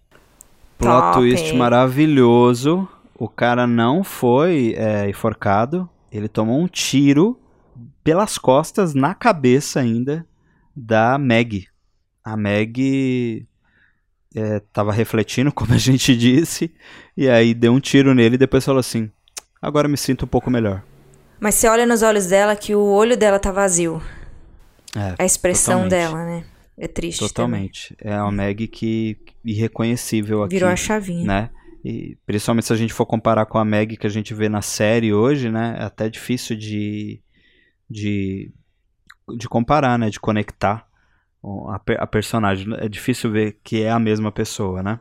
Plot 0.78 1.00
Top. 1.00 1.18
twist 1.18 1.54
maravilhoso. 1.54 2.86
O 3.18 3.28
cara 3.28 3.66
não 3.66 4.04
foi 4.04 4.74
é, 4.76 5.08
enforcado. 5.08 5.88
Ele 6.12 6.28
tomou 6.28 6.60
um 6.60 6.66
tiro 6.66 7.38
pelas 8.06 8.38
costas, 8.38 8.94
na 8.94 9.16
cabeça 9.16 9.80
ainda, 9.80 10.24
da 10.74 11.18
Meg. 11.18 11.66
A 12.22 12.36
Meg 12.36 13.44
é, 14.32 14.60
tava 14.72 14.92
refletindo, 14.92 15.50
como 15.52 15.74
a 15.74 15.78
gente 15.78 16.16
disse, 16.16 16.72
e 17.16 17.28
aí 17.28 17.52
deu 17.52 17.72
um 17.72 17.80
tiro 17.80 18.14
nele 18.14 18.36
e 18.36 18.38
depois 18.38 18.64
falou 18.64 18.78
assim: 18.78 19.10
agora 19.60 19.88
me 19.88 19.96
sinto 19.96 20.24
um 20.24 20.28
pouco 20.28 20.48
melhor. 20.48 20.84
Mas 21.40 21.56
você 21.56 21.66
olha 21.68 21.84
nos 21.84 22.02
olhos 22.02 22.26
dela 22.26 22.54
que 22.54 22.76
o 22.76 22.80
olho 22.80 23.16
dela 23.16 23.40
tá 23.40 23.50
vazio. 23.50 24.00
É, 24.96 25.16
a 25.18 25.26
expressão 25.26 25.82
totalmente. 25.82 25.90
dela, 25.90 26.24
né? 26.24 26.44
É 26.78 26.86
triste. 26.86 27.18
Totalmente. 27.18 27.96
Também. 27.96 28.14
É 28.14 28.22
uma 28.22 28.30
Meg 28.30 28.68
que 28.68 29.18
irreconhecível 29.44 30.44
aqui. 30.44 30.54
Virou 30.54 30.70
a 30.70 30.76
chavinha. 30.76 31.26
Né? 31.26 31.50
E 31.84 32.16
principalmente 32.24 32.66
se 32.66 32.72
a 32.72 32.76
gente 32.76 32.92
for 32.92 33.04
comparar 33.04 33.46
com 33.46 33.58
a 33.58 33.64
Meg 33.64 33.96
que 33.96 34.06
a 34.06 34.10
gente 34.10 34.32
vê 34.32 34.48
na 34.48 34.62
série 34.62 35.12
hoje, 35.12 35.50
né? 35.50 35.76
É 35.78 35.84
até 35.84 36.08
difícil 36.08 36.56
de, 36.56 37.20
de, 37.88 38.52
de 39.36 39.48
comparar, 39.48 39.98
né? 39.98 40.10
De 40.10 40.20
conectar 40.20 40.86
a, 41.68 41.80
a 41.98 42.06
personagem. 42.06 42.66
É 42.78 42.88
difícil 42.88 43.30
ver 43.30 43.58
que 43.62 43.82
é 43.82 43.90
a 43.90 43.98
mesma 43.98 44.32
pessoa, 44.32 44.82
né? 44.82 45.00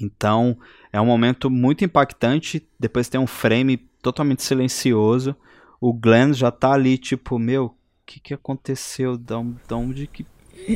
Então, 0.00 0.58
é 0.92 1.00
um 1.00 1.06
momento 1.06 1.50
muito 1.50 1.84
impactante. 1.84 2.66
Depois 2.78 3.08
tem 3.08 3.20
um 3.20 3.26
frame 3.26 3.76
totalmente 4.00 4.42
silencioso. 4.42 5.36
O 5.80 5.92
Glenn 5.92 6.32
já 6.32 6.50
tá 6.50 6.72
ali, 6.72 6.96
tipo, 6.96 7.38
meu, 7.38 7.66
o 7.66 7.74
que, 8.06 8.20
que 8.20 8.34
aconteceu? 8.34 9.16
Da 9.16 9.38
onde 9.38 10.06
que 10.06 10.26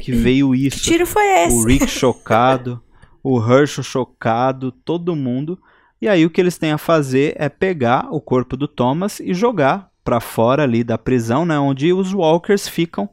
que 0.00 0.12
veio 0.12 0.54
isso. 0.54 0.78
Que 0.78 0.84
tiro 0.84 1.06
foi 1.06 1.24
esse? 1.44 1.56
O 1.56 1.64
Rick 1.64 1.86
chocado, 1.88 2.82
o 3.22 3.40
Herschel 3.40 3.84
chocado, 3.84 4.72
todo 4.72 5.16
mundo. 5.16 5.58
E 6.00 6.08
aí 6.08 6.26
o 6.26 6.30
que 6.30 6.40
eles 6.40 6.58
têm 6.58 6.72
a 6.72 6.78
fazer 6.78 7.34
é 7.36 7.48
pegar 7.48 8.08
o 8.10 8.20
corpo 8.20 8.56
do 8.56 8.68
Thomas 8.68 9.20
e 9.20 9.32
jogar 9.32 9.90
para 10.06 10.20
fora 10.20 10.62
ali 10.62 10.84
da 10.84 10.96
prisão, 10.96 11.44
né, 11.44 11.58
onde 11.58 11.92
os 11.92 12.14
Walkers 12.14 12.68
ficam. 12.68 13.08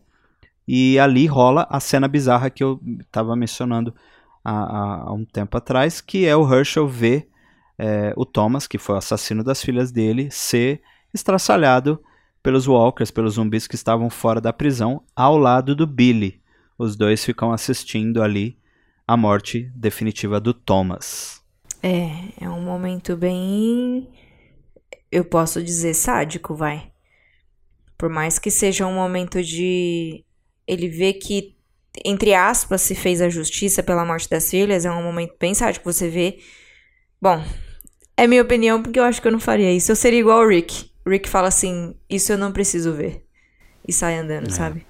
E 0.68 1.00
ali 1.00 1.26
rola 1.26 1.66
a 1.68 1.80
cena 1.80 2.08
bizarra 2.08 2.52
que 2.52 2.64
eu 2.64 2.80
estava 3.02 3.36
mencionando 3.36 3.94
há, 4.46 5.08
há, 5.08 5.12
um 5.12 5.26
tempo 5.26 5.58
atrás, 5.58 6.00
que 6.00 6.28
é 6.28 6.36
o 6.36 6.54
Herschel 6.54 6.88
ver 6.88 7.28
é, 7.80 8.14
o 8.16 8.26
Thomas, 8.26 8.68
que 8.68 8.78
foi 8.78 8.94
o 8.94 9.00
assassino 9.00 9.44
das 9.44 9.60
filhas 9.60 9.92
dele, 9.92 10.30
ser 10.30 10.82
estraçalhado 11.12 12.00
pelos 12.44 12.68
Walkers, 12.68 13.10
pelos 13.10 13.34
zumbis 13.34 13.66
que 13.66 13.76
estavam 13.76 14.08
fora 14.10 14.40
da 14.40 14.54
prisão, 14.54 15.02
ao 15.16 15.36
lado 15.36 15.76
do 15.76 15.88
Billy, 15.88 16.40
os 16.78 16.96
dois 16.96 17.26
ficam 17.26 17.52
assistindo 17.52 18.22
ali 18.22 18.56
a 19.08 19.18
morte 19.18 19.72
definitiva 19.76 20.40
do 20.40 20.54
Thomas. 20.54 21.42
É, 21.82 22.12
é 22.40 22.50
um 22.50 22.62
momento 22.62 23.18
bem. 23.18 24.08
Eu 25.14 25.24
posso 25.24 25.62
dizer 25.62 25.94
sádico, 25.94 26.56
vai. 26.56 26.92
Por 27.98 28.10
mais 28.10 28.40
que 28.40 28.50
seja 28.50 28.88
um 28.88 28.94
momento 28.96 29.44
de. 29.44 30.26
Ele 30.68 30.88
vê 30.88 31.14
que, 31.14 31.56
entre 32.04 32.34
aspas, 32.34 32.82
se 32.82 32.96
fez 32.96 33.22
a 33.22 33.30
justiça 33.30 33.84
pela 33.84 34.04
morte 34.04 34.28
das 34.28 34.50
filhas, 34.50 34.86
é 34.86 34.92
um 34.92 35.04
momento 35.04 35.36
bem 35.40 35.54
sádico. 35.54 35.92
Você 35.92 36.10
vê. 36.10 36.40
Bom, 37.22 37.44
é 38.18 38.26
minha 38.26 38.42
opinião, 38.42 38.82
porque 38.82 39.00
eu 39.00 39.04
acho 39.04 39.22
que 39.22 39.28
eu 39.28 39.32
não 39.32 39.40
faria 39.40 39.72
isso. 39.72 39.92
Eu 39.92 39.96
seria 39.96 40.20
igual 40.20 40.40
o 40.40 40.48
Rick. 40.48 40.90
Rick 41.08 41.30
fala 41.30 41.48
assim: 41.48 41.96
Isso 42.10 42.32
eu 42.32 42.38
não 42.38 42.52
preciso 42.52 42.94
ver. 42.94 43.24
E 43.88 43.94
sai 43.94 44.18
andando, 44.18 44.48
é. 44.48 44.52
sabe? 44.52 44.84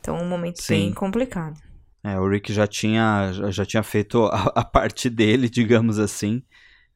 Então, 0.00 0.16
um 0.16 0.28
momento 0.28 0.62
Sim. 0.62 0.74
bem 0.74 0.92
complicado. 0.92 1.60
É, 2.02 2.18
o 2.18 2.28
Rick 2.28 2.52
já 2.52 2.66
tinha, 2.66 3.30
já 3.50 3.64
tinha 3.64 3.82
feito 3.82 4.24
a, 4.24 4.52
a, 4.56 4.64
parte 4.64 5.10
dele, 5.10 5.46
digamos 5.50 5.98
assim. 5.98 6.42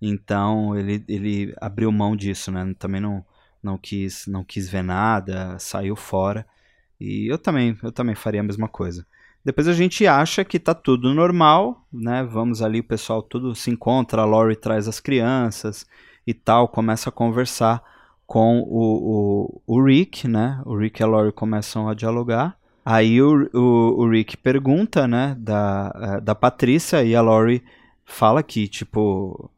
Então, 0.07 0.77
ele, 0.77 1.05
ele 1.09 1.55
abriu 1.61 1.91
mão 1.91 2.15
disso, 2.15 2.51
né? 2.53 2.75
Também 2.79 3.01
não, 3.01 3.25
não, 3.63 3.79
quis, 3.79 4.27
não 4.27 4.45
quis 4.45 4.69
ver 4.69 4.83
nada, 4.83 5.59
saiu 5.59 5.97
fora. 5.97 6.47
E 7.01 7.31
eu 7.31 7.39
também, 7.39 7.77
eu 7.83 7.91
também 7.91 8.15
faria 8.15 8.41
a 8.41 8.45
mesma 8.45 8.69
coisa. 8.69 9.07
Depois 9.45 9.69
a 9.69 9.73
gente 9.73 10.07
acha 10.07 10.45
que 10.45 10.59
tá 10.59 10.75
tudo 10.75 11.15
normal, 11.15 11.87
né? 11.93 12.23
Vamos 12.23 12.63
ali, 12.63 12.81
o 12.81 12.85
pessoal 12.85 13.23
tudo 13.23 13.55
se 13.55 13.71
encontra, 13.71 14.23
a 14.23 14.25
Lori 14.25 14.57
traz 14.57 14.89
as 14.89 15.01
crianças 15.01 15.87
e 16.27 16.33
tal, 16.35 16.69
começa 16.69 17.09
a 17.11 17.13
conversar 17.13 17.83
com 18.27 18.61
o, 18.61 19.61
o, 19.67 19.77
o 19.77 19.85
Rick, 19.85 20.27
né? 20.29 20.61
O 20.65 20.77
Rick 20.77 21.01
e 21.01 21.05
a 21.05 21.07
Lori 21.07 21.33
começam 21.33 21.89
a 21.89 21.95
dialogar. 21.95 22.59
Aí 22.85 23.23
o, 23.23 23.49
o, 23.55 24.03
o, 24.03 24.11
Rick 24.11 24.37
pergunta, 24.37 25.09
né, 25.09 25.35
da, 25.39 25.93
eh, 25.95 26.21
da 26.21 26.35
Patrícia 26.35 27.03
e 27.03 27.17
a 27.17 27.23
Lori 27.23 27.63
fala 28.05 28.43
que, 28.43 28.69
tipo, 28.69 29.51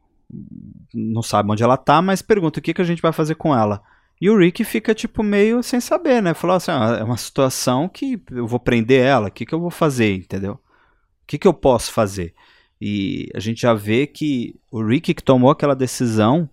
não 0.95 1.22
sabe 1.22 1.51
onde 1.51 1.62
ela 1.62 1.76
tá, 1.76 2.01
mas 2.01 2.22
pergunta 2.22 2.59
o 2.59 2.62
que, 2.62 2.74
que 2.74 2.82
a 2.82 2.84
gente 2.84 3.03
vai 3.03 3.12
fazer 3.12 3.34
com 3.34 3.55
ela. 3.55 3.82
E 4.20 4.30
o 4.30 4.39
Rick 4.39 4.64
fica, 4.64 4.95
tipo, 4.95 5.22
meio 5.22 5.62
sem 5.62 5.80
saber, 5.80 6.22
né? 6.22 6.32
Falou 6.32 6.57
assim, 6.57 6.70
ah, 6.70 6.97
é 6.99 7.05
uma 7.05 7.18
situação 7.18 7.89
que 7.89 8.20
eu 8.30 8.47
vou 8.47 8.59
prender 8.59 9.05
ela, 9.05 9.28
o 9.28 9.30
que, 9.30 9.45
que 9.45 9.55
eu 9.55 9.61
vou 9.61 9.70
fazer, 9.70 10.14
entendeu? 10.14 10.55
O 10.55 11.26
que, 11.26 11.39
que 11.39 11.47
eu 11.47 11.53
posso 11.53 11.93
fazer? 11.93 12.34
E 12.80 13.28
a 13.34 13.41
gente 13.41 13.62
já 13.62 13.74
vê 13.74 14.07
que 14.07 14.55
o 14.70 14.82
Rick 14.82 15.12
que 15.14 15.22
tomou 15.22 15.51
aquela 15.51 15.74
decisão 15.74 16.49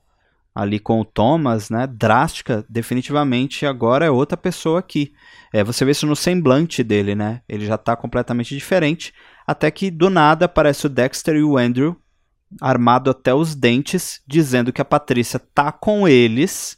ali 0.53 0.79
com 0.79 1.01
o 1.01 1.05
Thomas, 1.05 1.69
né, 1.69 1.87
drástica, 1.87 2.63
definitivamente 2.69 3.65
agora 3.65 4.05
é 4.05 4.11
outra 4.11 4.37
pessoa 4.37 4.79
aqui. 4.79 5.13
É, 5.51 5.63
você 5.63 5.83
vê 5.83 5.91
isso 5.91 6.05
no 6.05 6.15
semblante 6.15 6.83
dele, 6.83 7.15
né? 7.15 7.41
Ele 7.49 7.65
já 7.65 7.75
está 7.75 7.95
completamente 7.95 8.55
diferente, 8.55 9.13
até 9.47 9.71
que 9.71 9.89
do 9.89 10.09
nada 10.09 10.45
aparece 10.45 10.85
o 10.85 10.89
Dexter 10.89 11.35
e 11.35 11.43
o 11.43 11.57
Andrew 11.57 11.97
armado 12.61 13.09
até 13.09 13.33
os 13.33 13.55
dentes, 13.55 14.21
dizendo 14.27 14.71
que 14.71 14.81
a 14.81 14.85
Patrícia 14.85 15.39
tá 15.39 15.71
com 15.71 16.07
eles, 16.07 16.77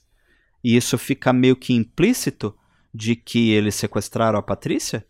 e 0.64 0.76
isso 0.76 0.98
fica 0.98 1.32
meio 1.32 1.56
que 1.56 1.74
implícito 1.74 2.56
de 2.94 3.16
que 3.16 3.52
eles 3.52 3.76
sequestraram 3.76 4.40
a 4.40 4.44
Patrícia? 4.44 5.06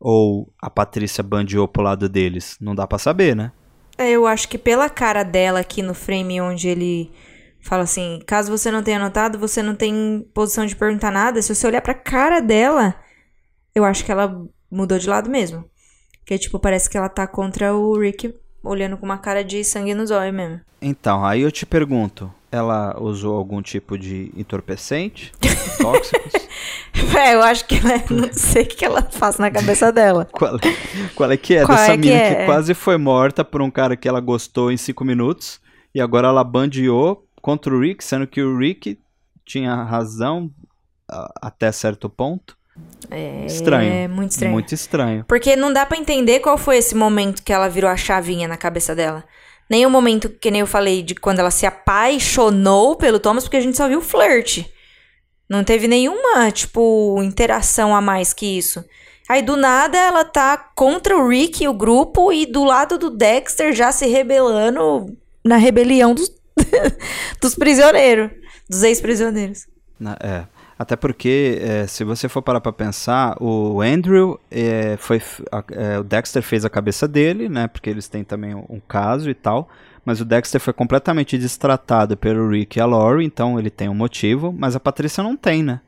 Ou 0.00 0.52
a 0.60 0.68
Patrícia 0.68 1.22
bandeou 1.22 1.68
pro 1.68 1.82
lado 1.82 2.08
deles? 2.08 2.56
Não 2.60 2.74
dá 2.74 2.86
para 2.86 2.98
saber, 2.98 3.36
né? 3.36 3.52
É, 3.96 4.10
eu 4.10 4.26
acho 4.26 4.48
que 4.48 4.58
pela 4.58 4.90
cara 4.90 5.22
dela 5.22 5.60
aqui 5.60 5.82
no 5.82 5.94
frame 5.94 6.40
onde 6.40 6.68
ele 6.68 7.12
fala 7.60 7.84
assim: 7.84 8.20
caso 8.26 8.50
você 8.50 8.70
não 8.70 8.82
tenha 8.82 8.98
notado, 8.98 9.38
você 9.38 9.62
não 9.62 9.74
tem 9.74 10.28
posição 10.34 10.66
de 10.66 10.74
perguntar 10.74 11.12
nada. 11.12 11.40
Se 11.40 11.54
você 11.54 11.66
olhar 11.66 11.80
pra 11.80 11.94
cara 11.94 12.40
dela, 12.40 12.94
eu 13.74 13.84
acho 13.84 14.04
que 14.04 14.10
ela 14.12 14.44
mudou 14.70 14.98
de 14.98 15.08
lado 15.08 15.30
mesmo. 15.30 15.64
Que 16.26 16.38
tipo, 16.38 16.58
parece 16.58 16.90
que 16.90 16.96
ela 16.96 17.08
tá 17.08 17.26
contra 17.26 17.74
o 17.74 17.98
Rick, 17.98 18.34
olhando 18.62 18.96
com 18.96 19.04
uma 19.04 19.18
cara 19.18 19.42
de 19.42 19.62
sangue 19.64 19.94
nos 19.94 20.10
olhos 20.10 20.34
mesmo. 20.34 20.60
Então, 20.80 21.24
aí 21.24 21.42
eu 21.42 21.52
te 21.52 21.64
pergunto: 21.64 22.32
ela 22.50 22.96
usou 23.00 23.36
algum 23.36 23.62
tipo 23.62 23.98
de 23.98 24.32
entorpecente? 24.36 25.32
tóxicos? 25.80 26.32
É, 27.16 27.34
eu 27.34 27.42
acho 27.42 27.66
que 27.66 27.76
ela, 27.76 28.02
não 28.10 28.32
sei 28.32 28.62
o 28.62 28.68
que 28.68 28.84
ela 28.84 29.02
faz 29.02 29.38
na 29.38 29.50
cabeça 29.50 29.92
dela. 29.92 30.28
Qual, 30.32 30.58
qual 31.14 31.30
é 31.30 31.36
que 31.36 31.54
é? 31.54 31.64
Qual 31.64 31.76
Dessa 31.76 31.92
é 31.92 31.96
que 31.96 32.00
mina 32.02 32.16
é? 32.16 32.34
que 32.34 32.46
quase 32.46 32.74
foi 32.74 32.96
morta 32.96 33.44
por 33.44 33.60
um 33.60 33.70
cara 33.70 33.96
que 33.96 34.08
ela 34.08 34.20
gostou 34.20 34.70
em 34.70 34.76
cinco 34.76 35.04
minutos. 35.04 35.60
E 35.94 36.00
agora 36.00 36.28
ela 36.28 36.42
bandeou 36.42 37.26
contra 37.40 37.74
o 37.74 37.80
Rick, 37.80 38.02
sendo 38.02 38.26
que 38.26 38.40
o 38.40 38.56
Rick 38.56 38.98
tinha 39.44 39.74
razão 39.82 40.50
até 41.40 41.70
certo 41.70 42.08
ponto. 42.08 42.56
É 43.10 43.44
Estranho. 43.46 44.08
muito 44.08 44.30
estranho. 44.30 44.52
Muito 44.52 44.74
estranho. 44.74 45.24
Porque 45.28 45.54
não 45.54 45.72
dá 45.72 45.84
pra 45.84 45.98
entender 45.98 46.40
qual 46.40 46.56
foi 46.56 46.78
esse 46.78 46.94
momento 46.94 47.42
que 47.42 47.52
ela 47.52 47.68
virou 47.68 47.90
a 47.90 47.96
chavinha 47.96 48.48
na 48.48 48.56
cabeça 48.56 48.94
dela. 48.94 49.24
Nem 49.68 49.84
o 49.84 49.90
momento 49.90 50.28
que 50.28 50.50
nem 50.50 50.60
eu 50.60 50.66
falei 50.66 51.02
de 51.02 51.14
quando 51.14 51.38
ela 51.38 51.50
se 51.50 51.66
apaixonou 51.66 52.96
pelo 52.96 53.18
Thomas, 53.18 53.44
porque 53.44 53.56
a 53.56 53.60
gente 53.60 53.76
só 53.76 53.88
viu 53.88 54.00
flirt. 54.00 54.64
Não 55.48 55.62
teve 55.64 55.86
nenhuma, 55.86 56.50
tipo, 56.50 57.22
interação 57.22 57.94
a 57.94 58.00
mais 58.00 58.32
que 58.32 58.46
isso. 58.46 58.82
Aí 59.28 59.42
do 59.42 59.56
nada 59.56 59.96
ela 59.98 60.24
tá 60.24 60.56
contra 60.74 61.16
o 61.16 61.28
Rick 61.28 61.62
e 61.62 61.68
o 61.68 61.74
grupo 61.74 62.32
e 62.32 62.46
do 62.46 62.64
lado 62.64 62.98
do 62.98 63.10
Dexter 63.10 63.72
já 63.72 63.92
se 63.92 64.06
rebelando 64.06 65.16
na 65.44 65.56
rebelião 65.56 66.14
dos, 66.14 66.30
dos 67.40 67.54
prisioneiros, 67.54 68.30
dos 68.68 68.82
ex-prisioneiros. 68.82 69.66
É. 70.20 70.44
Até 70.82 70.96
porque, 70.96 71.58
é, 71.60 71.86
se 71.86 72.02
você 72.04 72.28
for 72.28 72.42
parar 72.42 72.60
pra 72.60 72.72
pensar, 72.72 73.36
o 73.40 73.80
Andrew 73.80 74.38
é, 74.50 74.96
foi. 74.98 75.20
a- 75.50 75.64
é, 75.72 75.98
o 75.98 76.04
Dexter 76.04 76.42
fez 76.42 76.64
a 76.64 76.70
cabeça 76.70 77.06
dele, 77.06 77.48
né? 77.48 77.68
Porque 77.68 77.88
eles 77.88 78.08
têm 78.08 78.24
também 78.24 78.54
um, 78.54 78.64
um 78.68 78.80
caso 78.80 79.30
e 79.30 79.34
tal. 79.34 79.68
Mas 80.04 80.20
o 80.20 80.24
Dexter 80.24 80.60
foi 80.60 80.72
completamente 80.72 81.38
destratado 81.38 82.16
pelo 82.16 82.48
Rick 82.50 82.78
e 82.78 82.82
a 82.82 82.86
Laurie, 82.86 83.24
então 83.24 83.58
ele 83.58 83.70
tem 83.70 83.88
um 83.88 83.94
motivo, 83.94 84.52
mas 84.52 84.74
a 84.74 84.80
Patrícia 84.80 85.22
não 85.22 85.36
tem, 85.36 85.62
né? 85.62 85.80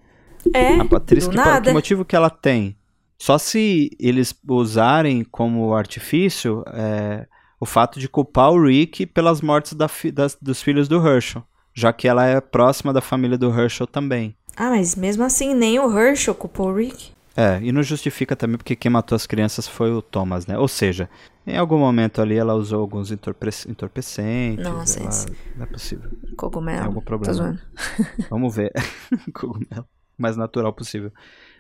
É, 0.54 0.78
A 0.78 0.84
Patrícia, 0.84 1.28
que, 1.30 1.36
nada. 1.36 1.60
que 1.62 1.72
motivo 1.72 2.04
que 2.04 2.14
ela 2.14 2.30
tem? 2.30 2.76
Só 3.18 3.36
se 3.38 3.90
eles 3.98 4.32
usarem 4.48 5.24
como 5.24 5.74
artifício 5.74 6.62
é, 6.68 7.26
o 7.58 7.66
fato 7.66 7.98
de 7.98 8.08
culpar 8.08 8.50
o 8.52 8.62
Rick 8.62 9.06
pelas 9.06 9.40
mortes 9.40 9.72
da 9.72 9.88
fi- 9.88 10.12
das- 10.12 10.36
dos 10.40 10.62
filhos 10.62 10.86
do 10.86 11.04
Herschel, 11.04 11.42
já 11.74 11.92
que 11.92 12.06
ela 12.08 12.24
é 12.24 12.40
próxima 12.40 12.92
da 12.92 13.00
família 13.00 13.36
do 13.36 13.50
Herschel 13.50 13.86
também. 13.86 14.34
Ah, 14.56 14.70
mas 14.70 14.94
mesmo 14.94 15.24
assim, 15.24 15.52
nem 15.52 15.78
o 15.78 15.98
Herschel 15.98 16.34
culpou 16.34 16.68
o 16.68 16.74
Rick. 16.74 17.12
É, 17.36 17.58
e 17.60 17.72
não 17.72 17.82
justifica 17.82 18.36
também 18.36 18.56
porque 18.56 18.76
quem 18.76 18.90
matou 18.90 19.16
as 19.16 19.26
crianças 19.26 19.66
foi 19.66 19.90
o 19.90 20.00
Thomas, 20.00 20.46
né? 20.46 20.56
Ou 20.56 20.68
seja, 20.68 21.10
em 21.44 21.58
algum 21.58 21.78
momento 21.78 22.22
ali 22.22 22.36
ela 22.36 22.54
usou 22.54 22.80
alguns 22.80 23.10
entorpe 23.10 23.48
entorpecentes. 23.68 24.64
Nossa, 24.64 25.00
ela-. 25.00 25.36
Não 25.56 25.64
é 25.64 25.66
possível. 25.66 26.10
Cogumelo. 26.36 26.78
Tem 26.78 26.86
algum 26.86 27.00
problema. 27.00 27.60
Vamos 28.30 28.54
ver. 28.54 28.72
Cogumelo. 29.34 29.86
Mais 30.16 30.36
natural 30.36 30.72
possível. 30.72 31.12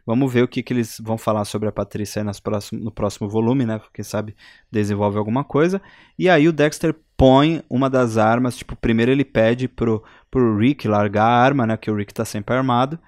Vamos 0.06 0.32
ver 0.32 0.44
o 0.44 0.48
que, 0.48 0.62
que 0.62 0.72
eles 0.72 1.00
vão 1.02 1.18
falar 1.18 1.44
sobre 1.44 1.68
a 1.68 1.72
Patrícia 1.72 2.20
aí 2.20 2.24
nas 2.24 2.38
próximo, 2.38 2.80
no 2.80 2.92
próximo 2.92 3.28
volume, 3.28 3.66
né? 3.66 3.80
Quem 3.92 4.04
sabe 4.04 4.36
desenvolve 4.70 5.18
alguma 5.18 5.42
coisa. 5.42 5.82
E 6.16 6.28
aí 6.28 6.46
o 6.46 6.52
Dexter 6.52 6.94
põe 7.16 7.62
uma 7.68 7.88
das 7.90 8.16
armas. 8.16 8.56
Tipo, 8.56 8.76
primeiro 8.76 9.10
ele 9.10 9.24
pede 9.24 9.68
pro, 9.68 10.02
pro 10.30 10.56
Rick 10.56 10.86
largar 10.88 11.26
a 11.26 11.42
arma, 11.42 11.66
né? 11.66 11.76
Que 11.76 11.90
o 11.90 11.96
Rick 11.96 12.12
tá 12.12 12.24
sempre 12.24 12.54
armado. 12.54 12.98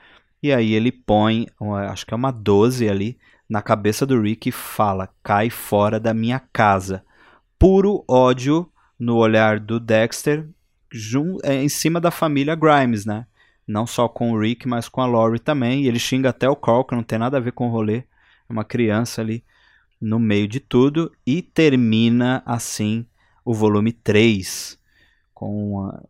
E 0.42 0.52
aí 0.52 0.74
ele 0.74 0.92
põe, 0.92 1.46
acho 1.90 2.06
que 2.06 2.14
é 2.14 2.16
uma 2.16 2.30
12 2.30 2.88
ali, 2.88 3.18
na 3.48 3.62
cabeça 3.62 4.04
do 4.04 4.20
Rick 4.20 4.48
e 4.48 4.52
fala: 4.52 5.08
cai 5.22 5.50
fora 5.50 5.98
da 5.98 6.12
minha 6.12 6.40
casa. 6.52 7.04
Puro 7.58 8.04
ódio 8.08 8.70
no 8.98 9.16
olhar 9.16 9.58
do 9.60 9.78
Dexter 9.80 10.46
é, 11.42 11.62
em 11.62 11.68
cima 11.68 12.00
da 12.00 12.10
família 12.10 12.54
Grimes, 12.54 13.04
né? 13.04 13.26
Não 13.66 13.86
só 13.86 14.08
com 14.08 14.32
o 14.32 14.38
Rick, 14.38 14.68
mas 14.68 14.88
com 14.88 15.00
a 15.00 15.06
Laurie 15.06 15.40
também. 15.40 15.82
E 15.82 15.88
ele 15.88 15.98
xinga 15.98 16.30
até 16.30 16.48
o 16.48 16.56
Carl, 16.56 16.84
que 16.84 16.94
não 16.94 17.02
tem 17.02 17.18
nada 17.18 17.36
a 17.36 17.40
ver 17.40 17.52
com 17.52 17.66
o 17.66 17.70
rolê. 17.70 18.04
É 18.48 18.52
uma 18.52 18.64
criança 18.64 19.20
ali 19.20 19.42
no 20.00 20.20
meio 20.20 20.46
de 20.46 20.60
tudo. 20.60 21.10
E 21.26 21.42
termina 21.42 22.42
assim 22.46 23.06
o 23.46 23.54
volume 23.54 23.92
3 23.92 24.76
com 25.32 25.72
uma- 25.74 26.02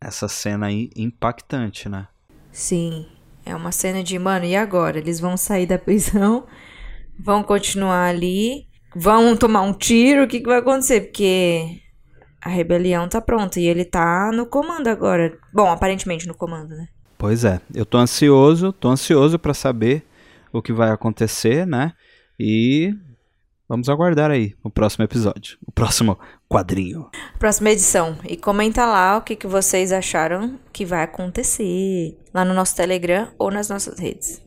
essa 0.00 0.26
cena 0.26 0.66
aí 0.66 0.90
impactante, 0.96 1.88
né? 1.88 2.08
Sim. 2.50 3.06
É 3.44 3.54
uma 3.54 3.70
cena 3.72 4.02
de, 4.02 4.18
mano, 4.18 4.44
e 4.46 4.56
agora? 4.56 4.98
Eles 4.98 5.20
vão 5.20 5.36
sair 5.36 5.66
da 5.66 5.78
prisão, 5.78 6.46
vão 7.20 7.42
continuar 7.42 8.08
ali, 8.08 8.66
vão 8.96 9.36
tomar 9.36 9.62
um 9.62 9.72
tiro, 9.72 10.24
o 10.24 10.28
que, 10.28 10.40
que 10.40 10.46
vai 10.46 10.58
acontecer? 10.58 11.02
Porque 11.02 11.80
a 12.40 12.48
rebelião 12.48 13.08
tá 13.08 13.20
pronta 13.20 13.60
e 13.60 13.66
ele 13.66 13.84
tá 13.84 14.30
no 14.32 14.46
comando 14.46 14.88
agora. 14.88 15.36
Bom, 15.52 15.66
aparentemente 15.70 16.26
no 16.26 16.34
comando, 16.34 16.70
né? 16.74 16.88
Pois 17.18 17.44
é, 17.44 17.60
eu 17.74 17.84
tô 17.84 17.98
ansioso, 17.98 18.72
tô 18.72 18.88
ansioso 18.88 19.38
pra 19.38 19.52
saber 19.52 20.04
o 20.52 20.62
que 20.62 20.72
vai 20.72 20.90
acontecer, 20.90 21.66
né? 21.66 21.92
E 22.38 22.94
vamos 23.68 23.88
aguardar 23.88 24.30
aí 24.30 24.54
o 24.62 24.70
próximo 24.70 25.04
episódio, 25.04 25.58
o 25.66 25.70
próximo 25.70 26.18
quadrinho. 26.48 27.10
Próxima 27.38 27.70
edição. 27.70 28.16
E 28.24 28.36
comenta 28.36 28.86
lá 28.86 29.18
o 29.18 29.22
que, 29.22 29.36
que 29.36 29.46
vocês 29.46 29.92
acharam 29.92 30.58
que 30.72 30.84
vai 30.84 31.02
acontecer 31.02 32.16
lá 32.32 32.44
no 32.44 32.54
nosso 32.54 32.74
Telegram 32.74 33.28
ou 33.38 33.50
nas 33.50 33.68
nossas 33.68 33.98
redes. 33.98 34.40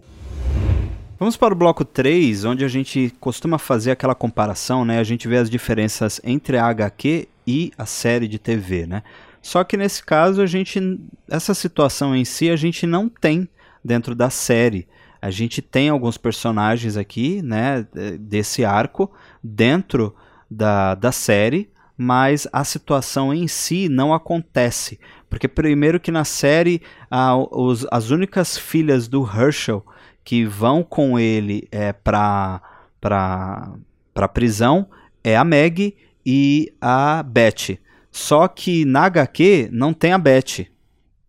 Vamos 1.19 1.37
para 1.37 1.53
o 1.53 1.57
bloco 1.57 1.85
3, 1.85 2.45
onde 2.45 2.65
a 2.65 2.67
gente 2.67 3.13
costuma 3.19 3.59
fazer 3.59 3.91
aquela 3.91 4.15
comparação, 4.15 4.83
né? 4.83 4.97
A 4.97 5.03
gente 5.03 5.27
vê 5.27 5.37
as 5.37 5.51
diferenças 5.51 6.19
entre 6.23 6.57
a 6.57 6.65
HQ 6.65 7.27
e 7.45 7.71
a 7.77 7.85
série 7.85 8.27
de 8.27 8.39
TV, 8.39 8.87
né? 8.87 9.03
Só 9.39 9.63
que 9.63 9.77
nesse 9.77 10.03
caso 10.03 10.41
a 10.41 10.47
gente 10.47 10.99
essa 11.29 11.53
situação 11.53 12.15
em 12.15 12.25
si 12.25 12.49
a 12.49 12.55
gente 12.55 12.87
não 12.87 13.07
tem 13.07 13.47
dentro 13.85 14.15
da 14.15 14.31
série. 14.31 14.87
A 15.21 15.29
gente 15.29 15.61
tem 15.61 15.89
alguns 15.89 16.17
personagens 16.17 16.97
aqui, 16.97 17.41
né, 17.41 17.85
desse 18.19 18.65
arco 18.65 19.11
dentro 19.43 20.15
da, 20.49 20.95
da 20.95 21.11
série, 21.11 21.69
mas 21.95 22.47
a 22.51 22.63
situação 22.63 23.33
em 23.33 23.47
si 23.47 23.87
não 23.87 24.13
acontece. 24.13 24.99
Porque 25.29 25.47
primeiro 25.47 25.99
que 25.99 26.11
na 26.11 26.23
série 26.23 26.81
a, 27.09 27.35
os, 27.35 27.85
as 27.91 28.09
únicas 28.09 28.57
filhas 28.57 29.07
do 29.07 29.23
Herschel 29.23 29.85
que 30.23 30.43
vão 30.43 30.83
com 30.83 31.19
ele 31.19 31.67
é, 31.71 31.93
para 31.93 32.61
para 32.99 34.27
prisão 34.33 34.87
é 35.23 35.35
a 35.35 35.43
Meg 35.43 35.95
e 36.25 36.73
a 36.79 37.23
Beth. 37.23 37.79
Só 38.11 38.47
que 38.47 38.85
na 38.85 39.05
HQ 39.05 39.69
não 39.71 39.93
tem 39.93 40.13
a 40.13 40.17
Beth. 40.17 40.67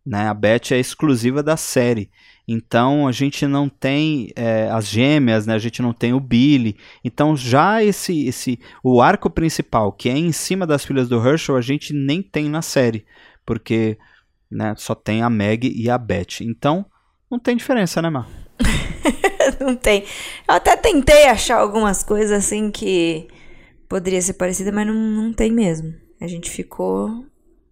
Né? 0.05 0.29
A 0.29 0.35
Beth 0.35 0.73
é 0.73 0.79
exclusiva 0.79 1.43
da 1.43 1.57
série. 1.57 2.11
Então 2.47 3.07
a 3.07 3.13
gente 3.13 3.47
não 3.47 3.69
tem 3.69 4.31
é, 4.35 4.69
as 4.71 4.87
gêmeas, 4.87 5.47
né? 5.47 5.55
a 5.55 5.59
gente 5.59 5.81
não 5.81 5.93
tem 5.93 6.13
o 6.13 6.21
Billy. 6.21 6.77
Então 7.05 7.37
já 7.37 7.83
esse, 7.83 8.27
esse 8.27 8.59
o 8.83 9.01
arco 9.01 9.31
principal, 9.31 9.93
que 9.93 10.09
é 10.09 10.17
em 10.17 10.33
cima 10.33 10.67
das 10.67 10.85
filhas 10.85 11.09
do 11.09 11.25
Herschel, 11.27 11.57
a 11.57 11.61
gente 11.61 11.93
nem 11.93 12.23
tem 12.23 12.49
na 12.49 12.63
série. 12.63 13.07
Porque 13.47 13.97
né, 14.51 14.75
só 14.77 14.95
tem 14.95 15.23
a 15.23 15.31
Meg 15.31 15.73
e 15.75 15.89
a 15.89 15.97
Beth. 15.97 16.41
Então 16.41 16.85
não 17.31 17.39
tem 17.39 17.57
diferença, 17.57 18.03
né, 18.03 18.11
Mar? 18.11 18.29
não 19.61 19.75
tem. 19.75 20.05
Eu 20.49 20.55
até 20.55 20.77
tentei 20.77 21.25
achar 21.27 21.59
algumas 21.59 22.03
coisas 22.03 22.33
assim 22.33 22.71
que 22.71 23.29
poderia 23.89 24.21
ser 24.21 24.35
parecida, 24.35 24.73
mas 24.73 24.87
não, 24.87 24.95
não 24.95 25.33
tem 25.33 25.51
mesmo. 25.53 25.95
A 26.21 26.27
gente 26.27 26.51
ficou 26.51 27.25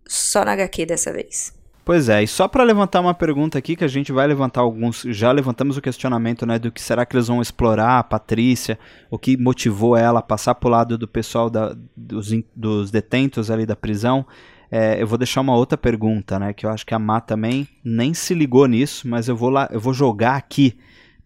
só 0.07 0.45
na 0.45 0.53
HQ 0.53 0.87
dessa 0.87 1.13
vez. 1.13 1.53
Pois 1.91 2.09
é, 2.09 2.23
e 2.23 2.27
só 2.29 2.47
para 2.47 2.63
levantar 2.63 3.01
uma 3.01 3.13
pergunta 3.13 3.59
aqui, 3.59 3.75
que 3.75 3.83
a 3.83 3.89
gente 3.89 4.13
vai 4.13 4.25
levantar 4.25 4.61
alguns, 4.61 5.03
já 5.09 5.33
levantamos 5.33 5.77
o 5.77 5.83
questionamento, 5.83 6.47
né, 6.47 6.57
do 6.57 6.71
que 6.71 6.81
será 6.81 7.05
que 7.05 7.17
eles 7.17 7.27
vão 7.27 7.43
explorar 7.43 7.99
a 7.99 8.05
Patrícia, 8.05 8.79
o 9.11 9.19
que 9.19 9.37
motivou 9.37 9.97
ela 9.97 10.21
a 10.21 10.23
passar 10.23 10.55
pro 10.55 10.71
lado 10.71 10.97
do 10.97 11.09
pessoal 11.09 11.51
da, 11.51 11.77
dos, 11.97 12.31
dos 12.55 12.93
detentos 12.93 13.51
ali 13.51 13.67
da 13.67 13.75
prisão. 13.75 14.25
É, 14.71 15.03
eu 15.03 15.07
vou 15.09 15.19
deixar 15.19 15.41
uma 15.41 15.57
outra 15.57 15.77
pergunta, 15.77 16.39
né, 16.39 16.53
que 16.53 16.65
eu 16.65 16.71
acho 16.71 16.87
que 16.87 16.95
a 16.95 16.99
Má 17.01 17.21
também 17.21 17.67
nem 17.83 18.15
se 18.15 18.35
ligou 18.35 18.69
nisso, 18.69 19.09
mas 19.09 19.27
eu 19.27 19.35
vou 19.35 19.51
lá, 19.51 19.69
eu 19.73 19.81
vou 19.81 19.93
jogar 19.93 20.37
aqui 20.37 20.79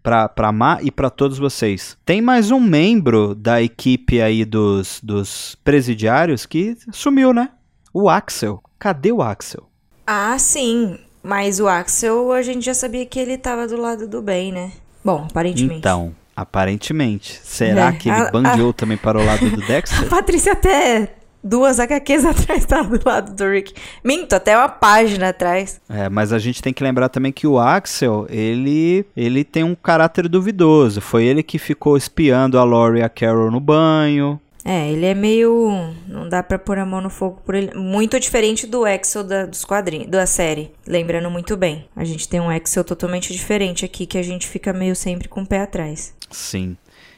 para 0.03 0.31
para 0.31 0.51
Má 0.51 0.79
e 0.81 0.91
para 0.91 1.11
todos 1.11 1.37
vocês. 1.37 1.99
Tem 2.07 2.23
mais 2.23 2.51
um 2.51 2.59
membro 2.59 3.35
da 3.35 3.61
equipe 3.61 4.23
aí 4.23 4.47
dos, 4.47 4.99
dos 5.03 5.59
presidiários 5.63 6.47
que 6.47 6.75
sumiu, 6.91 7.35
né? 7.35 7.51
O 7.93 8.09
Axel. 8.09 8.63
Cadê 8.79 9.13
o 9.13 9.21
Axel? 9.21 9.74
Ah, 10.07 10.39
sim. 10.39 10.99
Mas 11.23 11.59
o 11.61 11.67
Axel, 11.67 12.33
a 12.33 12.43
gente 12.43 12.65
já 12.67 12.75
sabia 12.75 13.07
que 13.07 13.19
ele 13.19 13.39
tava 13.39 13.67
do 13.67 13.81
lado 13.81 14.07
do 14.07 14.21
bem, 14.21 14.53
né? 14.53 14.73
Bom, 15.05 15.27
aparentemente. 15.31 15.79
Então, 15.79 16.15
aparentemente. 16.37 17.41
Será 17.43 17.89
É, 17.89 17.93
que 17.93 18.09
ele 18.09 18.21
a- 18.21 18.31
bandeou 18.31 18.73
também 18.73 18.97
para 18.97 19.19
o 19.19 19.25
lado 19.25 19.49
do 19.51 19.61
Dexter? 19.67 20.05
A 20.05 20.07
Patrícia 20.11 20.53
até 20.53 21.15
duas 21.43 21.79
HQs 21.79 22.25
atrás 22.27 22.65
tava 22.65 22.99
do 22.99 23.09
lado 23.09 23.35
do 23.35 23.51
Rick. 23.51 23.75
Minto, 24.03 24.35
até 24.35 24.57
uma 24.57 24.69
página 24.69 25.29
atrás. 25.31 25.81
É, 25.89 26.09
mas 26.09 26.33
a 26.33 26.39
gente 26.39 26.63
tem 26.63 26.73
que 26.73 26.83
lembrar 26.85 27.09
também 27.09 27.33
que 27.33 27.47
o 27.47 27.59
Axel, 27.59 28.27
ele, 28.31 29.05
ele 29.17 29.45
tem 29.45 29.63
um 29.65 29.75
caráter 29.75 30.29
duvidoso. 30.29 31.01
Foi 31.01 31.25
ele 31.25 31.43
que 31.43 31.59
ficou 31.59 31.97
espiando 31.97 32.59
a 32.59 32.65
Lori 32.65 33.01
e 33.01 33.03
a 33.03 33.09
Carol 33.09 33.51
no 33.51 33.61
banho. 33.61 34.41
É, 34.65 34.91
ele 34.91 35.05
é 35.05 35.15
meio. 35.15 35.95
Não 36.09 36.27
dá 36.27 36.43
pra 36.43 36.59
pôr 36.59 36.79
a 36.79 36.87
mão 36.87 37.01
no 37.01 37.11
fogo 37.11 37.43
por 37.45 37.55
ele. 37.55 37.75
Muito 37.75 38.19
diferente 38.19 38.67
do 38.67 38.85
Axel 38.85 39.23
da, 39.23 39.45
dos 39.45 39.65
quadrinhos, 39.65 40.09
da 40.09 40.25
série. 40.25 40.73
Lembrando 40.87 41.31
muito 41.31 41.55
bem. 41.57 41.87
A 41.95 42.05
gente 42.05 42.27
tem 42.27 42.41
um 42.41 42.49
Axel 42.49 42.83
totalmente 42.83 43.33
diferente 43.33 43.85
aqui, 43.85 44.07
que 44.07 44.17
a 44.17 44.23
gente 44.23 44.49
fica 44.49 44.73
meio 44.73 44.97
sempre 44.97 45.29
com 45.29 45.43
o 45.43 45.47
pé 45.47 45.61
atrás. 45.61 46.15
Sim. 46.31 46.77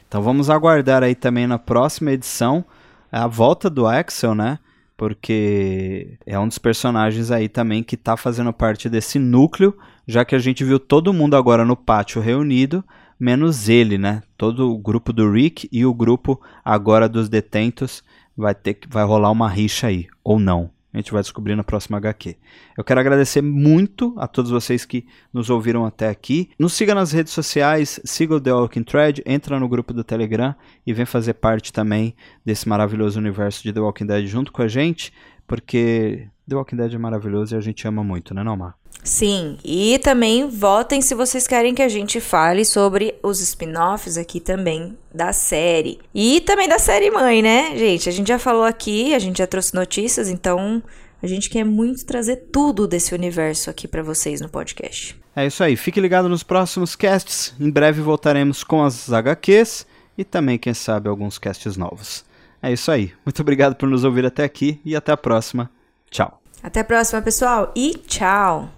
Então 0.09 0.20
vamos 0.20 0.51
aguardar 0.51 1.05
aí 1.05 1.14
também 1.14 1.47
na 1.47 1.59
próxima 1.59 2.12
edição 2.12 2.64
a 3.12 3.28
volta 3.28 3.70
do 3.70 3.86
Axel, 3.86 4.34
né? 4.34 4.59
Porque 4.97 6.18
é 6.26 6.38
um 6.38 6.49
dos 6.49 6.59
personagens 6.59 7.30
aí 7.30 7.49
também 7.49 7.82
que 7.82 7.97
tá 7.97 8.16
fazendo 8.16 8.53
parte 8.53 8.88
desse 8.88 9.18
núcleo, 9.18 9.76
já 10.07 10.24
que 10.24 10.34
a 10.34 10.38
gente 10.38 10.64
viu 10.64 10.80
todo 10.80 11.12
mundo 11.12 11.36
agora 11.36 11.64
no 11.64 11.76
pátio 11.76 12.20
reunido, 12.20 12.82
menos 13.18 13.68
ele, 13.68 13.98
né? 13.98 14.22
Todo 14.36 14.70
o 14.70 14.78
grupo 14.78 15.12
do 15.12 15.30
Rick 15.30 15.68
e 15.72 15.84
o 15.84 15.94
grupo 15.94 16.40
agora 16.64 17.08
dos 17.08 17.28
detentos 17.28 18.02
vai 18.36 18.54
ter 18.54 18.74
que 18.74 18.88
vai 18.88 19.04
rolar 19.04 19.30
uma 19.30 19.48
rixa 19.48 19.86
aí, 19.86 20.06
ou 20.22 20.38
não. 20.38 20.70
A 20.92 20.98
gente 20.98 21.12
vai 21.12 21.20
descobrir 21.20 21.54
na 21.54 21.62
próxima 21.62 21.98
HQ. 21.98 22.36
Eu 22.76 22.82
quero 22.82 22.98
agradecer 22.98 23.42
muito 23.42 24.14
a 24.16 24.26
todos 24.26 24.50
vocês 24.50 24.86
que 24.86 25.06
nos 25.30 25.50
ouviram 25.50 25.84
até 25.84 26.08
aqui. 26.08 26.48
Nos 26.58 26.72
siga 26.72 26.94
nas 26.94 27.12
redes 27.12 27.34
sociais, 27.34 28.00
siga 28.02 28.34
o 28.34 28.40
The 28.40 28.50
Walking 28.50 28.82
Thread, 28.82 29.22
entra 29.26 29.60
no 29.60 29.68
grupo 29.68 29.92
do 29.92 30.02
Telegram 30.02 30.54
e 30.86 30.94
vem 30.94 31.04
fazer 31.04 31.34
parte 31.34 31.70
também 31.70 32.14
desse 32.42 32.66
maravilhoso 32.66 33.18
universo 33.18 33.62
de 33.62 33.74
The 33.74 33.80
Walking 33.80 34.06
Dead 34.06 34.26
junto 34.26 34.50
com 34.50 34.62
a 34.62 34.68
gente, 34.68 35.12
porque 35.46 36.28
The 36.48 36.56
Walking 36.56 36.76
Dead 36.76 36.94
é 36.94 36.98
maravilhoso 36.98 37.54
e 37.54 37.58
a 37.58 37.60
gente 37.60 37.86
ama 37.86 38.02
muito, 38.02 38.32
né, 38.32 38.42
Nomar? 38.42 38.74
Sim, 39.03 39.57
e 39.64 39.99
também 40.01 40.49
votem 40.49 41.01
se 41.01 41.14
vocês 41.14 41.47
querem 41.47 41.74
que 41.74 41.82
a 41.82 41.88
gente 41.88 42.20
fale 42.20 42.64
sobre 42.64 43.14
os 43.22 43.40
spin-offs 43.40 44.18
aqui 44.18 44.40
também 44.40 44.99
da 45.14 45.32
série. 45.32 46.01
E 46.12 46.40
também 46.40 46.68
da 46.68 46.78
série 46.78 47.11
mãe, 47.11 47.40
né, 47.40 47.76
gente? 47.76 48.09
A 48.09 48.12
gente 48.12 48.26
já 48.26 48.38
falou 48.38 48.64
aqui, 48.64 49.14
a 49.14 49.18
gente 49.18 49.38
já 49.38 49.47
trouxe 49.47 49.74
notícias, 49.74 50.28
então 50.28 50.82
a 51.22 51.26
gente 51.26 51.49
quer 51.49 51.64
muito 51.64 52.05
trazer 52.05 52.49
tudo 52.53 52.86
desse 52.86 53.14
universo 53.14 53.70
aqui 53.70 53.86
pra 53.86 54.03
vocês 54.03 54.40
no 54.40 54.49
podcast. 54.49 55.16
É 55.34 55.47
isso 55.47 55.62
aí, 55.62 55.76
fique 55.76 56.01
ligado 56.01 56.28
nos 56.28 56.42
próximos 56.42 56.97
casts. 56.97 57.55
Em 57.61 57.70
breve 57.70 58.01
voltaremos 58.01 58.64
com 58.64 58.82
as 58.82 59.12
HQs 59.12 59.86
e 60.18 60.24
também, 60.24 60.59
quem 60.59 60.74
sabe, 60.74 61.09
alguns 61.09 61.38
casts 61.38 61.76
novos. 61.76 62.24
É 62.62 62.72
isso 62.72 62.90
aí. 62.90 63.12
Muito 63.24 63.40
obrigado 63.40 63.76
por 63.76 63.88
nos 63.88 64.03
ouvir 64.03 64.26
até 64.26 64.44
aqui 64.44 64.80
e 64.84 64.97
até 64.97 65.12
a 65.12 65.16
próxima. 65.16 65.70
Tchau. 66.11 66.40
Até 66.62 66.80
a 66.80 66.84
próxima, 66.84 67.22
pessoal, 67.22 67.70
e 67.76 67.94
tchau! 68.07 68.75